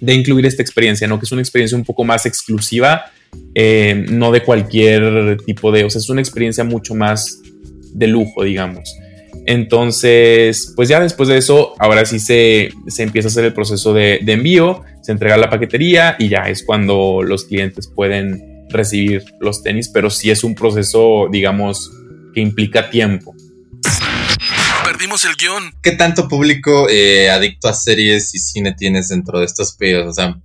de 0.00 0.14
incluir 0.14 0.46
esta 0.46 0.62
experiencia, 0.62 1.06
¿no? 1.06 1.18
Que 1.18 1.26
es 1.26 1.32
una 1.32 1.42
experiencia 1.42 1.76
un 1.76 1.84
poco 1.84 2.02
más 2.02 2.24
exclusiva 2.24 3.12
eh, 3.54 4.06
no 4.10 4.30
de 4.30 4.42
cualquier 4.42 5.36
tipo 5.44 5.72
de, 5.72 5.84
o 5.84 5.90
sea, 5.90 5.98
es 5.98 6.08
una 6.08 6.20
experiencia 6.20 6.64
mucho 6.64 6.94
más 6.94 7.40
de 7.92 8.06
lujo, 8.06 8.44
digamos. 8.44 8.94
Entonces, 9.46 10.74
pues 10.76 10.90
ya 10.90 11.00
después 11.00 11.28
de 11.28 11.38
eso, 11.38 11.74
ahora 11.78 12.04
sí 12.04 12.18
se, 12.18 12.70
empieza 12.98 13.28
a 13.28 13.30
hacer 13.30 13.46
el 13.46 13.54
proceso 13.54 13.94
de, 13.94 14.16
envío, 14.26 14.82
se 15.02 15.12
entrega 15.12 15.38
la 15.38 15.48
paquetería 15.48 16.16
y 16.18 16.28
ya 16.28 16.42
es 16.50 16.62
cuando 16.62 17.22
los 17.22 17.46
clientes 17.46 17.88
pueden 17.88 18.66
recibir 18.68 19.24
los 19.40 19.62
tenis, 19.62 19.88
pero 19.88 20.10
sí 20.10 20.30
es 20.30 20.44
un 20.44 20.54
proceso, 20.54 21.28
digamos, 21.32 21.90
que 22.34 22.42
implica 22.42 22.90
tiempo. 22.90 23.34
Perdimos 24.84 25.24
el 25.24 25.34
guion. 25.36 25.72
¿Qué 25.82 25.92
tanto 25.92 26.28
público 26.28 26.86
eh, 26.90 27.30
adicto 27.30 27.68
a 27.68 27.72
series 27.72 28.34
y 28.34 28.38
cine 28.38 28.74
tienes 28.76 29.08
dentro 29.08 29.38
de 29.38 29.46
estos 29.46 29.74
pedidos? 29.76 30.08
O 30.08 30.12
sea, 30.12 30.38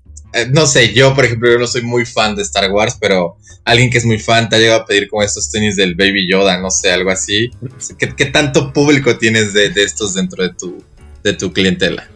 no 0.52 0.66
sé, 0.66 0.94
yo 0.94 1.14
por 1.14 1.26
ejemplo, 1.26 1.52
yo 1.52 1.60
no 1.60 1.68
soy 1.68 1.82
muy 1.82 2.06
fan 2.06 2.36
de 2.36 2.42
Star 2.42 2.72
Wars, 2.72 2.98
pero 3.00 3.38
alguien 3.66 3.90
que 3.90 3.98
es 3.98 4.06
muy 4.06 4.20
fan 4.20 4.50
te 4.50 4.56
ha 4.56 4.60
llegado 4.60 4.82
a 4.82 4.86
pedir 4.86 5.08
como 5.08 5.24
estos 5.24 5.50
tenis 5.50 5.76
del 5.76 5.96
Baby 5.96 6.28
Yoda, 6.30 6.60
no 6.60 6.70
sé, 6.70 6.92
algo 6.92 7.12
así. 7.12 7.52
¿Qué, 7.98 8.26
tanto 8.26 8.74
público 8.74 9.18
tienes 9.18 9.54
de, 9.54 9.72
estos 9.76 10.14
dentro 10.14 10.44
de 10.44 10.54
tu, 10.54 10.84
de 11.24 11.34
tu 11.34 11.54
clientela? 11.54 12.08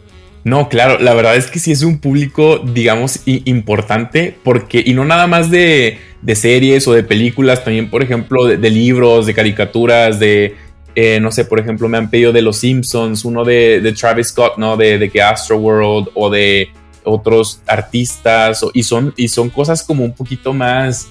No, 0.44 0.68
claro, 0.68 0.98
la 0.98 1.14
verdad 1.14 1.36
es 1.36 1.50
que 1.50 1.58
sí 1.58 1.72
es 1.72 1.82
un 1.82 1.98
público, 1.98 2.58
digamos, 2.58 3.20
importante, 3.26 4.36
porque, 4.42 4.82
y 4.84 4.94
no 4.94 5.04
nada 5.04 5.26
más 5.26 5.50
de, 5.50 5.98
series 6.34 6.86
o 6.88 6.92
de 6.92 7.02
películas, 7.02 7.64
también, 7.64 7.90
por 7.90 8.02
ejemplo, 8.02 8.46
de, 8.46 8.70
libros, 8.70 9.26
de 9.26 9.34
caricaturas, 9.34 10.18
de, 10.18 10.54
eh, 10.94 11.18
no 11.20 11.30
sé, 11.32 11.44
por 11.44 11.60
ejemplo, 11.60 11.88
me 11.88 11.98
han 11.98 12.08
pedido 12.08 12.32
de 12.32 12.42
Los 12.42 12.58
Simpsons, 12.58 13.24
uno 13.24 13.44
de, 13.44 13.94
Travis 13.98 14.28
Scott, 14.28 14.58
¿no? 14.58 14.76
De, 14.76 14.98
de 14.98 15.10
que 15.10 15.20
Astro 15.20 15.58
World, 15.58 16.08
o 16.14 16.30
de 16.30 16.70
otros 17.08 17.60
artistas 17.66 18.64
y 18.74 18.82
son, 18.82 19.14
y 19.16 19.28
son 19.28 19.50
cosas 19.50 19.82
como 19.82 20.04
un 20.04 20.12
poquito 20.12 20.52
más... 20.52 21.08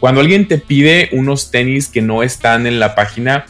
Cuando 0.00 0.20
alguien 0.20 0.46
te 0.46 0.58
pide 0.58 1.08
unos 1.12 1.50
tenis 1.50 1.88
que 1.88 2.00
no 2.00 2.22
están 2.22 2.68
en 2.68 2.78
la 2.78 2.94
página, 2.94 3.46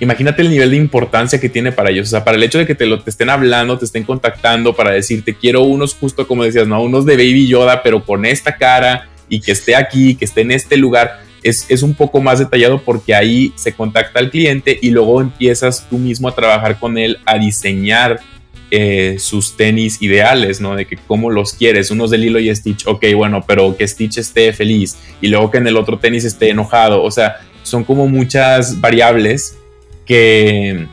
imagínate 0.00 0.42
el 0.42 0.50
nivel 0.50 0.70
de 0.70 0.76
importancia 0.76 1.38
que 1.38 1.48
tiene 1.48 1.72
para 1.72 1.90
ellos. 1.90 2.08
O 2.08 2.10
sea, 2.10 2.24
para 2.24 2.36
el 2.36 2.42
hecho 2.42 2.58
de 2.58 2.66
que 2.66 2.74
te 2.74 2.86
lo 2.86 3.00
te 3.00 3.10
estén 3.10 3.30
hablando, 3.30 3.78
te 3.78 3.84
estén 3.84 4.04
contactando 4.04 4.74
para 4.74 4.92
decirte 4.92 5.34
quiero 5.34 5.62
unos 5.62 5.94
justo 5.94 6.26
como 6.26 6.42
decías, 6.42 6.66
no, 6.66 6.82
unos 6.82 7.04
de 7.04 7.16
Baby 7.16 7.46
Yoda, 7.46 7.82
pero 7.82 8.04
con 8.04 8.24
esta 8.24 8.56
cara 8.56 9.08
y 9.28 9.40
que 9.40 9.52
esté 9.52 9.76
aquí, 9.76 10.14
que 10.14 10.24
esté 10.24 10.40
en 10.40 10.50
este 10.50 10.76
lugar. 10.76 11.20
Es, 11.42 11.66
es, 11.70 11.82
un 11.82 11.94
poco 11.94 12.20
más 12.20 12.38
detallado 12.38 12.82
porque 12.82 13.14
ahí 13.14 13.54
se 13.56 13.72
contacta 13.72 14.18
al 14.18 14.30
cliente 14.30 14.78
y 14.82 14.90
luego 14.90 15.22
empiezas 15.22 15.86
tú 15.88 15.96
mismo 15.96 16.28
a 16.28 16.34
trabajar 16.34 16.78
con 16.78 16.98
él, 16.98 17.18
a 17.24 17.38
diseñar 17.38 18.20
eh, 18.70 19.16
sus 19.18 19.56
tenis 19.56 20.00
ideales, 20.00 20.60
¿no? 20.60 20.76
De 20.76 20.86
que 20.86 20.96
cómo 20.96 21.30
los 21.30 21.52
quieres, 21.52 21.90
unos 21.90 22.10
de 22.10 22.18
Lilo 22.18 22.38
y 22.38 22.54
Stitch, 22.54 22.86
ok, 22.86 23.04
bueno, 23.14 23.44
pero 23.46 23.76
que 23.76 23.86
Stitch 23.86 24.18
esté 24.18 24.52
feliz 24.52 24.96
y 25.20 25.28
luego 25.28 25.50
que 25.50 25.58
en 25.58 25.66
el 25.66 25.76
otro 25.76 25.98
tenis 25.98 26.24
esté 26.24 26.50
enojado, 26.50 27.02
o 27.02 27.10
sea, 27.10 27.36
son 27.62 27.84
como 27.84 28.08
muchas 28.08 28.80
variables 28.80 29.56
que, 30.06 30.86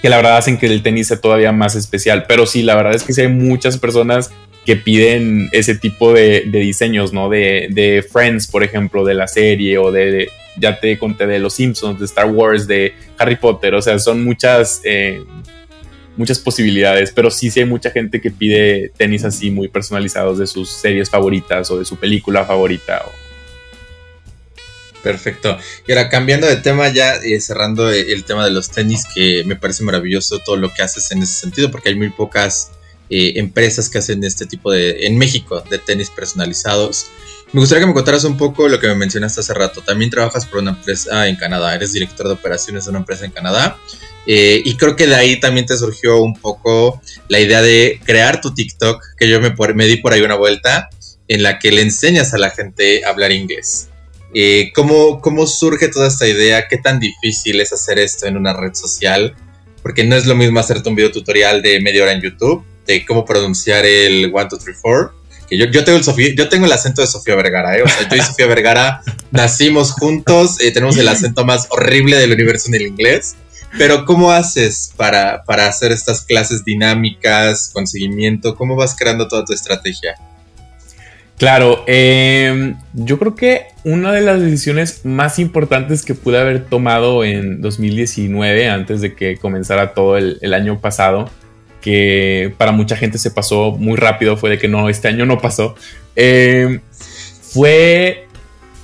que 0.00 0.08
la 0.08 0.16
verdad 0.16 0.36
hacen 0.36 0.58
que 0.58 0.66
el 0.66 0.82
tenis 0.82 1.08
sea 1.08 1.20
todavía 1.20 1.52
más 1.52 1.74
especial, 1.74 2.24
pero 2.26 2.46
sí, 2.46 2.62
la 2.62 2.74
verdad 2.74 2.94
es 2.94 3.02
que 3.02 3.12
sí 3.12 3.20
hay 3.20 3.28
muchas 3.28 3.78
personas 3.78 4.30
que 4.64 4.76
piden 4.76 5.48
ese 5.52 5.74
tipo 5.74 6.12
de, 6.12 6.42
diseños, 6.42 7.12
¿no? 7.12 7.28
De, 7.28 7.68
de, 7.70 8.02
Friends, 8.02 8.46
por 8.46 8.62
ejemplo, 8.62 9.04
de 9.04 9.14
la 9.14 9.26
serie 9.26 9.78
o 9.78 9.90
de, 9.90 10.28
ya 10.56 10.78
te 10.78 10.98
conté 10.98 11.26
de 11.26 11.38
Los 11.38 11.54
Simpsons, 11.54 11.98
de 11.98 12.04
Star 12.04 12.26
Wars, 12.26 12.66
de 12.66 12.94
Harry 13.18 13.36
Potter, 13.36 13.74
o 13.74 13.82
sea, 13.82 13.98
son 13.98 14.24
muchas, 14.24 14.80
eh, 14.84 15.24
muchas 16.16 16.38
posibilidades, 16.38 17.12
pero 17.12 17.30
sí, 17.30 17.50
sí 17.50 17.60
hay 17.60 17.66
mucha 17.66 17.90
gente 17.90 18.20
que 18.20 18.30
pide 18.30 18.92
tenis 18.96 19.24
así 19.24 19.50
muy 19.50 19.68
personalizados 19.68 20.38
de 20.38 20.46
sus 20.46 20.70
series 20.70 21.10
favoritas 21.10 21.70
o 21.70 21.78
de 21.78 21.84
su 21.84 21.96
película 21.96 22.44
favorita. 22.44 23.02
Perfecto. 25.02 25.58
Y 25.86 25.92
ahora 25.92 26.08
cambiando 26.08 26.46
de 26.46 26.56
tema 26.56 26.88
ya, 26.88 27.16
eh, 27.16 27.40
cerrando 27.40 27.90
el 27.90 28.24
tema 28.24 28.44
de 28.44 28.52
los 28.52 28.70
tenis, 28.70 29.04
que 29.12 29.42
me 29.44 29.56
parece 29.56 29.82
maravilloso 29.82 30.38
todo 30.38 30.56
lo 30.56 30.72
que 30.72 30.82
haces 30.82 31.10
en 31.10 31.22
ese 31.22 31.34
sentido, 31.34 31.70
porque 31.70 31.88
hay 31.88 31.96
muy 31.96 32.10
pocas 32.10 32.70
eh, 33.10 33.32
empresas 33.36 33.88
que 33.88 33.98
hacen 33.98 34.22
este 34.22 34.46
tipo 34.46 34.70
de, 34.70 35.06
en 35.06 35.18
México, 35.18 35.62
de 35.68 35.78
tenis 35.78 36.10
personalizados. 36.10 37.06
Me 37.52 37.60
gustaría 37.60 37.82
que 37.82 37.86
me 37.86 37.92
contaras 37.92 38.24
un 38.24 38.38
poco 38.38 38.66
lo 38.66 38.80
que 38.80 38.88
me 38.88 38.94
mencionaste 38.94 39.40
hace 39.40 39.52
rato. 39.52 39.82
También 39.82 40.10
trabajas 40.10 40.46
por 40.46 40.60
una 40.60 40.70
empresa 40.70 41.28
en 41.28 41.36
Canadá, 41.36 41.74
eres 41.74 41.92
director 41.92 42.26
de 42.26 42.32
operaciones 42.32 42.84
de 42.84 42.90
una 42.90 43.00
empresa 43.00 43.26
en 43.26 43.30
Canadá. 43.30 43.76
Eh, 44.26 44.62
y 44.64 44.74
creo 44.76 44.96
que 44.96 45.06
de 45.06 45.14
ahí 45.16 45.38
también 45.38 45.66
te 45.66 45.76
surgió 45.76 46.22
un 46.22 46.34
poco 46.34 47.02
la 47.28 47.40
idea 47.40 47.60
de 47.60 48.00
crear 48.04 48.40
tu 48.40 48.54
TikTok, 48.54 49.02
que 49.18 49.28
yo 49.28 49.38
me, 49.40 49.86
di 49.86 49.96
por 49.98 50.14
ahí 50.14 50.22
una 50.22 50.36
vuelta, 50.36 50.88
en 51.28 51.42
la 51.42 51.58
que 51.58 51.72
le 51.72 51.82
enseñas 51.82 52.32
a 52.32 52.38
la 52.38 52.50
gente 52.50 53.04
a 53.04 53.10
hablar 53.10 53.32
inglés. 53.32 53.90
Eh, 54.34 54.72
¿cómo, 54.74 55.20
¿Cómo 55.20 55.46
surge 55.46 55.88
toda 55.88 56.08
esta 56.08 56.26
idea? 56.26 56.68
¿Qué 56.68 56.78
tan 56.78 57.00
difícil 57.00 57.60
es 57.60 57.70
hacer 57.74 57.98
esto 57.98 58.26
en 58.26 58.38
una 58.38 58.54
red 58.54 58.72
social? 58.72 59.34
Porque 59.82 60.04
no 60.04 60.16
es 60.16 60.24
lo 60.24 60.34
mismo 60.34 60.58
hacerte 60.58 60.88
un 60.88 60.94
video 60.94 61.12
tutorial 61.12 61.60
de 61.60 61.80
media 61.80 62.04
hora 62.04 62.12
en 62.12 62.22
YouTube 62.22 62.64
de 62.86 63.04
cómo 63.04 63.26
pronunciar 63.26 63.84
el 63.84 64.32
1, 64.32 64.48
2, 64.50 64.64
3, 64.64 64.78
4. 64.80 65.21
Yo, 65.58 65.66
yo, 65.66 65.84
tengo 65.84 65.98
el 65.98 66.36
yo 66.36 66.48
tengo 66.48 66.66
el 66.66 66.72
acento 66.72 67.00
de 67.02 67.06
Sofía 67.06 67.34
Vergara, 67.34 67.76
¿eh? 67.76 67.82
O 67.82 67.88
sea, 67.88 68.08
yo 68.08 68.16
y 68.16 68.20
Sofía 68.20 68.46
Vergara 68.46 69.02
nacimos 69.30 69.92
juntos, 69.92 70.60
eh, 70.60 70.72
tenemos 70.72 70.96
el 70.96 71.08
acento 71.08 71.44
más 71.44 71.66
horrible 71.70 72.16
del 72.16 72.32
universo 72.32 72.68
en 72.68 72.74
el 72.74 72.82
inglés. 72.82 73.36
Pero 73.78 74.04
¿cómo 74.04 74.30
haces 74.30 74.92
para, 74.96 75.44
para 75.44 75.66
hacer 75.66 75.92
estas 75.92 76.22
clases 76.22 76.62
dinámicas, 76.62 77.70
con 77.72 77.86
seguimiento? 77.86 78.54
¿Cómo 78.54 78.76
vas 78.76 78.94
creando 78.94 79.28
toda 79.28 79.46
tu 79.46 79.54
estrategia? 79.54 80.14
Claro, 81.38 81.82
em, 81.86 82.76
yo 82.92 83.18
creo 83.18 83.34
que 83.34 83.68
una 83.82 84.12
de 84.12 84.20
las 84.20 84.40
decisiones 84.40 85.04
más 85.04 85.38
importantes 85.38 86.04
que 86.04 86.14
pude 86.14 86.38
haber 86.38 86.66
tomado 86.66 87.24
en 87.24 87.62
2019, 87.62 88.68
antes 88.68 89.00
de 89.00 89.14
que 89.14 89.38
comenzara 89.38 89.94
todo 89.94 90.18
el 90.18 90.54
año 90.54 90.78
pasado, 90.80 91.30
que 91.82 92.54
para 92.56 92.72
mucha 92.72 92.96
gente 92.96 93.18
se 93.18 93.30
pasó 93.30 93.72
muy 93.72 93.96
rápido, 93.96 94.38
fue 94.38 94.48
de 94.48 94.58
que 94.58 94.68
no, 94.68 94.88
este 94.88 95.08
año 95.08 95.26
no 95.26 95.38
pasó, 95.38 95.74
eh, 96.16 96.80
fue 97.42 98.26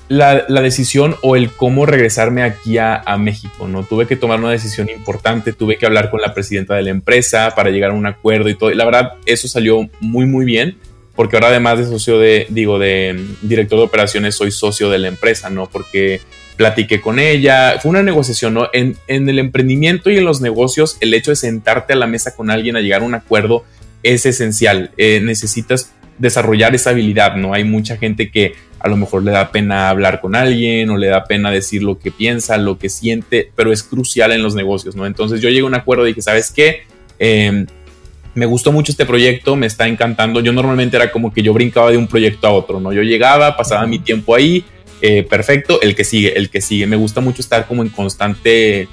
la, 0.09 0.45
decisión 0.61 1.17
o 1.23 1.37
el 1.37 1.51
cómo 1.51 1.87
regresarme 1.87 2.43
aquí 2.43 2.77
a, 2.79 3.03
México, 3.19 3.69
¿no? 3.69 3.85
Tuve 3.85 4.07
que 4.07 4.17
tomar 4.17 4.41
una 4.41 4.51
decisión 4.51 4.89
importante, 4.91 5.53
tuve 5.53 5.77
que 5.77 5.87
hablar 5.87 6.11
con 6.11 6.21
la 6.21 6.35
presidenta 6.35 6.75
de 6.75 6.83
la 6.83 6.91
empresa 6.91 7.55
para 7.55 7.71
llegar 7.71 7.91
a 7.91 7.95
un 7.95 8.07
acuerdo 8.07 8.49
y 8.49 8.55
todo, 8.55 8.71
y 8.71 8.75
la 8.75 8.85
verdad 8.85 9.15
eso 9.25 9.49
salió 9.49 9.89
muy, 10.01 10.27
muy 10.27 10.45
bien, 10.45 10.77
porque 11.15 11.37
ahora 11.37 11.49
además 11.49 11.79
de 11.79 11.87
socio 11.87 12.19
de, 12.19 12.47
digo, 12.49 12.79
de 12.79 13.25
director 13.43 13.79
de 13.79 13.85
operaciones, 13.85 14.35
soy 14.35 14.51
socio 14.51 14.91
de 14.91 14.99
la 14.99 15.09
empresa, 15.09 15.51
¿no? 15.51 15.67
Porque 15.69 16.21
platiqué 16.59 17.01
con 17.01 17.21
ella, 17.21 17.77
fue 17.81 17.91
una 17.91 18.03
negociación, 18.03 18.53
¿no? 18.53 18.69
En, 18.73 18.99
el 19.07 19.39
emprendimiento 19.39 20.11
y 20.11 20.19
en 20.19 20.25
los 20.25 20.41
negocios, 20.41 20.99
el 21.01 21.15
hecho 21.15 21.31
de 21.31 21.37
sentarte 21.37 21.93
a 21.93 21.97
la 21.97 22.09
mesa 22.09 22.35
con 22.35 22.51
alguien 22.51 22.77
a 22.77 22.81
llegar 22.81 23.01
a 23.01 23.05
un 23.05 23.15
acuerdo 23.15 23.65
es 24.03 24.27
esencial. 24.27 24.91
Eh, 24.99 25.21
necesitas 25.23 25.93
desarrollar 26.19 26.75
esa 26.75 26.91
habilidad, 26.91 27.37
¿no? 27.37 27.55
Hay 27.55 27.63
mucha 27.63 27.97
gente 27.97 28.31
que 28.31 28.55
a 28.81 28.89
lo 28.89 28.97
mejor 28.97 29.23
le 29.23 29.31
da 29.31 29.53
pena 29.53 29.89
hablar 29.89 30.21
con 30.21 30.35
alguien 30.35 30.91
o 30.91 30.97
le 30.97 31.07
da 31.07 31.25
pena 31.25 31.53
decir 31.53 31.85
lo 31.85 32.01
que 32.01 32.11
piensa, 32.11 32.59
lo 32.59 32.77
que 32.77 32.89
siente, 32.89 33.53
pero 33.55 33.73
es 33.73 33.85
crucial 33.85 34.33
en 34.33 34.43
los 34.43 34.57
negocios, 34.57 34.97
¿no? 34.97 35.07
Entonces 35.07 35.41
yo 35.41 35.49
llegué 35.49 35.63
a 35.63 35.67
un 35.67 35.75
acuerdo 35.77 36.07
y 36.07 36.09
dije, 36.09 36.23
¿sabes 36.23 36.51
qué? 36.51 36.83
Em, 37.21 37.67
me 38.35 38.47
gustó 38.47 38.73
mucho 38.73 38.93
este 38.93 39.07
proyecto, 39.07 39.55
me 39.55 39.67
está 39.67 39.87
encantando. 39.87 40.41
Yo 40.41 40.53
normalmente 40.53 40.97
era 40.97 41.11
como 41.13 41.33
que 41.33 41.43
yo 41.43 41.53
brincaba 41.53 41.91
de 41.91 41.97
un 41.97 42.09
proyecto 42.09 42.49
a 42.49 42.53
otro, 42.53 42.81
¿no? 42.81 42.93
Yo 42.93 43.03
llegaba, 43.03 43.57
pasaba 43.57 43.87
mi 43.87 44.01
tiempo 44.01 44.35
ahí, 44.35 44.65
eh, 45.01 45.23
perfecto, 45.23 45.81
el 45.81 45.95
que 45.95 46.05
sigue, 46.05 46.37
el 46.37 46.51
que 46.51 46.61
sigue. 46.61 46.87
Me 46.87 46.97
gusta 46.97 47.21
mucho 47.21 47.43
estar 47.43 47.67
como 47.67 47.83
en 47.83 47.89
constante, 47.89 48.89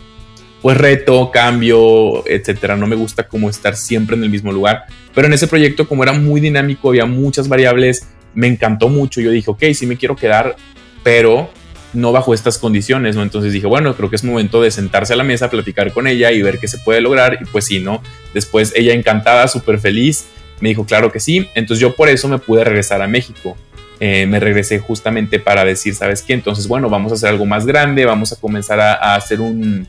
pues 0.61 0.77
reto, 0.77 1.31
cambio, 1.31 2.27
etcétera. 2.27 2.75
No 2.75 2.87
me 2.87 2.95
gusta 2.95 3.27
como 3.27 3.49
estar 3.49 3.75
siempre 3.75 4.15
en 4.15 4.23
el 4.23 4.29
mismo 4.29 4.51
lugar. 4.51 4.85
Pero 5.13 5.27
en 5.27 5.33
ese 5.33 5.47
proyecto, 5.47 5.87
como 5.87 6.03
era 6.03 6.13
muy 6.13 6.41
dinámico, 6.41 6.89
había 6.89 7.05
muchas 7.05 7.47
variables, 7.47 8.07
me 8.33 8.47
encantó 8.47 8.89
mucho. 8.89 9.21
Yo 9.21 9.31
dije, 9.31 9.49
ok, 9.49 9.63
sí 9.73 9.85
me 9.85 9.97
quiero 9.97 10.15
quedar, 10.15 10.55
pero 11.03 11.49
no 11.93 12.11
bajo 12.11 12.33
estas 12.33 12.57
condiciones, 12.57 13.15
¿no? 13.15 13.23
Entonces 13.23 13.53
dije, 13.53 13.67
bueno, 13.67 13.95
creo 13.95 14.09
que 14.09 14.17
es 14.17 14.23
momento 14.23 14.61
de 14.61 14.69
sentarse 14.69 15.13
a 15.13 15.15
la 15.15 15.23
mesa, 15.23 15.49
platicar 15.49 15.93
con 15.93 16.07
ella 16.07 16.31
y 16.31 16.41
ver 16.41 16.59
qué 16.59 16.67
se 16.67 16.77
puede 16.79 17.01
lograr. 17.01 17.39
Y 17.41 17.45
pues 17.45 17.65
sí, 17.65 17.79
¿no? 17.79 18.03
Después 18.33 18.73
ella 18.75 18.93
encantada, 18.93 19.47
súper 19.47 19.79
feliz, 19.79 20.25
me 20.59 20.69
dijo, 20.69 20.85
claro 20.85 21.11
que 21.11 21.19
sí. 21.19 21.47
Entonces 21.55 21.81
yo 21.81 21.95
por 21.95 22.09
eso 22.09 22.27
me 22.27 22.37
pude 22.37 22.63
regresar 22.63 23.01
a 23.01 23.07
México. 23.07 23.57
Eh, 23.99 24.25
me 24.25 24.39
regresé 24.39 24.79
justamente 24.79 25.39
para 25.39 25.63
decir, 25.63 25.95
¿sabes 25.95 26.21
qué? 26.21 26.33
Entonces, 26.33 26.67
bueno, 26.67 26.89
vamos 26.89 27.11
a 27.11 27.15
hacer 27.15 27.29
algo 27.29 27.45
más 27.45 27.65
grande, 27.65 28.05
vamos 28.05 28.33
a 28.33 28.35
comenzar 28.35 28.79
a, 28.79 29.15
hacer 29.15 29.39
un, 29.39 29.87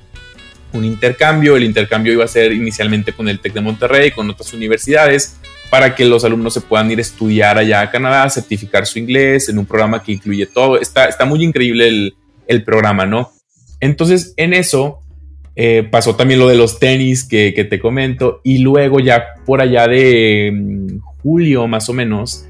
un, 0.73 0.85
intercambio. 0.85 1.57
El 1.57 1.64
intercambio 1.64 2.12
iba 2.12 2.25
a 2.25 2.29
ser 2.29 2.53
inicialmente 2.53 3.12
con 3.12 3.29
el 3.29 3.40
TEC 3.40 3.55
de 3.55 3.61
Monterrey, 3.61 4.11
con 4.12 4.31
otras 4.31 4.53
universidades, 4.53 5.37
para 5.71 5.95
que 5.95 6.05
los 6.05 6.25
alumnos 6.25 6.55
se 6.55 6.61
puedan 6.61 6.90
ir 6.90 6.99
a 6.99 7.03
estudiar 7.03 7.59
allá 7.59 7.81
a 7.81 7.90
Canadá, 7.90 8.31
certificar 8.31 8.87
su 8.87 8.99
inglés 9.01 9.49
en 9.49 9.59
un 9.59 9.66
programa 9.66 10.03
que 10.03 10.12
incluye 10.12 10.47
todo. 10.47 10.81
Está, 10.81 11.07
está 11.07 11.25
muy 11.25 11.42
increíble 11.42 11.88
el, 11.88 12.14
el 12.47 12.62
programa, 12.62 13.07
¿no? 13.07 13.33
Entonces, 13.81 14.35
en 14.37 14.55
eso 14.55 15.01
eh, 15.57 15.87
pasó 15.90 16.14
también 16.14 16.38
lo 16.38 16.49
de 16.49 16.55
los 16.55 16.79
tenis 16.79 17.25
que, 17.25 17.55
que, 17.55 17.64
te 17.64 17.81
comento, 17.81 18.40
y 18.45 18.59
luego 18.59 19.01
ya 19.01 19.25
por 19.45 19.61
allá 19.61 19.88
de 19.88 20.53
mm, 20.55 20.99
julio 21.23 21.66
más 21.66 21.88
o 21.88 21.92
menos, 21.92 22.46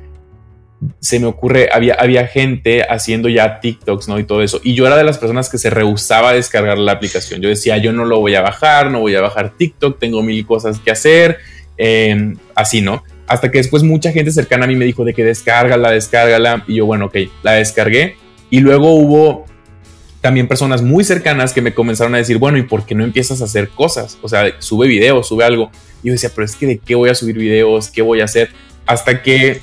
se 1.00 1.18
me 1.18 1.26
ocurre, 1.26 1.68
había, 1.72 1.94
había 1.94 2.26
gente 2.26 2.82
haciendo 2.82 3.28
ya 3.28 3.60
TikToks, 3.60 4.08
¿no? 4.08 4.18
Y 4.18 4.24
todo 4.24 4.42
eso. 4.42 4.60
Y 4.62 4.74
yo 4.74 4.86
era 4.86 4.96
de 4.96 5.04
las 5.04 5.18
personas 5.18 5.48
que 5.48 5.58
se 5.58 5.70
rehusaba 5.70 6.30
a 6.30 6.32
descargar 6.34 6.78
la 6.78 6.92
aplicación. 6.92 7.40
Yo 7.40 7.48
decía, 7.48 7.78
yo 7.78 7.92
no 7.92 8.04
lo 8.04 8.20
voy 8.20 8.34
a 8.34 8.42
bajar, 8.42 8.90
no 8.90 9.00
voy 9.00 9.14
a 9.14 9.20
bajar 9.20 9.54
TikTok, 9.56 9.98
tengo 9.98 10.22
mil 10.22 10.44
cosas 10.46 10.78
que 10.78 10.90
hacer, 10.90 11.38
em, 11.76 12.36
así, 12.54 12.82
¿no? 12.82 13.02
Hasta 13.26 13.50
que 13.50 13.58
después 13.58 13.82
mucha 13.82 14.12
gente 14.12 14.30
cercana 14.30 14.64
a 14.66 14.68
mí 14.68 14.76
me 14.76 14.84
dijo 14.84 15.04
de 15.04 15.14
que 15.14 15.24
descárgala, 15.24 15.90
descárgala. 15.90 16.64
Y 16.68 16.76
yo, 16.76 16.86
bueno, 16.86 17.06
ok, 17.06 17.16
la 17.42 17.52
descargué. 17.52 18.16
Y 18.50 18.60
luego 18.60 18.94
hubo 18.94 19.46
también 20.20 20.46
personas 20.46 20.82
muy 20.82 21.04
cercanas 21.04 21.52
que 21.52 21.62
me 21.62 21.74
comenzaron 21.74 22.14
a 22.14 22.18
decir, 22.18 22.38
bueno, 22.38 22.58
¿y 22.58 22.62
por 22.62 22.84
qué 22.84 22.94
no 22.94 23.04
empiezas 23.04 23.40
a 23.40 23.44
hacer 23.44 23.70
cosas? 23.70 24.18
O 24.22 24.28
sea, 24.28 24.60
sube 24.60 24.86
videos, 24.86 25.28
sube 25.28 25.44
algo. 25.44 25.70
Y 26.02 26.08
yo 26.08 26.12
decía, 26.12 26.30
pero 26.34 26.44
es 26.44 26.54
que 26.54 26.66
de 26.66 26.78
qué 26.78 26.94
voy 26.94 27.10
a 27.10 27.14
subir 27.14 27.36
videos, 27.36 27.90
qué 27.90 28.02
voy 28.02 28.20
a 28.20 28.24
hacer. 28.24 28.50
Hasta 28.86 29.22
que 29.22 29.60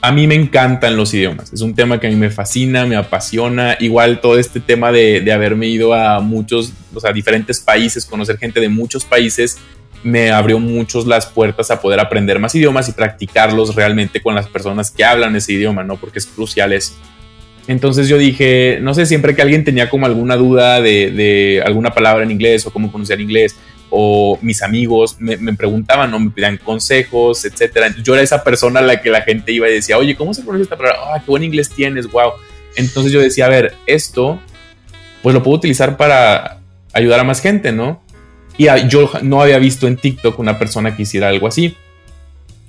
a 0.00 0.12
mí 0.12 0.26
me 0.26 0.34
encantan 0.34 0.96
los 0.96 1.12
idiomas. 1.12 1.52
Es 1.52 1.60
un 1.60 1.74
tema 1.74 1.98
que 1.98 2.06
a 2.06 2.10
mí 2.10 2.16
me 2.16 2.30
fascina, 2.30 2.86
me 2.86 2.96
apasiona. 2.96 3.76
Igual 3.80 4.20
todo 4.20 4.38
este 4.38 4.60
tema 4.60 4.92
de, 4.92 5.30
haberme 5.32 5.66
ido 5.66 5.92
a 5.94 6.20
muchos, 6.20 6.72
o 6.94 7.00
sea, 7.00 7.12
diferentes 7.12 7.60
países, 7.60 8.04
conocer 8.04 8.38
gente 8.38 8.60
de 8.60 8.68
muchos 8.68 9.04
países, 9.04 9.58
me 10.04 10.30
abrió 10.30 10.60
muchos 10.60 11.06
las 11.06 11.26
puertas 11.26 11.72
a 11.72 11.80
poder 11.80 11.98
aprender 11.98 12.38
más 12.38 12.54
idiomas 12.54 12.88
y 12.88 12.92
practicarlos 12.92 13.74
realmente 13.74 14.22
con 14.22 14.34
las 14.36 14.46
personas 14.46 14.92
que 14.92 15.04
hablan 15.04 15.34
ese 15.34 15.54
idioma, 15.54 15.82
¿no? 15.82 15.96
Porque 15.96 16.20
es 16.20 16.26
crucial 16.26 16.72
eso. 16.72 16.92
Entonces 17.66 18.08
yo 18.08 18.16
dije, 18.16 18.78
no 18.80 18.94
sé, 18.94 19.04
siempre 19.04 19.34
que 19.34 19.42
alguien 19.42 19.64
tenía 19.64 19.90
como 19.90 20.06
alguna 20.06 20.36
duda 20.36 20.80
de, 20.80 21.10
de 21.10 21.62
alguna 21.66 21.92
palabra 21.92 22.22
en 22.22 22.30
inglés 22.30 22.64
o 22.66 22.70
cómo 22.70 22.90
pronunciar 22.90 23.20
inglés, 23.20 23.56
o 23.90 24.38
mis 24.42 24.62
amigos 24.62 25.16
me, 25.18 25.36
preguntaban, 25.54 26.10
¿no? 26.10 26.18
Me 26.18 26.30
pedían 26.30 26.58
consejos, 26.58 27.44
etcétera. 27.44 27.94
yo 28.02 28.14
era 28.14 28.22
esa 28.22 28.44
persona 28.44 28.80
a 28.80 28.82
la 28.82 29.00
que 29.00 29.10
la 29.10 29.22
gente 29.22 29.52
iba 29.52 29.68
y 29.68 29.72
decía, 29.74 29.98
oye, 29.98 30.16
¿cómo 30.16 30.34
se 30.34 30.42
pronuncia 30.42 30.64
esta 30.64 30.76
palabra? 30.76 31.14
¡Ah, 31.14 31.22
qué 31.24 31.30
buen 31.30 31.44
inglés 31.44 31.70
tienes! 31.70 32.10
¡Wow! 32.10 32.32
Entonces 32.76 33.12
yo 33.12 33.20
decía, 33.20 33.46
a 33.46 33.48
ver, 33.48 33.74
esto, 33.86 34.40
pues 35.22 35.34
lo 35.34 35.42
puedo 35.42 35.56
utilizar 35.56 35.96
para 35.96 36.60
ayudar 36.92 37.20
a 37.20 37.24
más 37.24 37.40
gente, 37.40 37.72
¿no? 37.72 38.02
Y 38.56 38.66
yo 38.88 39.10
no 39.22 39.40
había 39.40 39.58
visto 39.58 39.86
en 39.86 39.96
TikTok 39.96 40.38
una 40.38 40.58
persona 40.58 40.96
que 40.96 41.02
hiciera 41.02 41.28
algo 41.28 41.46
así. 41.46 41.76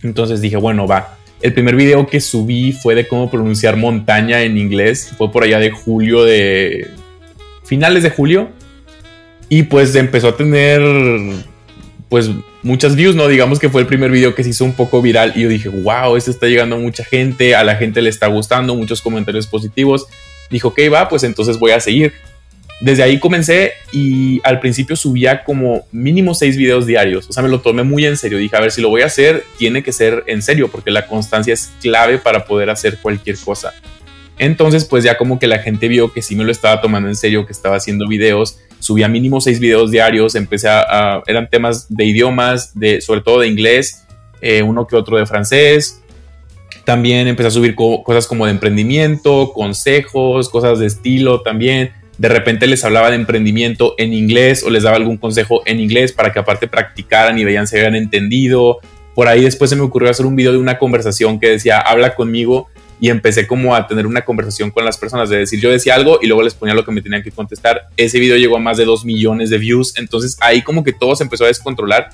Entonces 0.04 0.40
dije, 0.40 0.56
bueno, 0.56 0.88
va. 0.88 1.18
El 1.42 1.54
primer 1.54 1.76
video 1.76 2.06
que 2.06 2.22
subí 2.22 2.74
fue 2.74 2.96
de 2.96 3.08
cómo 3.08 3.32
pronunciar 3.32 3.76
montaña 3.76 4.42
en 4.42 4.58
inglés. 4.58 5.14
Fue 5.18 5.32
por 5.32 5.44
allá 5.44 5.60
de 5.60 5.72
julio 5.72 6.24
de... 6.24 6.92
Finales 7.64 8.04
de 8.04 8.10
julio 8.10 8.50
y 9.50 9.64
pues 9.64 9.96
empezó 9.96 10.30
a 10.30 10.38
tener 10.38 10.82
pues 12.08 12.30
muchas 12.64 12.96
views, 12.96 13.16
¿no? 13.16 13.28
Digamos 13.28 13.60
que 13.60 13.70
fue 13.70 13.82
el 13.82 13.88
primer 13.88 14.12
video 14.12 14.34
que 14.36 14.44
se 14.44 14.50
hizo 14.50 14.66
un 14.66 14.74
poco 14.74 15.02
viral 15.02 15.34
y 15.36 15.42
yo 15.42 15.50
dije, 15.50 15.70
wow, 15.70 16.16
esto 16.16 16.32
está 16.32 16.48
llegando 16.48 16.76
a 16.76 16.80
mucha 16.80 17.04
gente, 17.04 17.56
a 17.56 17.64
la 17.64 17.76
gente 17.76 18.02
le 18.02 18.10
está 18.10 18.28
gustando, 18.28 18.76
muchos 18.76 19.02
comentarios 19.02 19.48
positivos. 19.48 20.08
Dijo, 20.50 20.70
ok, 20.70 20.80
va, 20.92 21.08
pues 21.10 21.24
entonces 21.24 21.60
voy 21.60 21.72
a 21.72 21.80
seguir. 21.80 22.14
Desde 22.82 23.04
ahí 23.04 23.20
comencé 23.20 23.74
y 23.92 24.40
al 24.44 24.60
principio 24.60 24.96
subía 24.96 25.44
como 25.44 25.86
mínimo 25.92 26.34
seis 26.34 26.56
videos 26.56 26.86
diarios. 26.86 27.28
O 27.30 27.34
sea, 27.34 27.44
me 27.44 27.50
lo 27.50 27.60
tomé 27.60 27.84
muy 27.84 28.06
en 28.06 28.18
serio. 28.18 28.38
Dije, 28.38 28.56
a 28.56 28.62
ver, 28.62 28.72
si 28.72 28.82
lo 28.82 28.90
voy 28.90 29.02
a 29.02 29.08
hacer, 29.08 29.44
tiene 29.58 29.84
que 29.84 29.92
ser 29.92 30.24
en 30.28 30.42
serio, 30.42 30.70
porque 30.70 30.90
la 30.90 31.06
constancia 31.06 31.54
es 31.54 31.72
clave 31.82 32.18
para 32.18 32.46
poder 32.46 32.70
hacer 32.70 32.98
cualquier 33.00 33.38
cosa. 33.38 33.74
Entonces, 34.40 34.86
pues 34.86 35.04
ya 35.04 35.18
como 35.18 35.38
que 35.38 35.46
la 35.46 35.60
gente 35.60 35.88
vio 35.88 36.12
que 36.12 36.24
sí 36.24 36.36
me 36.36 36.44
lo 36.44 36.52
estaba 36.52 36.82
tomando 36.82 37.08
en 37.08 37.16
serio, 37.16 37.46
que 37.46 37.52
estaba 37.52 37.76
haciendo 37.76 38.08
videos 38.08 38.58
subía 38.80 39.08
mínimo 39.08 39.42
seis 39.42 39.60
videos 39.60 39.92
diarios, 39.92 40.36
empecé 40.36 40.70
a, 40.70 41.22
eran 41.28 41.50
temas 41.50 41.94
de 41.94 42.06
idiomas, 42.06 42.78
de, 42.78 43.02
sobre 43.02 43.22
todo 43.22 43.42
de 43.42 43.48
inglés, 43.48 44.06
eh, 44.42 44.64
uno 44.64 44.88
que 44.88 44.96
otro 44.96 45.18
de 45.18 45.26
francés. 45.26 46.02
También 46.86 47.28
empecé 47.28 47.50
a 47.50 47.52
subir 47.52 47.76
cosas 47.76 48.26
como 48.26 48.46
de 48.46 48.52
emprendimiento, 48.52 49.52
consejos, 49.54 50.50
cosas 50.50 50.80
de 50.80 50.88
estilo 50.88 51.42
también. 51.42 51.92
De 52.18 52.30
repente 52.30 52.68
les 52.68 52.84
hablaba 52.84 53.10
de 53.10 53.16
emprendimiento 53.16 53.94
en 53.98 54.14
inglés 54.14 54.64
o 54.64 54.70
les 54.70 54.84
daba 54.84 54.98
algún 54.98 55.18
consejo 55.18 55.62
en 55.66 55.80
inglés 55.80 56.12
para 56.12 56.34
que 56.34 56.40
aparte 56.40 56.68
practicaran 56.68 57.38
y 57.38 57.44
veían 57.44 57.68
si 57.68 57.78
habían 57.78 57.96
entendido. 57.96 58.80
Por 59.14 59.28
ahí 59.28 59.44
después 59.44 59.70
se 59.70 59.76
me 59.76 59.84
ocurrió 59.84 60.10
hacer 60.10 60.26
un 60.26 60.36
video 60.36 60.52
de 60.52 60.58
una 60.58 60.80
conversación 60.80 61.40
que 61.40 61.50
decía, 61.50 61.80
habla 61.80 62.16
conmigo 62.16 62.70
y 63.00 63.10
empecé 63.10 63.48
como 63.48 63.76
a 63.76 63.88
tener 63.88 64.06
una 64.06 64.22
conversación 64.22 64.72
con 64.72 64.84
las 64.86 64.98
personas, 64.98 65.30
de 65.30 65.38
decir, 65.38 65.60
yo 65.60 65.72
decía 65.72 65.96
algo 65.96 66.20
y 66.22 66.28
luego 66.28 66.44
les 66.44 66.54
ponía 66.54 66.76
lo 66.76 66.84
que 66.84 66.92
me 66.92 67.02
tenían 67.02 67.24
que 67.24 67.32
contestar. 67.32 67.88
Ese 67.96 68.20
video 68.20 68.38
llegó 68.38 68.58
a 68.58 68.60
más 68.60 68.78
de 68.78 68.86
2 68.86 69.06
millones 69.06 69.50
de 69.50 69.58
views, 69.58 69.98
entonces 69.98 70.38
ahí 70.42 70.62
como 70.62 70.84
que 70.84 70.94
todo 70.94 71.16
se 71.16 71.24
empezó 71.24 71.46
a 71.46 71.48
descontrolar 71.48 72.10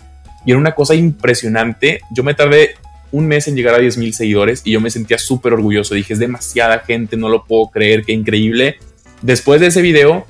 y 0.46 0.52
era 0.52 0.60
una 0.60 0.74
cosa 0.74 0.94
impresionante. 0.94 2.02
Yo 2.12 2.24
me 2.24 2.34
tardé 2.34 2.76
un 3.12 3.28
mes 3.28 3.48
en 3.48 3.56
llegar 3.56 3.76
a 3.76 3.80
10 3.80 3.98
mil 3.98 4.14
seguidores 4.14 4.62
y 4.64 4.72
yo 4.72 4.82
me 4.82 4.90
sentía 4.92 5.18
súper 5.18 5.54
orgulloso. 5.54 5.96
Dije, 5.96 6.14
es 6.14 6.20
demasiada 6.20 6.80
gente, 6.80 7.18
no 7.18 7.30
lo 7.30 7.46
puedo 7.46 7.70
creer, 7.72 8.04
qué 8.04 8.14
increíble. 8.14 8.78
Después 9.22 9.62
de 9.62 9.68
ese 9.68 9.82
video, 9.82 10.28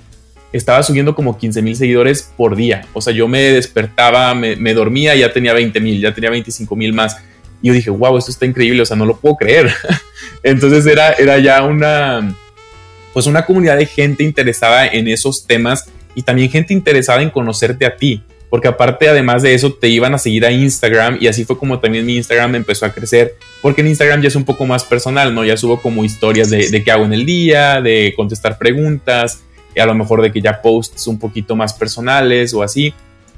estaba 0.53 0.83
subiendo 0.83 1.15
como 1.15 1.37
15 1.37 1.61
mil 1.61 1.75
seguidores 1.75 2.31
por 2.37 2.55
día. 2.55 2.87
O 2.93 3.01
sea, 3.01 3.13
yo 3.13 3.27
me 3.27 3.41
despertaba, 3.41 4.33
me, 4.33 4.73
dormía 4.73 5.15
ya 5.15 5.33
tenía 5.33 5.53
20 5.53 5.79
mil, 5.81 5.99
ya 5.99 6.13
tenía 6.13 6.29
25 6.29 6.75
mil 6.75 6.93
más. 6.93 7.17
Y 7.61 7.67
yo 7.67 7.73
dije, 7.73 7.89
wow, 7.89 8.17
esto 8.17 8.31
está 8.31 8.45
increíble, 8.45 8.81
o 8.81 8.85
sea, 8.85 8.97
no 8.97 9.05
lo 9.05 9.17
puedo 9.17 9.35
creer. 9.35 9.71
Entonces 10.43 10.85
era, 10.85 11.13
era 11.13 11.39
ya 11.39 11.63
una, 11.63 12.35
pues 13.13 13.27
una 13.27 13.45
comunidad 13.45 13.77
de 13.77 13.85
gente 13.85 14.23
interesada 14.23 14.87
en 14.87 15.07
esos 15.07 15.47
temas 15.47 15.85
y 16.15 16.21
también 16.21 16.49
gente 16.49 16.73
interesada 16.73 17.21
en 17.21 17.29
conocerte 17.29 17.85
a 17.85 17.95
ti. 17.95 18.23
Porque 18.49 18.67
aparte, 18.67 19.09
además 19.09 19.41
de 19.41 19.53
eso, 19.53 19.73
te 19.73 19.89
iban 19.89 20.13
a 20.13 20.17
seguir 20.17 20.45
a 20.45 20.51
Instagram 20.51 21.17
y 21.19 21.27
así 21.27 21.43
fue 21.43 21.57
como 21.57 21.79
también 21.79 22.05
mi 22.05 22.15
Instagram 22.15 22.55
empezó 22.55 22.85
a 22.85 22.93
crecer. 22.93 23.35
Porque 23.61 23.81
en 23.81 23.87
Instagram 23.87 24.21
ya 24.21 24.27
es 24.27 24.35
un 24.35 24.45
poco 24.45 24.65
más 24.65 24.83
personal, 24.85 25.33
¿no? 25.33 25.43
Ya 25.43 25.57
subo 25.57 25.81
como 25.81 26.05
historias 26.05 26.49
de, 26.49 26.83
qué 26.83 26.91
hago 26.91 27.03
en 27.05 27.13
el 27.13 27.25
día, 27.25 27.81
de 27.81 28.13
contestar 28.15 28.57
preguntas, 28.57 29.41
y 29.75 29.79
a 29.79 29.85
lo 29.85 29.93
mejor 29.93 30.21
de 30.21 30.31
que 30.31 30.39
ya 30.39 30.61
posts 30.61 31.07
un 31.07 31.19
poquito 31.19 31.55
más 31.55 31.73
personales 31.73 32.53
o 32.53 32.63
así. 32.63 32.93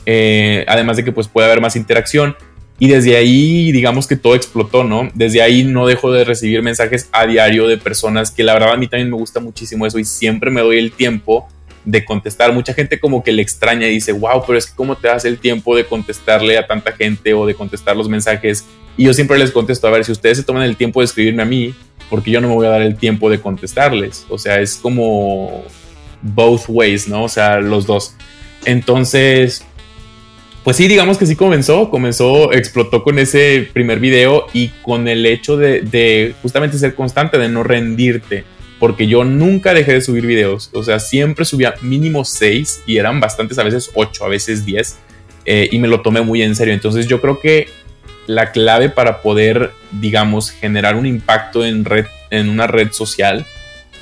Eh, 0.06 0.64
además 0.68 0.98
de 0.98 1.04
que 1.04 1.12
pues 1.12 1.28
puede 1.28 1.48
haber 1.48 1.62
más 1.62 1.76
interacción. 1.76 2.36
Y 2.80 2.88
desde 2.88 3.18
ahí, 3.18 3.72
digamos 3.72 4.06
que 4.06 4.16
todo 4.16 4.36
explotó, 4.36 4.84
¿no? 4.84 5.10
Desde 5.16 5.42
ahí 5.42 5.64
no 5.64 5.88
dejo 5.88 6.12
de 6.12 6.24
recibir 6.24 6.62
mensajes 6.62 7.10
a 7.12 7.26
diario 7.26 7.68
de 7.68 7.78
personas 7.78 8.30
que 8.30 8.44
la 8.44 8.54
verdad 8.54 8.74
a 8.74 8.78
mí 8.78 8.88
también 8.88 9.10
me 9.10 9.18
gusta 9.18 9.40
muchísimo 9.40 9.86
eso 9.86 9.98
y 9.98 10.06
siempre 10.06 10.52
me 10.52 10.62
doy 10.62 10.78
el 10.78 10.92
tiempo 10.92 11.48
de 11.86 12.06
contestar. 12.06 12.54
Mucha 12.54 12.74
gente 12.74 13.00
como 13.00 13.24
que 13.24 13.32
le 13.32 13.42
extraña 13.42 13.88
y 13.88 13.92
dice, 13.92 14.12
wow, 14.12 14.44
pero 14.46 14.60
es 14.60 14.68
que 14.68 14.76
cómo 14.76 14.96
te 14.96 15.08
das 15.08 15.26
el 15.26 15.40
tiempo 15.40 15.76
de 15.76 15.86
contestarle 15.86 16.58
a 16.58 16.68
tanta 16.68 16.92
gente 16.92 17.34
o 17.34 17.46
de 17.48 17.56
contestar 17.56 17.96
los 17.96 18.10
mensajes. 18.10 18.66
Y 18.96 19.06
yo 19.06 19.14
siempre 19.14 19.40
les 19.40 19.52
contesto, 19.52 19.88
a 19.88 19.92
ver, 19.92 20.06
si 20.06 20.12
ustedes 20.12 20.38
se 20.38 20.44
toman 20.44 20.64
el 20.64 20.76
tiempo 20.76 21.00
de 21.00 21.06
escribirme 21.06 21.44
a 21.44 21.46
mí, 21.46 21.74
porque 22.10 22.30
yo 22.30 22.42
no 22.42 22.48
me 22.50 22.54
voy 22.54 22.68
a 22.68 22.72
dar 22.72 22.82
el 22.82 22.96
tiempo 22.96 23.30
de 23.30 23.40
contestarles. 23.40 24.26
O 24.30 24.38
sea, 24.38 24.60
es 24.60 24.76
como 24.76 25.64
both 26.22 26.64
ways, 26.68 27.08
¿no? 27.08 27.24
O 27.24 27.30
sea, 27.30 27.60
los 27.60 27.86
dos. 27.86 28.16
Entonces, 28.66 29.64
pues 30.68 30.76
sí, 30.76 30.90
digamos 30.90 31.18
que 31.18 31.26
sí 31.26 31.38
comenzó, 31.38 31.90
comenzó, 31.90 32.52
explotó 32.52 33.02
con 33.02 33.20
ese 33.20 33.70
primer 33.72 34.02
video 34.02 34.48
y 34.52 34.68
con 34.82 35.08
el 35.08 35.26
hecho 35.26 35.56
de, 35.56 36.36
justamente 36.42 36.78
ser 36.78 36.94
constante, 36.94 37.38
de 37.38 37.48
no 37.48 37.64
rendirte, 37.64 38.44
porque 38.78 39.08
yo 39.08 39.24
nunca 39.24 39.74
dejé 39.74 39.94
de 39.94 40.02
subir 40.02 40.26
videos, 40.26 40.70
o 40.74 40.84
sea, 40.84 41.00
siempre 41.00 41.46
subía 41.46 41.76
mínimo 41.82 42.26
seis 42.26 42.84
y 42.86 42.98
eran 42.98 43.22
bastantes, 43.22 43.58
a 43.60 43.64
veces 43.64 43.90
ocho, 43.94 44.26
a 44.26 44.28
veces 44.28 44.66
diez, 44.66 44.98
eh, 45.46 45.70
y 45.72 45.80
me 45.80 45.88
lo 45.88 46.02
tomé 46.02 46.20
muy 46.20 46.42
en 46.42 46.54
serio. 46.54 46.74
Entonces 46.74 47.08
yo 47.08 47.22
creo 47.22 47.40
que 47.40 47.70
la 48.26 48.52
clave 48.52 48.90
para 48.90 49.22
poder, 49.22 49.72
digamos, 49.94 50.52
generar 50.52 50.98
un 50.98 51.06
impacto 51.06 51.64
en, 51.64 51.86
red, 51.86 52.08
en 52.30 52.50
una 52.50 52.68
red 52.68 52.92
social 52.92 53.46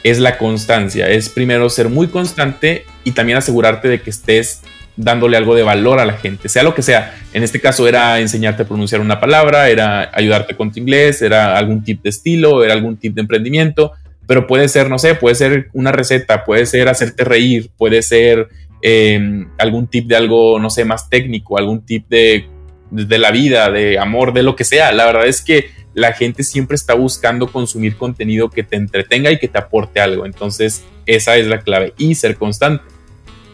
es 0.02 0.18
la 0.18 0.40
constancia, 0.40 1.12
es 1.12 1.30
primero 1.30 1.70
ser 1.70 1.90
muy 1.90 2.08
constante 2.08 2.86
y 3.04 3.12
también 3.12 3.38
asegurarte 3.38 3.88
de 3.88 4.02
que 4.02 4.10
estés 4.10 4.64
dándole 4.98 5.38
algo 5.38 5.56
de 5.56 5.64
valor 5.64 6.00
a 6.00 6.06
la 6.06 6.14
gente, 6.14 6.50
sea 6.50 6.64
lo 6.64 6.74
que 6.74 6.82
sea. 6.82 7.16
En 7.34 7.44
este 7.44 7.60
caso 7.60 7.88
era 7.88 8.20
enseñarte 8.20 8.64
a 8.64 8.68
pronunciar 8.68 9.02
una 9.02 9.20
palabra, 9.20 9.70
era 9.70 10.10
ayudarte 10.14 10.56
con 10.56 10.72
tu 10.72 10.80
inglés, 10.80 11.22
era 11.22 11.58
algún 11.58 11.84
tip 11.84 12.02
de 12.02 12.10
estilo, 12.10 12.64
era 12.64 12.74
algún 12.74 12.98
tip 12.98 13.14
de 13.14 13.22
emprendimiento, 13.22 13.92
pero 14.28 14.48
puede 14.48 14.68
ser, 14.70 14.90
no 14.90 14.98
sé, 14.98 15.16
puede 15.16 15.36
ser 15.36 15.70
una 15.74 15.92
receta, 15.92 16.46
puede 16.46 16.66
ser 16.66 16.88
hacerte 16.88 17.24
reír, 17.24 17.70
puede 17.78 18.02
ser 18.02 18.48
em, 18.82 19.48
algún 19.58 19.88
tip 19.88 20.08
de 20.08 20.16
algo, 20.16 20.60
no 20.60 20.70
sé, 20.70 20.86
más 20.86 21.10
técnico, 21.10 21.58
algún 21.58 21.86
tip 21.86 22.08
de, 22.10 22.46
de 22.92 23.18
la 23.18 23.32
vida, 23.32 23.70
de 23.72 24.00
amor, 24.00 24.34
de 24.34 24.44
lo 24.44 24.56
que 24.56 24.64
sea. 24.64 24.92
La 24.92 25.06
verdad 25.06 25.28
es 25.28 25.42
que 25.42 25.70
la 25.94 26.14
gente 26.14 26.44
siempre 26.44 26.76
está 26.76 26.94
buscando 26.94 27.52
consumir 27.52 27.96
contenido 27.96 28.50
que 28.50 28.64
te 28.64 28.76
entretenga 28.76 29.32
y 29.32 29.40
que 29.40 29.48
te 29.48 29.58
aporte 29.58 30.00
algo. 30.00 30.26
Entonces, 30.26 30.84
esa 31.06 31.38
es 31.38 31.48
la 31.48 31.60
clave 31.60 31.94
y 31.98 32.16
ser 32.16 32.36
constante. 32.36 32.84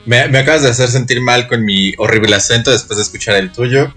Me, 0.05 0.19
acabas 0.19 0.63
de 0.63 0.69
hacer 0.69 0.89
sentir 0.89 1.21
mal 1.21 1.47
con 1.47 1.63
mi 1.63 1.93
horrible 1.97 2.35
acento 2.35 2.71
después 2.71 2.97
de 2.97 3.03
escuchar 3.03 3.35
el 3.35 3.51
tuyo. 3.51 3.93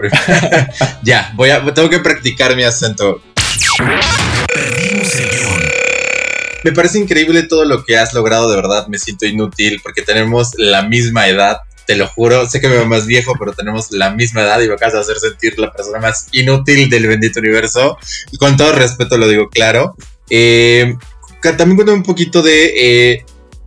ya, 1.03 1.33
voy 1.35 1.51
a, 1.51 1.65
tengo 1.73 1.89
que 1.89 2.01
practicar 2.01 2.55
mi 2.57 2.65
acento. 2.65 3.23
Me 6.63 6.73
parece 6.73 6.99
increíble 6.99 7.43
todo 7.45 7.65
lo 7.65 7.85
que 7.85 7.97
has 7.97 8.15
logrado, 8.15 8.51
de 8.51 8.57
verdad 8.57 8.87
me 8.89 8.99
siento 8.99 9.27
inútil 9.27 9.81
porque 9.83 10.03
tenemos 10.03 10.53
la 10.57 10.83
misma 10.83 11.29
edad, 11.29 11.59
te 11.87 11.95
lo 11.95 12.07
juro, 12.07 12.49
sé 12.49 12.61
que 12.61 12.69
me 12.69 12.77
veo 12.77 12.87
más 12.87 13.07
viejo, 13.07 13.35
pero 13.39 13.53
tenemos 13.53 13.91
la 13.91 14.11
misma 14.11 14.43
edad 14.43 14.61
y 14.61 14.69
me 14.69 14.75
acabas 14.75 14.95
de 14.95 15.01
hacer 15.01 15.19
sentir 15.19 15.59
la 15.59 15.73
persona 15.73 15.99
más 15.99 16.29
inútil 16.33 16.89
del 16.89 17.07
bendito 17.07 17.41
universo. 17.41 17.99
Y 18.31 18.39
con 18.39 18.57
todo 18.57 18.73
respeto 18.73 19.19
lo 19.19 19.29
digo 19.29 19.49
claro. 19.49 19.95
Eh, 20.31 20.97
también 21.43 21.77
cuéntame 21.77 21.99
un 21.99 22.03
poquito 22.03 22.43
de 22.43 22.73
eh, 22.77 23.27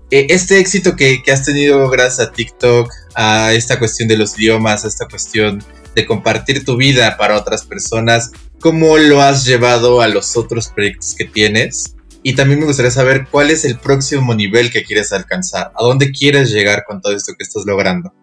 este 0.09 0.59
éxito 0.59 0.95
que, 0.95 1.21
has 1.31 1.43
tenido 1.43 1.89
gracias 1.89 2.27
a 2.27 2.31
TikTok, 2.31 2.91
a 3.15 3.53
esta 3.53 3.77
cuestión 3.79 4.07
de 4.07 4.17
los 4.17 4.37
idiomas, 4.39 4.85
a 4.85 4.87
esta 4.87 5.07
cuestión 5.07 5.63
de 5.95 6.05
compartir 6.05 6.63
tu 6.63 6.77
vida 6.77 7.17
para 7.17 7.37
otras 7.37 7.65
personas, 7.65 8.31
¿cómo 8.59 8.97
lo 8.97 9.21
has 9.21 9.45
llevado 9.45 10.01
a 10.01 10.07
los 10.07 10.37
otros 10.37 10.69
proyectos 10.69 11.15
que 11.15 11.25
tienes? 11.25 11.95
Y 12.23 12.35
también 12.35 12.59
me 12.59 12.65
gustaría 12.65 12.91
saber 12.91 13.27
cuál 13.29 13.51
es 13.51 13.65
el 13.65 13.79
próximo 13.79 14.33
nivel 14.35 14.71
que 14.71 14.83
quieres 14.83 15.11
alcanzar, 15.11 15.71
a 15.75 15.83
dónde 15.83 16.11
quieres 16.11 16.51
llegar 16.51 16.83
con 16.85 17.01
todo 17.01 17.15
esto 17.15 17.33
que 17.37 17.43
estás 17.43 17.65
logrando. 17.65 18.13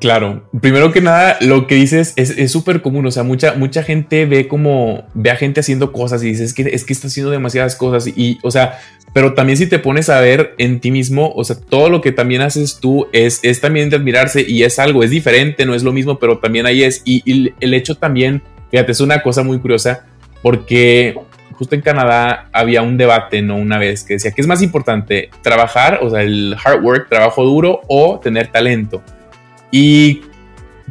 Claro, 0.00 0.48
primero 0.62 0.92
que 0.92 1.02
nada, 1.02 1.36
lo 1.42 1.66
que 1.66 1.74
dices 1.74 2.14
es 2.16 2.50
súper 2.50 2.80
común, 2.80 3.04
o 3.04 3.10
sea, 3.10 3.22
mucha, 3.22 3.52
mucha 3.54 3.82
gente 3.82 4.24
ve 4.24 4.48
como, 4.48 5.04
ve 5.12 5.30
a 5.30 5.36
gente 5.36 5.60
haciendo 5.60 5.92
cosas 5.92 6.22
y 6.22 6.28
dices, 6.28 6.48
es 6.48 6.54
que, 6.54 6.62
es 6.62 6.84
que 6.84 6.94
está 6.94 7.08
haciendo 7.08 7.30
demasiadas 7.30 7.76
cosas 7.76 8.06
y, 8.06 8.38
o 8.42 8.50
sea, 8.50 8.78
pero 9.12 9.34
también 9.34 9.58
si 9.58 9.66
te 9.66 9.78
pones 9.78 10.08
a 10.08 10.20
ver 10.20 10.54
en 10.56 10.80
ti 10.80 10.90
mismo, 10.90 11.32
o 11.36 11.44
sea, 11.44 11.56
todo 11.56 11.90
lo 11.90 12.00
que 12.00 12.12
también 12.12 12.40
haces 12.40 12.78
tú 12.80 13.08
es, 13.12 13.40
es 13.42 13.60
también 13.60 13.90
de 13.90 13.96
admirarse 13.96 14.42
y 14.46 14.62
es 14.62 14.78
algo, 14.78 15.02
es 15.02 15.10
diferente, 15.10 15.66
no 15.66 15.74
es 15.74 15.82
lo 15.82 15.92
mismo, 15.92 16.18
pero 16.18 16.38
también 16.38 16.64
ahí 16.64 16.82
es, 16.82 17.02
y, 17.04 17.52
el 17.60 17.74
hecho 17.74 17.94
también, 17.94 18.42
fíjate, 18.70 18.90
es 18.90 19.00
una 19.00 19.22
cosa 19.22 19.42
muy 19.42 19.58
curiosa, 19.58 20.06
porque 20.40 21.14
justo 21.52 21.74
en 21.74 21.82
Canadá 21.82 22.48
había 22.52 22.80
un 22.80 22.96
debate, 22.96 23.42
¿no? 23.42 23.56
Una 23.56 23.78
vez 23.78 24.02
que 24.02 24.14
decía, 24.14 24.30
¿qué 24.30 24.40
es 24.40 24.46
más 24.46 24.62
importante? 24.62 25.28
¿Trabajar, 25.42 26.00
o 26.00 26.08
sea, 26.08 26.22
el 26.22 26.56
hard 26.64 26.82
work, 26.82 27.08
trabajo 27.10 27.44
duro 27.44 27.82
o 27.86 28.18
tener 28.18 28.48
talento? 28.48 29.02
Y 29.70 30.22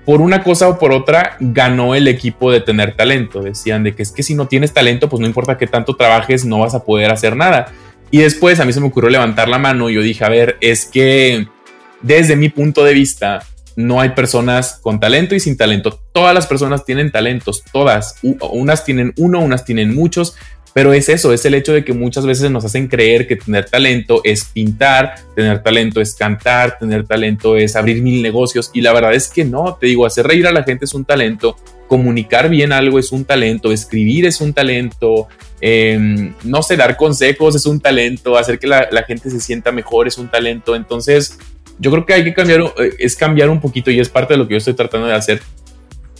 por 0.05 0.21
una 0.21 0.43
cosa 0.43 0.67
o 0.67 0.79
por 0.79 0.91
otra 0.91 1.37
ganó 1.39 1.95
el 1.95 2.07
equipo 2.07 2.51
de 2.51 2.61
tener 2.61 2.95
talento. 2.95 3.41
Decían 3.41 3.83
de 3.83 3.95
que 3.95 4.03
es 4.03 4.11
que 4.11 4.23
si 4.23 4.35
no 4.35 4.47
tienes 4.47 4.73
talento, 4.73 5.09
pues 5.09 5.21
no 5.21 5.27
importa 5.27 5.57
qué 5.57 5.67
tanto 5.67 5.95
trabajes, 5.95 6.45
no 6.45 6.59
vas 6.59 6.75
a 6.75 6.83
poder 6.83 7.11
hacer 7.11 7.35
nada. 7.35 7.71
Y 8.11 8.19
después 8.19 8.59
a 8.59 8.65
mí 8.65 8.73
se 8.73 8.79
me 8.79 8.87
ocurrió 8.87 9.09
levantar 9.09 9.47
la 9.47 9.57
mano 9.57 9.89
y 9.89 9.95
yo 9.95 10.01
dije, 10.01 10.23
a 10.23 10.29
ver, 10.29 10.57
es 10.61 10.85
que 10.85 11.47
desde 12.01 12.35
mi 12.35 12.49
punto 12.49 12.83
de 12.83 12.93
vista, 12.93 13.41
no 13.75 13.99
hay 13.99 14.09
personas 14.09 14.79
con 14.81 14.99
talento 14.99 15.35
y 15.35 15.39
sin 15.39 15.57
talento. 15.57 15.99
Todas 16.11 16.33
las 16.33 16.47
personas 16.47 16.85
tienen 16.85 17.11
talentos, 17.11 17.63
todas. 17.71 18.17
Unas 18.21 18.85
tienen 18.85 19.13
uno, 19.17 19.39
unas 19.39 19.65
tienen 19.65 19.95
muchos, 19.95 20.35
pero 20.73 20.91
es 20.91 21.07
eso, 21.07 21.33
es 21.33 21.45
el 21.45 21.53
hecho 21.53 21.71
de 21.71 21.85
que 21.85 21.93
muchas 21.93 22.25
veces 22.25 22.49
nos 22.49 22.65
hacen 22.65 22.87
creer 22.87 23.27
que 23.27 23.35
tener 23.35 23.65
talento 23.65 24.21
es 24.23 24.45
pintar, 24.45 25.15
tener 25.35 25.61
talento 25.61 26.01
es 26.01 26.15
cantar, 26.15 26.79
tener 26.79 27.05
talento 27.05 27.55
es 27.57 27.75
abrir 27.75 28.01
mil 28.01 28.23
negocios 28.23 28.71
y 28.73 28.81
la 28.81 28.91
verdad 28.91 29.13
es 29.13 29.27
que 29.27 29.45
no, 29.45 29.77
te 29.79 29.87
digo, 29.87 30.05
hacer 30.05 30.25
reír 30.25 30.47
a 30.47 30.51
la 30.51 30.63
gente 30.63 30.85
es 30.85 30.93
un 30.95 31.05
talento, 31.05 31.55
comunicar 31.87 32.49
bien 32.49 32.71
algo 32.71 32.97
es 32.97 33.11
un 33.11 33.23
talento, 33.23 33.71
escribir 33.71 34.25
es 34.25 34.41
un 34.41 34.51
talento, 34.51 35.27
em, 35.61 36.33
no 36.43 36.63
sé, 36.63 36.75
dar 36.75 36.97
consejos 36.97 37.55
es 37.55 37.67
un 37.67 37.79
talento, 37.79 38.35
hacer 38.35 38.57
que 38.57 38.65
la, 38.65 38.87
la, 38.91 39.03
gente 39.03 39.29
se 39.29 39.39
sienta 39.39 39.71
mejor 39.71 40.07
es 40.07 40.17
un 40.17 40.27
talento, 40.27 40.75
entonces 40.75 41.37
yo 41.77 41.91
creo 41.91 42.05
que 42.05 42.13
hay 42.15 42.23
que 42.23 42.33
cambiar, 42.33 42.61
eh, 42.79 42.95
es 42.97 43.15
cambiar 43.15 43.51
un 43.51 43.61
poquito 43.61 43.91
y 43.91 43.99
es 43.99 44.09
parte 44.09 44.33
de 44.33 44.37
lo 44.39 44.47
que 44.47 44.53
yo 44.53 44.57
estoy 44.57 44.73
tratando 44.73 45.05
de 45.05 45.13
hacer 45.13 45.41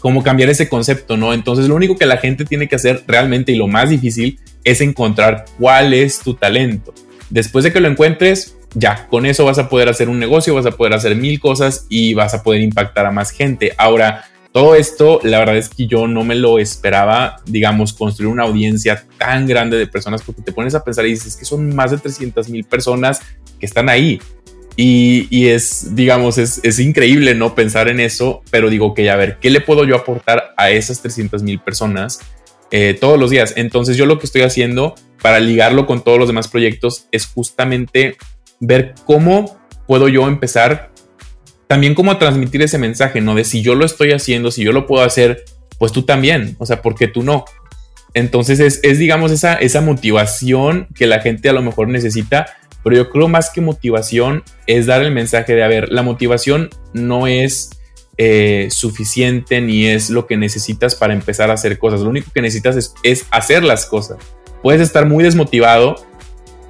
como 0.04 0.22
cambiar 0.22 0.50
ese 0.50 0.68
concepto, 0.68 1.16
¿no? 1.16 1.34
Entonces 1.34 1.70
lo 1.70 1.76
único 1.76 1.96
que 1.96 2.06
la 2.06 2.18
gente 2.18 2.44
tiene 2.44 2.68
que 2.68 2.76
hacer 2.76 3.06
realmente 3.08 3.54
y 3.54 3.56
lo 3.56 3.68
más 3.70 3.90
difícil 3.90 4.38
es 4.66 4.82
encontrar 4.82 5.46
cuál 5.58 5.94
es 5.94 6.20
tu 6.20 6.34
talento. 6.34 6.94
Después 7.30 7.64
de 7.64 7.72
que 7.72 7.80
lo 7.80 7.88
encuentres, 7.88 8.58
ya, 8.74 9.08
con 9.08 9.26
eso 9.26 9.46
vas 9.46 9.60
a 9.60 9.70
poder 9.70 9.88
hacer 9.88 10.10
un 10.10 10.20
negocio, 10.20 10.56
vas 10.56 10.66
a 10.66 10.72
poder 10.72 10.92
hacer 10.92 11.16
mil 11.16 11.40
cosas 11.40 11.86
y 11.88 12.16
vas 12.16 12.34
a 12.34 12.44
poder 12.44 12.60
impactar 12.60 13.06
a 13.06 13.12
más 13.12 13.32
gente. 13.32 13.72
Ahora, 13.78 14.26
todo 14.52 14.76
esto, 14.76 15.22
la 15.24 15.40
verdad 15.40 15.56
es 15.56 15.70
que 15.70 15.88
yo 15.88 16.06
no 16.06 16.26
me 16.26 16.36
lo 16.36 16.60
esperaba, 16.60 17.38
digamos, 17.46 17.94
construir 17.94 18.30
una 18.30 18.44
audiencia 18.44 19.06
tan 19.18 19.48
grande 19.48 19.78
de 19.78 19.88
personas, 19.88 20.22
porque 20.22 20.42
te 20.42 20.52
pones 20.52 20.76
a 20.76 20.84
pensar 20.84 21.06
y 21.06 21.12
dices 21.12 21.38
que 21.38 21.46
son 21.46 21.74
más 21.74 21.92
de 21.92 21.98
300 21.98 22.50
mil 22.50 22.66
personas 22.66 23.22
que 23.58 23.66
están 23.66 23.88
ahí. 23.88 24.20
Y, 24.76 25.48
es, 25.48 25.96
digamos, 25.96 26.38
es, 26.38 26.80
increíble 26.80 27.36
no 27.36 27.54
pensar 27.54 27.90
en 27.90 28.00
eso, 28.00 28.42
pero 28.50 28.70
digo 28.70 28.94
que, 28.94 29.10
a 29.10 29.16
ver, 29.16 29.38
¿qué 29.40 29.50
le 29.50 29.62
puedo 29.62 29.86
yo 29.86 29.96
aportar 29.96 30.54
a 30.58 30.72
esas 30.72 31.02
300 31.02 31.44
mil 31.44 31.60
personas 31.60 32.20
eh, 32.72 32.98
todos 33.00 33.20
los 33.20 33.30
días? 33.30 33.54
Entonces 33.56 33.98
yo 33.98 34.06
lo 34.06 34.18
que 34.18 34.26
estoy 34.26 34.42
haciendo 34.42 34.96
para 35.22 35.40
ligarlo 35.40 35.86
con 35.86 36.04
todos 36.04 36.18
los 36.18 36.28
demás 36.28 36.48
proyectos 36.48 37.08
es 37.12 37.28
justamente 37.28 38.18
ver 38.60 38.96
cómo 39.06 39.60
puedo 39.86 40.08
yo 40.08 40.28
empezar 40.28 40.92
también 41.68 41.96
cómo 41.96 42.18
transmitir 42.18 42.62
ese 42.62 42.78
mensaje, 42.78 43.22
¿no? 43.22 43.36
De 43.36 43.44
si 43.44 43.62
yo 43.62 43.74
lo 43.74 43.86
estoy 43.86 44.12
haciendo, 44.12 44.52
si 44.52 44.64
yo 44.64 44.72
lo 44.72 44.86
puedo 44.86 45.04
hacer, 45.04 45.44
pues 45.80 45.92
tú 45.92 46.04
también, 46.04 46.56
o 46.60 46.66
sea, 46.66 46.82
porque 46.82 47.08
tú 47.08 47.24
no? 47.24 47.46
Entonces 48.14 48.60
es, 48.60 48.80
es 48.84 49.00
digamos, 49.00 49.32
esa, 49.32 49.56
esa 49.56 49.82
motivación 49.82 50.88
que 50.94 51.08
la 51.08 51.20
gente 51.20 51.50
a 51.50 51.54
lo 51.54 51.64
mejor 51.64 51.88
necesita 51.88 52.46
pero 52.84 52.96
yo 52.96 53.10
creo 53.10 53.28
más 53.28 53.50
que 53.50 53.62
motivación 53.62 54.44
es 54.68 54.86
dar 54.86 55.02
el 55.02 55.12
mensaje 55.12 55.56
de, 55.56 55.64
a 55.64 55.68
ver, 55.68 55.92
la 55.92 56.04
motivación 56.04 56.70
no 56.94 57.28
es 57.28 57.70
eh, 58.18 58.68
suficiente 58.70 59.60
ni 59.60 59.88
es 59.88 60.12
lo 60.12 60.28
que 60.28 60.38
necesitas 60.38 60.94
para 60.94 61.14
empezar 61.14 61.50
a 61.50 61.54
hacer 61.54 61.80
cosas. 61.80 62.02
Lo 62.02 62.10
único 62.10 62.30
que 62.32 62.42
necesitas 62.42 62.94
es, 63.04 63.26
hacer 63.32 63.64
las 63.64 63.86
cosas. 63.86 64.18
Puedes 64.62 64.82
estar 64.82 65.08
muy 65.08 65.24
desmotivado, 65.24 65.96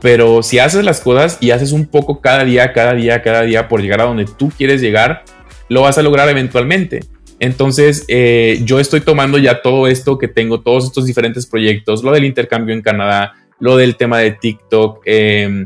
pero 0.02 0.41
si 0.41 0.60
haces 0.60 0.86
las 0.86 1.02
cosas 1.02 1.38
y 1.41 1.52
haces 1.52 1.71
un 1.71 1.86
poco 1.86 2.21
cada 2.21 2.45
día, 2.45 2.71
cada 2.71 2.93
día, 2.93 3.21
cada 3.21 3.41
día 3.41 3.67
por 3.67 3.82
llegar 3.82 4.02
a 4.02 4.06
donde 4.06 4.26
tú 4.26 4.52
quieres 4.56 4.82
llegar, 4.82 5.26
lo 5.67 5.82
vas 5.82 5.97
a 5.97 6.02
lograr 6.02 6.30
eventualmente. 6.30 7.02
Entonces, 7.39 8.06
eh, 8.08 8.62
yo 8.63 8.80
estoy 8.80 9.02
tomando 9.02 9.38
ya 9.38 9.62
todo 9.62 9.88
esto 9.88 10.17
que 10.17 10.30
tengo, 10.30 10.62
todos 10.62 10.86
estos 10.86 11.06
diferentes 11.06 11.45
proyectos, 11.45 12.04
lo 12.04 12.12
del 12.12 12.23
intercambio 12.23 12.73
en 12.73 12.82
Canadá, 12.82 13.34
lo 13.60 13.76
del 13.76 13.97
tema 13.97 14.19
de 14.19 14.32
TikTok, 14.32 15.02
eh, 15.06 15.65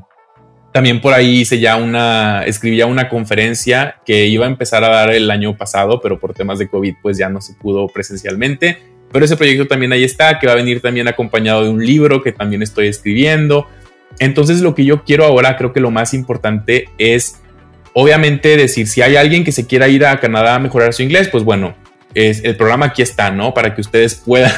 también 0.77 1.01
por 1.01 1.15
ahí 1.15 1.39
hice 1.39 1.59
ya 1.59 1.75
una, 1.75 2.43
escribí 2.45 2.79
una 2.83 3.09
conferencia 3.09 3.95
que 4.05 4.27
iba 4.27 4.45
a 4.45 4.47
empezar 4.47 4.83
a 4.83 4.89
dar 4.89 5.09
el 5.09 5.31
año 5.31 5.57
pasado, 5.57 5.99
pero 5.99 6.19
por 6.19 6.35
temas 6.35 6.59
de 6.59 6.67
COVID 6.67 6.97
pues 7.01 7.17
ya 7.17 7.29
no 7.29 7.41
se 7.41 7.55
pudo 7.55 7.87
presencialmente. 7.87 8.77
Pero 9.11 9.25
ese 9.25 9.35
proyecto 9.37 9.65
también 9.65 9.91
ahí 9.91 10.03
está, 10.03 10.37
que 10.37 10.45
va 10.45 10.53
a 10.53 10.55
venir 10.55 10.79
también 10.79 11.07
acompañado 11.07 11.63
de 11.63 11.71
un 11.71 11.83
libro 11.83 12.21
que 12.21 12.31
también 12.31 12.61
estoy 12.61 12.85
escribiendo. 12.85 13.65
Entonces 14.19 14.61
lo 14.61 14.75
que 14.75 14.85
yo 14.85 15.03
quiero 15.03 15.25
ahora, 15.25 15.57
creo 15.57 15.73
que 15.73 15.79
lo 15.79 15.89
más 15.89 16.13
importante 16.13 16.89
es, 16.99 17.41
obviamente, 17.93 18.55
decir, 18.55 18.85
si 18.85 19.01
hay 19.01 19.15
alguien 19.15 19.43
que 19.43 19.51
se 19.51 19.65
quiera 19.65 19.87
ir 19.87 20.05
a 20.05 20.19
Canadá 20.19 20.53
a 20.53 20.59
mejorar 20.59 20.93
su 20.93 21.01
inglés, 21.01 21.27
pues 21.27 21.43
bueno, 21.43 21.75
es, 22.13 22.43
el 22.43 22.55
programa 22.55 22.85
aquí 22.85 23.01
está, 23.01 23.31
¿no? 23.31 23.51
Para 23.51 23.73
que 23.73 23.81
ustedes 23.81 24.13
puedan... 24.13 24.51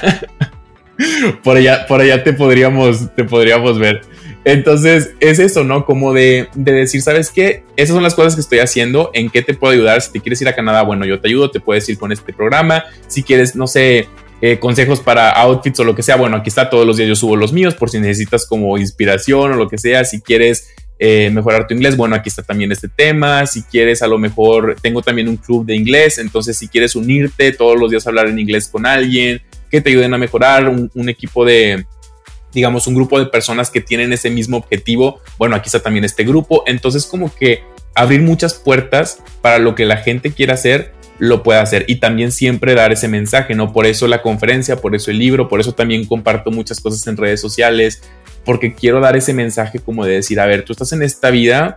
por 1.43 1.55
allá, 1.55 1.85
por 1.87 2.01
allá 2.01 2.25
te 2.25 2.33
podríamos, 2.33 3.15
te 3.15 3.23
podríamos 3.23 3.79
ver. 3.79 4.01
Entonces 4.45 5.11
es 5.19 5.39
eso, 5.39 5.63
¿no? 5.63 5.85
Como 5.85 6.13
de, 6.13 6.47
decir, 6.55 7.01
¿sabes 7.01 7.29
qué? 7.29 7.63
Esas 7.75 7.93
son 7.93 8.03
las 8.03 8.15
cosas 8.15 8.35
que 8.35 8.41
estoy 8.41 8.59
haciendo, 8.59 9.11
¿en 9.13 9.29
qué 9.29 9.41
te 9.41 9.53
puedo 9.53 9.73
ayudar? 9.73 10.01
Si 10.01 10.11
te 10.11 10.21
quieres 10.21 10.41
ir 10.41 10.47
a 10.47 10.55
Canadá, 10.55 10.83
bueno, 10.83 11.05
yo 11.05 11.19
te 11.19 11.27
ayudo, 11.27 11.51
te 11.51 11.59
puedes 11.59 11.87
ir 11.89 11.97
con 11.97 12.11
este 12.11 12.33
programa. 12.33 12.85
Si 13.07 13.23
quieres, 13.23 13.55
no 13.55 13.67
sé, 13.67 14.07
eh, 14.41 14.57
consejos 14.57 15.01
para 15.01 15.31
outfits 15.31 15.79
o 15.81 15.83
lo 15.83 15.95
que 15.95 16.03
sea, 16.03 16.15
bueno, 16.15 16.37
aquí 16.37 16.49
está, 16.49 16.69
todos 16.69 16.87
los 16.87 16.97
días 16.97 17.09
yo 17.09 17.15
subo 17.15 17.35
los 17.35 17.51
míos 17.51 17.75
por 17.75 17.89
si 17.89 17.99
necesitas 17.99 18.45
como 18.45 18.77
inspiración 18.77 19.51
o 19.51 19.55
lo 19.55 19.67
que 19.67 19.77
sea. 19.77 20.05
Si 20.05 20.21
quieres 20.21 20.69
eh, 20.99 21.29
mejorar 21.33 21.67
tu 21.67 21.73
inglés, 21.73 21.97
bueno, 21.97 22.15
aquí 22.15 22.29
está 22.29 22.41
también 22.41 22.71
este 22.71 22.87
tema. 22.87 23.45
Si 23.45 23.63
quieres, 23.63 24.01
a 24.01 24.07
lo 24.07 24.17
mejor 24.17 24.77
tengo 24.81 25.01
también 25.01 25.27
un 25.27 25.35
club 25.35 25.65
de 25.65 25.75
inglés, 25.75 26.17
entonces 26.17 26.57
si 26.57 26.69
quieres 26.69 26.95
unirte 26.95 27.51
todos 27.51 27.77
los 27.77 27.91
días 27.91 28.07
hablar 28.07 28.27
en 28.27 28.39
inglés 28.39 28.69
con 28.69 28.85
alguien, 28.85 29.41
que 29.69 29.81
te 29.81 29.89
ayuden 29.89 30.13
a 30.13 30.17
mejorar, 30.17 30.69
un 30.69 31.09
equipo 31.09 31.45
de 31.45 31.85
digamos, 32.53 32.87
un 32.87 32.95
grupo 32.95 33.19
de 33.19 33.27
personas 33.27 33.69
que 33.69 33.81
tienen 33.81 34.13
ese 34.13 34.29
mismo 34.29 34.57
objetivo. 34.57 35.19
Bueno, 35.37 35.55
aquí 35.55 35.67
está 35.67 35.79
también 35.79 36.05
este 36.05 36.23
grupo. 36.23 36.63
Entonces, 36.65 37.05
como 37.05 37.33
que 37.33 37.63
abrir 37.95 38.21
muchas 38.21 38.53
puertas 38.53 39.19
para 39.41 39.59
lo 39.59 39.75
que 39.75 39.85
la 39.85 39.97
gente 39.97 40.31
quiera 40.31 40.53
hacer, 40.53 40.93
lo 41.19 41.43
puede 41.43 41.59
hacer. 41.59 41.85
Y 41.87 41.97
también 41.97 42.31
siempre 42.31 42.73
dar 42.73 42.91
ese 42.91 43.07
mensaje, 43.07 43.53
¿no? 43.53 43.73
Por 43.73 43.85
eso 43.85 44.07
la 44.07 44.21
conferencia, 44.21 44.77
por 44.77 44.95
eso 44.95 45.11
el 45.11 45.19
libro, 45.19 45.47
por 45.47 45.59
eso 45.59 45.73
también 45.73 46.05
comparto 46.05 46.49
muchas 46.49 46.79
cosas 46.79 47.05
en 47.07 47.17
redes 47.17 47.41
sociales, 47.41 48.01
porque 48.45 48.73
quiero 48.73 48.99
dar 48.99 49.15
ese 49.15 49.33
mensaje 49.33 49.79
como 49.79 50.05
de 50.05 50.13
decir, 50.13 50.39
a 50.39 50.45
ver, 50.45 50.63
tú 50.63 50.73
estás 50.73 50.93
en 50.93 51.03
esta 51.03 51.29
vida 51.29 51.75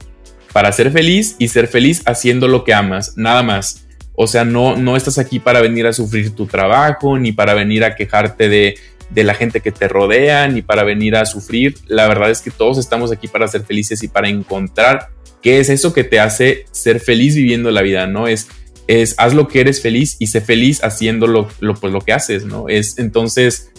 para 0.52 0.70
ser 0.72 0.90
feliz 0.90 1.36
y 1.38 1.48
ser 1.48 1.66
feliz 1.66 2.02
haciendo 2.06 2.46
lo 2.46 2.64
que 2.64 2.74
amas, 2.74 3.16
nada 3.16 3.42
más. 3.42 3.86
O 4.14 4.26
sea, 4.26 4.44
no, 4.44 4.76
no 4.76 4.96
estás 4.96 5.18
aquí 5.18 5.38
para 5.38 5.60
venir 5.60 5.86
a 5.86 5.92
sufrir 5.92 6.34
tu 6.34 6.46
trabajo, 6.46 7.18
ni 7.18 7.32
para 7.32 7.54
venir 7.54 7.82
a 7.82 7.96
quejarte 7.96 8.48
de 8.48 8.74
de 9.14 9.24
la 9.24 9.34
gente 9.34 9.60
que 9.60 9.72
te 9.72 9.88
rodea 9.88 10.48
ni 10.48 10.62
para 10.62 10.84
venir 10.84 11.16
a 11.16 11.26
sufrir. 11.26 11.76
La 11.86 12.08
verdad 12.08 12.30
es 12.30 12.40
que 12.40 12.50
todos 12.50 12.78
estamos 12.78 13.12
aquí 13.12 13.28
para 13.28 13.48
ser 13.48 13.64
felices 13.64 14.02
y 14.02 14.08
para 14.08 14.28
encontrar 14.28 15.08
qué 15.42 15.60
es 15.60 15.68
eso 15.68 15.92
que 15.92 16.04
te 16.04 16.20
hace 16.20 16.64
ser 16.70 17.00
feliz 17.00 17.34
viviendo 17.34 17.70
la 17.70 17.82
vida, 17.82 18.06
¿no? 18.06 18.28
Es, 18.28 18.48
es 18.86 19.14
haz 19.18 19.34
lo 19.34 19.48
que 19.48 19.60
eres 19.60 19.82
feliz 19.82 20.16
y 20.18 20.28
sé 20.28 20.40
feliz 20.40 20.82
haciendo 20.82 21.26
lo, 21.26 21.48
pues, 21.48 21.92
lo 21.92 22.00
que 22.00 22.12
haces, 22.12 22.44
¿no? 22.44 22.68
Es 22.68 22.98
entonces, 22.98 23.70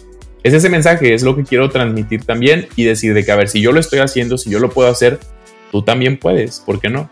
es 0.44 0.54
ese 0.54 0.70
mensaje, 0.70 1.14
es 1.14 1.24
lo 1.24 1.36
que 1.36 1.44
quiero 1.44 1.70
transmitir 1.70 2.26
también 2.26 2.68
y 2.76 2.84
decir 2.84 3.14
de 3.14 3.26
que, 3.26 3.32
a 3.32 3.36
ver, 3.36 3.50
si 3.50 3.62
yo 3.62 3.72
lo 3.72 3.80
estoy 3.80 4.00
haciendo, 4.00 4.38
si 4.38 4.50
yo 4.50 4.60
lo 4.60 4.70
puedo 4.70 4.90
hacer, 4.90 5.20
tú 5.72 5.84
también 5.84 6.20
puedes, 6.20 6.60
¿por 6.60 6.80
qué 6.80 6.90
no? 6.90 7.10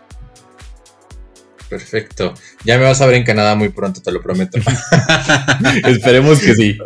Perfecto. 1.68 2.34
Ya 2.66 2.76
me 2.76 2.84
vas 2.84 3.00
a 3.00 3.06
ver 3.06 3.14
en 3.14 3.24
Canadá 3.24 3.54
muy 3.54 3.70
pronto, 3.70 4.02
te 4.02 4.12
lo 4.12 4.20
prometo. 4.20 4.58
Esperemos 5.86 6.40
que 6.40 6.54
sí. 6.54 6.78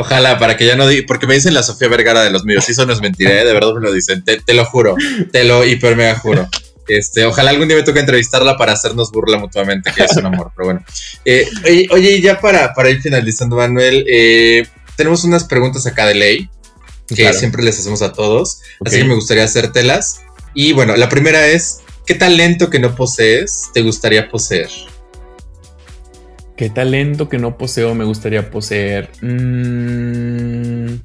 Ojalá, 0.00 0.38
para 0.38 0.56
que 0.56 0.64
ya 0.64 0.76
no 0.76 0.88
diga, 0.88 1.04
porque 1.06 1.26
me 1.26 1.34
dicen 1.34 1.52
la 1.52 1.62
Sofía 1.62 1.88
Vergara 1.88 2.22
de 2.22 2.30
los 2.30 2.44
míos, 2.44 2.66
eso 2.68 2.86
no 2.86 2.92
es 2.94 3.02
mentira, 3.02 3.38
¿eh? 3.38 3.44
de 3.44 3.52
verdad 3.52 3.74
me 3.74 3.82
lo 3.82 3.92
dicen, 3.92 4.24
te, 4.24 4.54
lo 4.54 4.64
juro, 4.64 4.96
te 5.30 5.44
lo 5.44 5.62
hiper 5.64 5.94
mega 5.94 6.18
juro. 6.18 6.48
Este, 6.88 7.26
ojalá 7.26 7.50
algún 7.50 7.68
día 7.68 7.76
me 7.76 7.82
toque 7.82 8.00
entrevistarla 8.00 8.56
para 8.56 8.72
hacernos 8.72 9.12
burla 9.12 9.36
mutuamente, 9.38 9.92
que 9.92 10.04
es 10.04 10.16
un 10.16 10.26
amor, 10.26 10.52
pero 10.56 10.66
bueno. 10.66 10.84
Eh, 11.26 11.46
oye, 11.90 12.12
y 12.16 12.22
ya 12.22 12.40
para, 12.40 12.72
para 12.72 12.88
ir 12.88 13.02
finalizando, 13.02 13.56
Manuel, 13.56 14.06
eh, 14.08 14.66
tenemos 14.96 15.22
unas 15.24 15.44
preguntas 15.44 15.86
acá 15.86 16.06
de 16.06 16.14
ley 16.14 16.50
que 17.14 17.32
siempre 17.34 17.62
les 17.62 17.78
hacemos 17.78 18.00
a 18.02 18.12
todos, 18.12 18.60
así 18.84 18.98
que 18.98 19.04
me 19.04 19.14
gustaría 19.14 19.44
hacértelas. 19.44 20.22
Y 20.54 20.72
bueno, 20.72 20.96
la 20.96 21.10
primera 21.10 21.46
es, 21.46 21.80
¿qué 22.06 22.14
talento 22.14 22.70
que 22.70 22.78
no 22.78 22.94
posees 22.94 23.68
te 23.74 23.82
gustaría 23.82 24.30
poseer? 24.30 24.70
¿Qué 26.60 26.68
talento 26.68 27.26
que 27.30 27.38
no 27.38 27.56
poseo 27.56 27.94
me 27.94 28.04
gustaría 28.04 28.50
poseer? 28.50 29.08
Mm, 29.22 30.96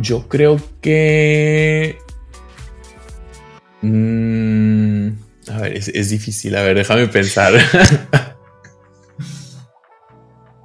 yo 0.00 0.26
creo 0.26 0.60
que... 0.80 1.96
Mm, 3.82 5.10
a 5.48 5.60
ver, 5.60 5.76
es, 5.76 6.10
difícil. 6.10 6.56
A 6.56 6.62
ver, 6.62 6.74
déjame 6.74 7.06
pensar. 7.06 7.52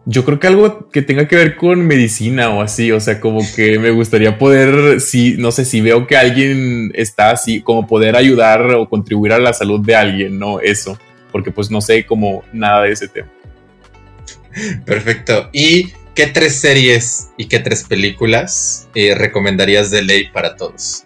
yo 0.08 0.25
creo 0.25 0.40
que 0.40 0.48
algo 0.48 0.90
que 0.90 1.04
tenga 1.04 1.27
que 1.27 1.35
ver 1.35 1.58
con 1.58 1.85
medicina 1.85 2.50
o 2.50 2.63
así, 2.63 2.92
o 2.92 3.00
sea, 3.00 3.19
como 3.19 3.42
que 3.56 3.77
me 3.77 3.92
gustaría 3.92 4.40
poder, 4.40 5.02
si, 5.02 5.35
no 5.37 5.52
sé, 5.52 5.65
si 5.65 5.81
veo 5.81 6.08
que 6.08 6.17
alguien 6.17 6.92
está 6.96 7.29
así, 7.29 7.62
como 7.62 7.85
poder 7.85 8.15
ayudar 8.15 8.73
o 8.73 8.90
contribuir 8.90 9.33
a 9.33 9.40
la 9.40 9.54
salud 9.54 9.81
de 9.81 9.96
alguien, 9.96 10.40
¿no? 10.40 10.62
Eso 10.62 10.98
porque 11.36 11.52
pues 11.52 11.69
no 11.69 11.81
sé 11.81 12.06
como 12.06 12.46
nada 12.54 12.83
de 12.83 12.94
ese 12.94 13.10
tema. 13.10 13.29
Perfecto. 14.86 15.50
¿Y 15.52 15.92
qué 16.15 16.27
tres 16.27 16.56
series 16.56 17.31
y 17.36 17.50
qué 17.50 17.60
tres 17.60 17.83
películas 17.83 18.88
eh, 18.96 19.13
recomendarías 19.15 19.92
de 19.92 20.02
ley 20.02 20.29
para 20.29 20.56
todos? 20.56 21.04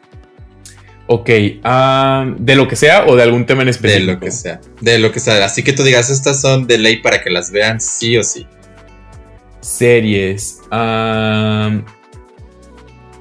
Ok, 1.08 1.32
ah, 1.64 2.32
de 2.38 2.56
lo 2.56 2.68
que 2.68 2.76
sea 2.76 3.08
o 3.08 3.16
de 3.16 3.24
algún 3.24 3.48
tema 3.48 3.64
en 3.64 3.70
específico. 3.70 4.06
De 4.06 4.14
lo 4.14 4.20
que 4.20 4.30
sea, 4.30 4.62
de 4.82 5.00
lo 5.00 5.12
que 5.12 5.20
sea. 5.20 5.44
Así 5.44 5.64
que 5.64 5.74
tú 5.74 5.82
digas, 5.82 6.12
estas 6.12 6.40
son 6.40 6.68
de 6.68 6.78
ley 6.78 6.98
para 6.98 7.24
que 7.24 7.32
las 7.32 7.50
vean 7.50 7.82
sí 7.82 8.16
o 8.16 8.22
sí. 8.22 8.46
Series. 9.62 10.60
Ah, 10.70 11.82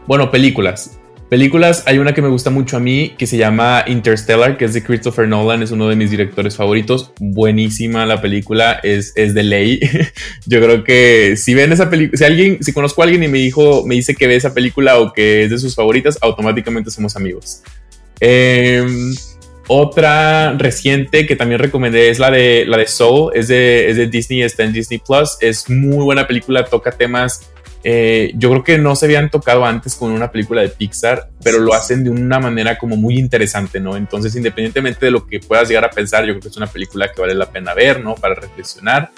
Bueno, 0.07 0.31
películas. 0.31 0.98
Películas, 1.29 1.83
hay 1.85 1.99
una 1.99 2.15
que 2.15 2.23
me 2.23 2.29
gusta 2.29 2.49
mucho 2.49 2.79
a 2.79 2.81
mí 2.81 3.15
que 3.19 3.27
se 3.27 3.37
llama 3.37 3.85
Interstellar, 3.87 4.57
que 4.57 4.65
es 4.65 4.73
de 4.73 4.83
Christopher 4.83 5.29
Nolan, 5.29 5.63
es 5.63 5.71
uno 5.71 5.87
de 5.87 5.95
mis 5.95 6.11
directores 6.11 6.57
favoritos. 6.57 7.13
Buenísima 7.21 8.07
la 8.07 8.23
película, 8.23 8.81
es, 8.83 9.13
es 9.15 9.35
de 9.35 9.43
ley. 9.43 9.79
Yo 10.47 10.59
creo 10.63 10.85
que 10.85 11.37
si 11.37 11.53
ven 11.53 11.71
esa 11.71 11.91
película, 11.91 12.17
si 12.17 12.25
alguien, 12.25 12.65
si 12.65 12.73
conozco 12.73 13.03
a 13.03 13.05
alguien 13.05 13.23
y 13.25 13.29
me 13.29 13.37
dijo, 13.37 13.85
me 13.85 13.97
dice 13.97 14.15
que 14.15 14.27
ve 14.27 14.37
esa 14.37 14.55
película 14.55 14.99
o 14.99 15.13
que 15.13 15.45
es 15.45 15.51
de 15.51 15.59
sus 15.59 15.75
favoritas, 15.75 16.17
automáticamente 16.23 16.91
somos 16.91 17.15
amigos. 17.15 17.63
Em, 18.21 19.15
otra 19.67 20.55
reciente 20.55 21.27
que 21.27 21.37
también 21.37 21.61
recomendé 21.61 22.09
es 22.09 22.19
la 22.19 22.31
de, 22.31 22.65
la 22.67 22.79
de 22.79 22.87
Soul, 22.87 23.33
es 23.35 23.49
de, 23.49 23.91
es 23.91 23.99
de 23.99 24.07
Disney, 24.07 24.41
está 24.41 24.65
en 24.65 24.73
Disney 24.73 24.99
Plus. 25.07 25.37
Es 25.43 25.69
muy 25.69 26.05
buena 26.05 26.27
película, 26.27 26.65
toca 26.65 26.91
temas 26.91 27.51
eh, 27.85 28.33
yo 28.35 28.51
creo 28.51 28.65
que 28.65 28.79
no 28.79 28.97
se 28.97 29.07
habían 29.07 29.31
tocado 29.31 29.65
antes 29.65 29.95
con 29.95 30.11
una 30.11 30.31
película 30.31 30.63
de 30.63 30.69
Pixar, 30.69 31.29
pero 31.43 31.61
lo 31.61 31.75
hacen 31.75 32.03
de 32.03 32.11
una 32.11 32.41
manera 32.41 32.77
como 32.77 32.97
muy 32.97 33.19
interesante, 33.19 33.79
¿no? 33.81 33.97
Entonces, 33.97 34.35
independientemente 34.35 35.07
de 35.07 35.13
lo 35.13 35.27
que 35.27 35.39
puedas 35.41 35.69
llegar 35.69 35.85
a 35.85 35.91
pensar, 35.91 36.25
yo 36.25 36.33
creo 36.33 36.43
que 36.43 36.49
es 36.49 36.57
una 36.57 36.67
película 36.67 37.11
que 37.13 37.21
vale 37.21 37.35
la 37.35 37.51
pena 37.51 37.75
ver, 37.75 38.03
¿no? 38.03 38.15
Para 38.15 38.35
reflexionar. 38.35 39.11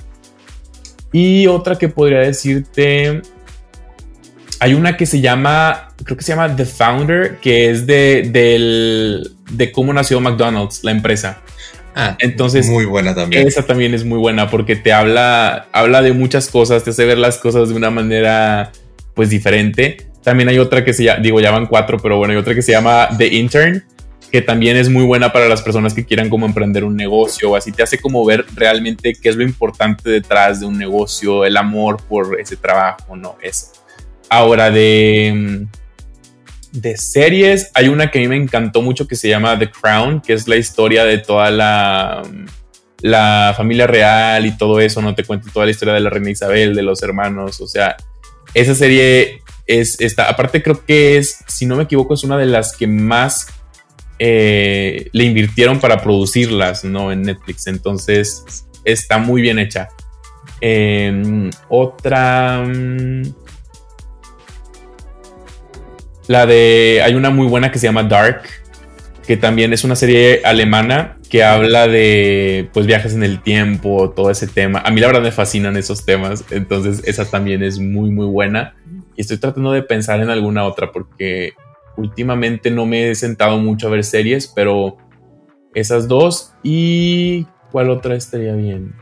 Y 1.12 1.46
otra 1.46 1.76
que 1.76 1.88
podría 1.88 2.20
decirte, 2.20 3.22
hay 4.61 4.74
una 4.74 4.96
que 4.96 5.06
se 5.06 5.20
llama, 5.20 5.94
creo 6.04 6.16
que 6.16 6.22
se 6.22 6.32
llama 6.32 6.54
The 6.54 6.66
Founder, 6.66 7.38
que 7.40 7.70
es 7.70 7.86
de, 7.86 8.28
del, 8.30 9.34
de 9.50 9.72
cómo 9.72 9.92
nació 9.92 10.20
McDonald's, 10.20 10.84
la 10.84 10.90
empresa. 10.90 11.40
Ah, 11.95 12.16
entonces. 12.20 12.68
Muy 12.68 12.84
buena 12.84 13.14
también. 13.14 13.47
Esa 13.47 13.66
también 13.66 13.95
es 13.95 14.05
muy 14.05 14.18
buena 14.18 14.49
porque 14.49 14.76
te 14.76 14.93
habla, 14.93 15.66
habla 15.72 16.03
de 16.03 16.12
muchas 16.12 16.49
cosas, 16.49 16.84
te 16.84 16.91
hace 16.91 17.05
ver 17.05 17.18
las 17.18 17.38
cosas 17.38 17.68
de 17.68 17.74
una 17.74 17.91
manera, 17.91 18.72
pues, 19.14 19.30
diferente. 19.30 20.09
También 20.22 20.49
hay 20.49 20.59
otra 20.59 20.84
que 20.84 20.93
se 20.93 21.05
llama, 21.05 21.20
digo, 21.20 21.41
ya 21.41 21.51
van 21.51 21.66
cuatro, 21.66 21.99
pero 21.99 22.18
bueno, 22.18 22.32
hay 22.32 22.38
otra 22.38 22.55
que 22.55 22.62
se 22.62 22.72
llama 22.72 23.09
The 23.16 23.26
Intern, 23.26 23.84
que 24.30 24.43
también 24.43 24.76
es 24.76 24.88
muy 24.88 25.05
buena 25.05 25.32
para 25.32 25.49
las 25.49 25.62
personas 25.62 25.95
que 25.95 26.05
quieran 26.05 26.28
como 26.28 26.47
emprender 26.47 26.84
un 26.84 26.95
negocio 26.95 27.51
o 27.51 27.57
así. 27.57 27.72
Te 27.72 27.82
hace 27.82 27.99
como 27.99 28.24
ver 28.24 28.45
realmente 28.55 29.14
qué 29.14 29.28
es 29.30 29.36
lo 29.36 29.43
importante 29.43 30.09
detrás 30.09 30.61
de 30.61 30.66
un 30.66 30.78
negocio, 30.78 31.45
el 31.45 31.57
amor 31.57 31.97
por 32.09 32.38
ese 32.38 32.57
trabajo, 32.57 33.16
¿no? 33.16 33.36
Eso. 33.43 33.72
Ahora, 34.28 34.70
de 34.70 35.66
de 36.73 36.97
series, 36.97 37.71
hay 37.75 37.89
una 37.89 38.11
que 38.11 38.18
a 38.18 38.23
mí 38.23 38.29
me 38.29 38.37
encantó 38.37 38.83
mucho 38.83 39.09
que 39.09 39.16
se 39.16 39.29
llama 39.29 39.59
The 39.59 39.71
Crown, 39.71 40.21
que 40.21 40.33
es 40.33 40.47
la 40.47 40.57
historia 40.57 41.05
de 41.05 41.18
toda 41.18 41.51
la, 41.51 42.23
la 43.01 43.55
familia 43.57 43.87
real 43.87 44.47
y 44.47 44.57
todo 44.57 44.81
eso, 44.81 45.03
no 45.03 45.14
te 45.14 45.25
cuento 45.25 45.49
toda 45.53 45.66
la 45.66 45.73
historia 45.73 45.95
de 45.95 46.01
la 46.01 46.11
reina 46.11 46.31
Isabel, 46.31 46.75
de 46.75 46.83
los 46.83 47.03
hermanos, 47.03 47.61
o 47.61 47.66
sea, 47.66 47.97
esa 48.55 48.75
serie 48.75 49.43
es, 49.66 50.01
esta, 50.01 50.29
aparte 50.29 50.62
creo 50.62 50.85
que 50.85 51.16
es, 51.16 51.39
si 51.47 51.66
no 51.66 51.77
me 51.77 51.85
equivoco, 51.85 52.14
es 52.14 52.25
una 52.25 52.37
de 52.37 52.47
las 52.47 52.77
que 52.77 52.87
más 52.87 53.49
eh, 54.18 55.09
le 55.12 55.25
invirtieron 55.25 55.81
para 55.81 56.03
producirlas, 56.03 56.85
¿no? 56.85 57.12
En 57.12 57.23
Netflix, 57.23 57.66
entonces 57.66 58.66
está 58.85 59.18
muy 59.18 59.43
bien 59.43 59.59
hecha. 59.59 59.89
Em, 60.61 61.51
otra... 61.68 62.62
Mm, 62.66 63.23
la 66.31 66.47
de. 66.47 67.03
Hay 67.05 67.14
una 67.14 67.31
muy 67.31 67.49
buena 67.49 67.72
que 67.72 67.81
se 67.81 67.89
llama 67.89 68.05
Dark, 68.05 68.43
que 69.26 69.37
también 69.37 69.72
es 69.72 69.83
una 69.83 69.97
serie 69.97 70.43
alemana 70.45 71.16
que 71.28 71.43
habla 71.43 71.89
de 71.89 72.70
pues 72.72 72.87
viajes 72.87 73.14
en 73.14 73.24
el 73.24 73.43
tiempo, 73.43 74.11
todo 74.11 74.31
ese 74.31 74.47
tema. 74.47 74.78
A 74.78 74.93
mí 74.93 75.01
la 75.01 75.09
verdad 75.09 75.22
me 75.22 75.33
fascinan 75.33 75.76
esos 75.76 76.07
temas, 76.07 76.45
entonces 76.53 77.03
esa 77.05 77.24
también 77.24 77.64
es 77.64 77.81
muy 77.81 78.12
muy 78.12 78.26
buena. 78.26 78.76
Y 79.16 79.22
estoy 79.22 79.39
tratando 79.39 79.72
de 79.72 79.83
pensar 79.83 80.20
en 80.20 80.31
alguna 80.31 80.64
otra 80.64 80.93
porque 80.93 81.55
últimamente 81.97 82.70
no 82.70 82.87
me 82.87 83.11
he 83.11 83.14
sentado 83.16 83.59
mucho 83.59 83.89
a 83.89 83.91
ver 83.91 84.05
series, 84.05 84.47
pero 84.47 84.99
esas 85.74 86.07
dos 86.07 86.53
y 86.62 87.45
¿cuál 87.72 87.91
otra 87.91 88.14
estaría 88.14 88.55
bien? 88.55 88.95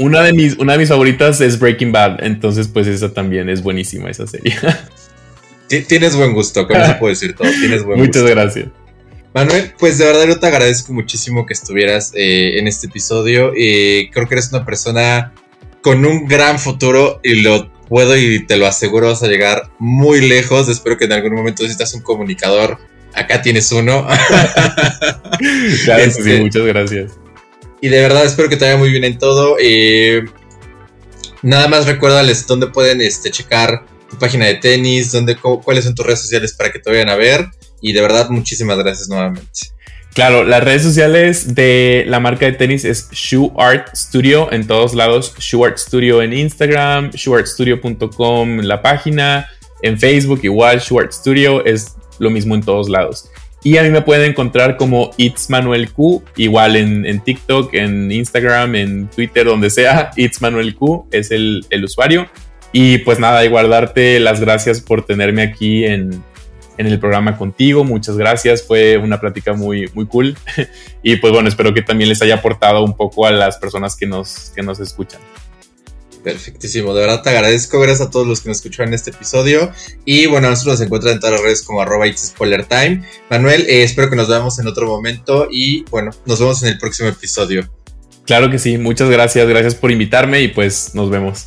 Una 0.00 0.22
de 0.22 0.32
mis, 0.32 0.58
una 0.58 0.72
de 0.72 0.80
mis 0.80 0.88
favoritas 0.88 1.40
es 1.40 1.60
Breaking 1.60 1.92
Bad, 1.92 2.24
entonces 2.24 2.66
pues 2.66 2.88
esa 2.88 3.14
también 3.14 3.48
es 3.48 3.62
buenísima 3.62 4.10
esa 4.10 4.26
serie. 4.26 4.56
Tienes 5.68 6.16
buen 6.16 6.32
gusto, 6.32 6.66
con 6.66 6.76
eso 6.76 6.96
puedo 7.00 7.10
decir 7.10 7.34
todo. 7.34 7.48
Tienes 7.48 7.84
buen 7.84 7.98
Muchas 7.98 8.24
gracias. 8.24 8.68
Manuel, 9.34 9.72
pues 9.78 9.98
de 9.98 10.06
verdad 10.06 10.26
yo 10.26 10.40
te 10.40 10.46
agradezco 10.46 10.92
muchísimo 10.92 11.44
que 11.46 11.52
estuvieras 11.52 12.12
eh, 12.14 12.58
en 12.58 12.66
este 12.66 12.86
episodio. 12.86 13.52
y 13.54 14.10
creo 14.10 14.26
que 14.26 14.34
eres 14.34 14.50
una 14.52 14.64
persona 14.64 15.32
con 15.82 16.04
un 16.04 16.26
gran 16.26 16.58
futuro 16.58 17.20
y 17.22 17.42
lo 17.42 17.70
puedo 17.88 18.16
y 18.16 18.44
te 18.46 18.56
lo 18.56 18.66
aseguro 18.66 19.08
vas 19.08 19.22
a 19.22 19.28
llegar 19.28 19.70
muy 19.78 20.20
lejos. 20.26 20.68
Espero 20.68 20.96
que 20.96 21.04
en 21.04 21.12
algún 21.12 21.34
momento 21.34 21.62
necesitas 21.62 21.94
un 21.94 22.02
comunicador. 22.02 22.78
Acá 23.14 23.42
tienes 23.42 23.70
uno. 23.72 24.06
claro, 25.84 26.04
sí, 26.04 26.20
este, 26.20 26.40
muchas 26.40 26.62
gracias. 26.64 27.12
Y 27.80 27.88
de 27.88 28.00
verdad 28.00 28.24
espero 28.24 28.48
que 28.48 28.56
te 28.56 28.64
vaya 28.64 28.76
muy 28.76 28.90
bien 28.90 29.04
en 29.04 29.18
todo. 29.18 29.56
Eh, 29.60 30.24
nada 31.42 31.68
más 31.68 31.86
recuérdales 31.86 32.46
dónde 32.46 32.68
pueden 32.68 33.00
este, 33.00 33.30
checar 33.30 33.84
tu 34.08 34.18
página 34.18 34.46
de 34.46 34.54
tenis, 34.54 35.12
dónde, 35.12 35.36
cuáles 35.36 35.84
son 35.84 35.94
tus 35.94 36.06
redes 36.06 36.20
sociales 36.20 36.54
para 36.54 36.72
que 36.72 36.78
te 36.78 36.90
vayan 36.90 37.08
a 37.08 37.16
ver. 37.16 37.46
Y 37.80 37.92
de 37.92 38.00
verdad, 38.00 38.28
muchísimas 38.30 38.78
gracias 38.78 39.08
nuevamente. 39.08 39.50
Claro, 40.14 40.42
las 40.42 40.64
redes 40.64 40.82
sociales 40.82 41.54
de 41.54 42.04
la 42.08 42.18
marca 42.18 42.46
de 42.46 42.52
tenis 42.52 42.84
es 42.84 43.08
Shoe 43.12 43.52
Art 43.56 43.94
Studio 43.94 44.50
en 44.52 44.66
todos 44.66 44.94
lados. 44.94 45.34
Shoe 45.38 45.64
Art 45.64 45.78
Studio 45.78 46.22
en 46.22 46.32
Instagram, 46.32 47.10
shoeartstudio.com 47.10 48.58
la 48.62 48.82
página, 48.82 49.48
en 49.82 49.96
Facebook 49.96 50.40
igual, 50.42 50.80
Shoe 50.80 51.06
Studio 51.12 51.64
es 51.64 51.94
lo 52.18 52.30
mismo 52.30 52.56
en 52.56 52.62
todos 52.62 52.88
lados. 52.88 53.30
Y 53.62 53.76
a 53.76 53.82
mí 53.82 53.90
me 53.90 54.02
pueden 54.02 54.30
encontrar 54.30 54.76
como 54.76 55.10
It's 55.18 55.50
Manuel 55.50 55.92
Q, 55.92 56.24
igual 56.36 56.74
en, 56.76 57.20
TikTok, 57.20 57.74
en 57.74 58.10
Instagram, 58.10 58.74
en 58.74 59.08
Twitter, 59.08 59.46
donde 59.46 59.68
sea. 59.68 60.10
It's 60.16 60.40
Manuel 60.40 60.74
Q 60.74 61.06
es 61.12 61.30
el 61.30 61.84
usuario. 61.84 62.28
Y 62.72 62.98
pues 62.98 63.18
nada, 63.18 63.44
igual 63.44 63.70
darte 63.70 64.20
las 64.20 64.40
gracias 64.40 64.80
por 64.80 65.04
tenerme 65.04 65.42
aquí 65.42 65.84
en, 65.84 66.22
el 66.76 66.98
programa 67.00 67.36
contigo. 67.36 67.82
Muchas 67.82 68.16
gracias, 68.16 68.62
fue 68.62 68.98
una 68.98 69.20
plática 69.20 69.52
muy, 69.52 69.90
muy 69.94 70.06
cool. 70.06 70.36
y 71.02 71.16
pues 71.16 71.32
bueno, 71.32 71.48
espero 71.48 71.74
que 71.74 71.82
también 71.82 72.08
les 72.08 72.22
haya 72.22 72.36
aportado 72.36 72.84
un 72.84 72.96
poco 72.96 73.26
a 73.26 73.32
las 73.32 73.56
personas 73.56 73.96
que 73.96 74.06
nos, 74.06 74.52
que 74.54 74.62
nos 74.62 74.78
escuchan. 74.78 75.20
Perfectísimo, 76.22 76.94
de 76.94 77.00
verdad 77.00 77.22
te 77.22 77.30
agradezco, 77.30 77.80
gracias 77.80 78.08
a 78.08 78.10
todos 78.10 78.26
los 78.26 78.40
que 78.40 78.48
nos 78.48 78.58
escucharon 78.58 78.88
en 78.88 78.94
este 78.94 79.10
episodio. 79.10 79.72
Y 80.04 80.26
bueno, 80.26 80.50
nosotros 80.50 80.74
nos 80.74 80.86
encuentran 80.86 81.14
en 81.14 81.20
todas 81.20 81.32
las 81.34 81.42
redes 81.42 81.62
como 81.62 81.80
arroba 81.80 82.06
spoiler 82.16 82.64
time. 82.64 83.02
Manuel, 83.30 83.62
eh, 83.62 83.82
espero 83.82 84.10
que 84.10 84.16
nos 84.16 84.28
veamos 84.28 84.58
en 84.58 84.66
otro 84.66 84.86
momento 84.86 85.48
y 85.50 85.84
bueno, 85.90 86.10
nos 86.26 86.38
vemos 86.38 86.62
en 86.62 86.70
el 86.70 86.78
próximo 86.78 87.08
episodio. 87.08 87.68
Claro 88.24 88.50
que 88.50 88.58
sí, 88.58 88.76
muchas 88.78 89.08
gracias, 89.08 89.48
gracias 89.48 89.74
por 89.74 89.90
invitarme 89.90 90.42
y 90.42 90.48
pues 90.48 90.94
nos 90.94 91.08
vemos. 91.08 91.46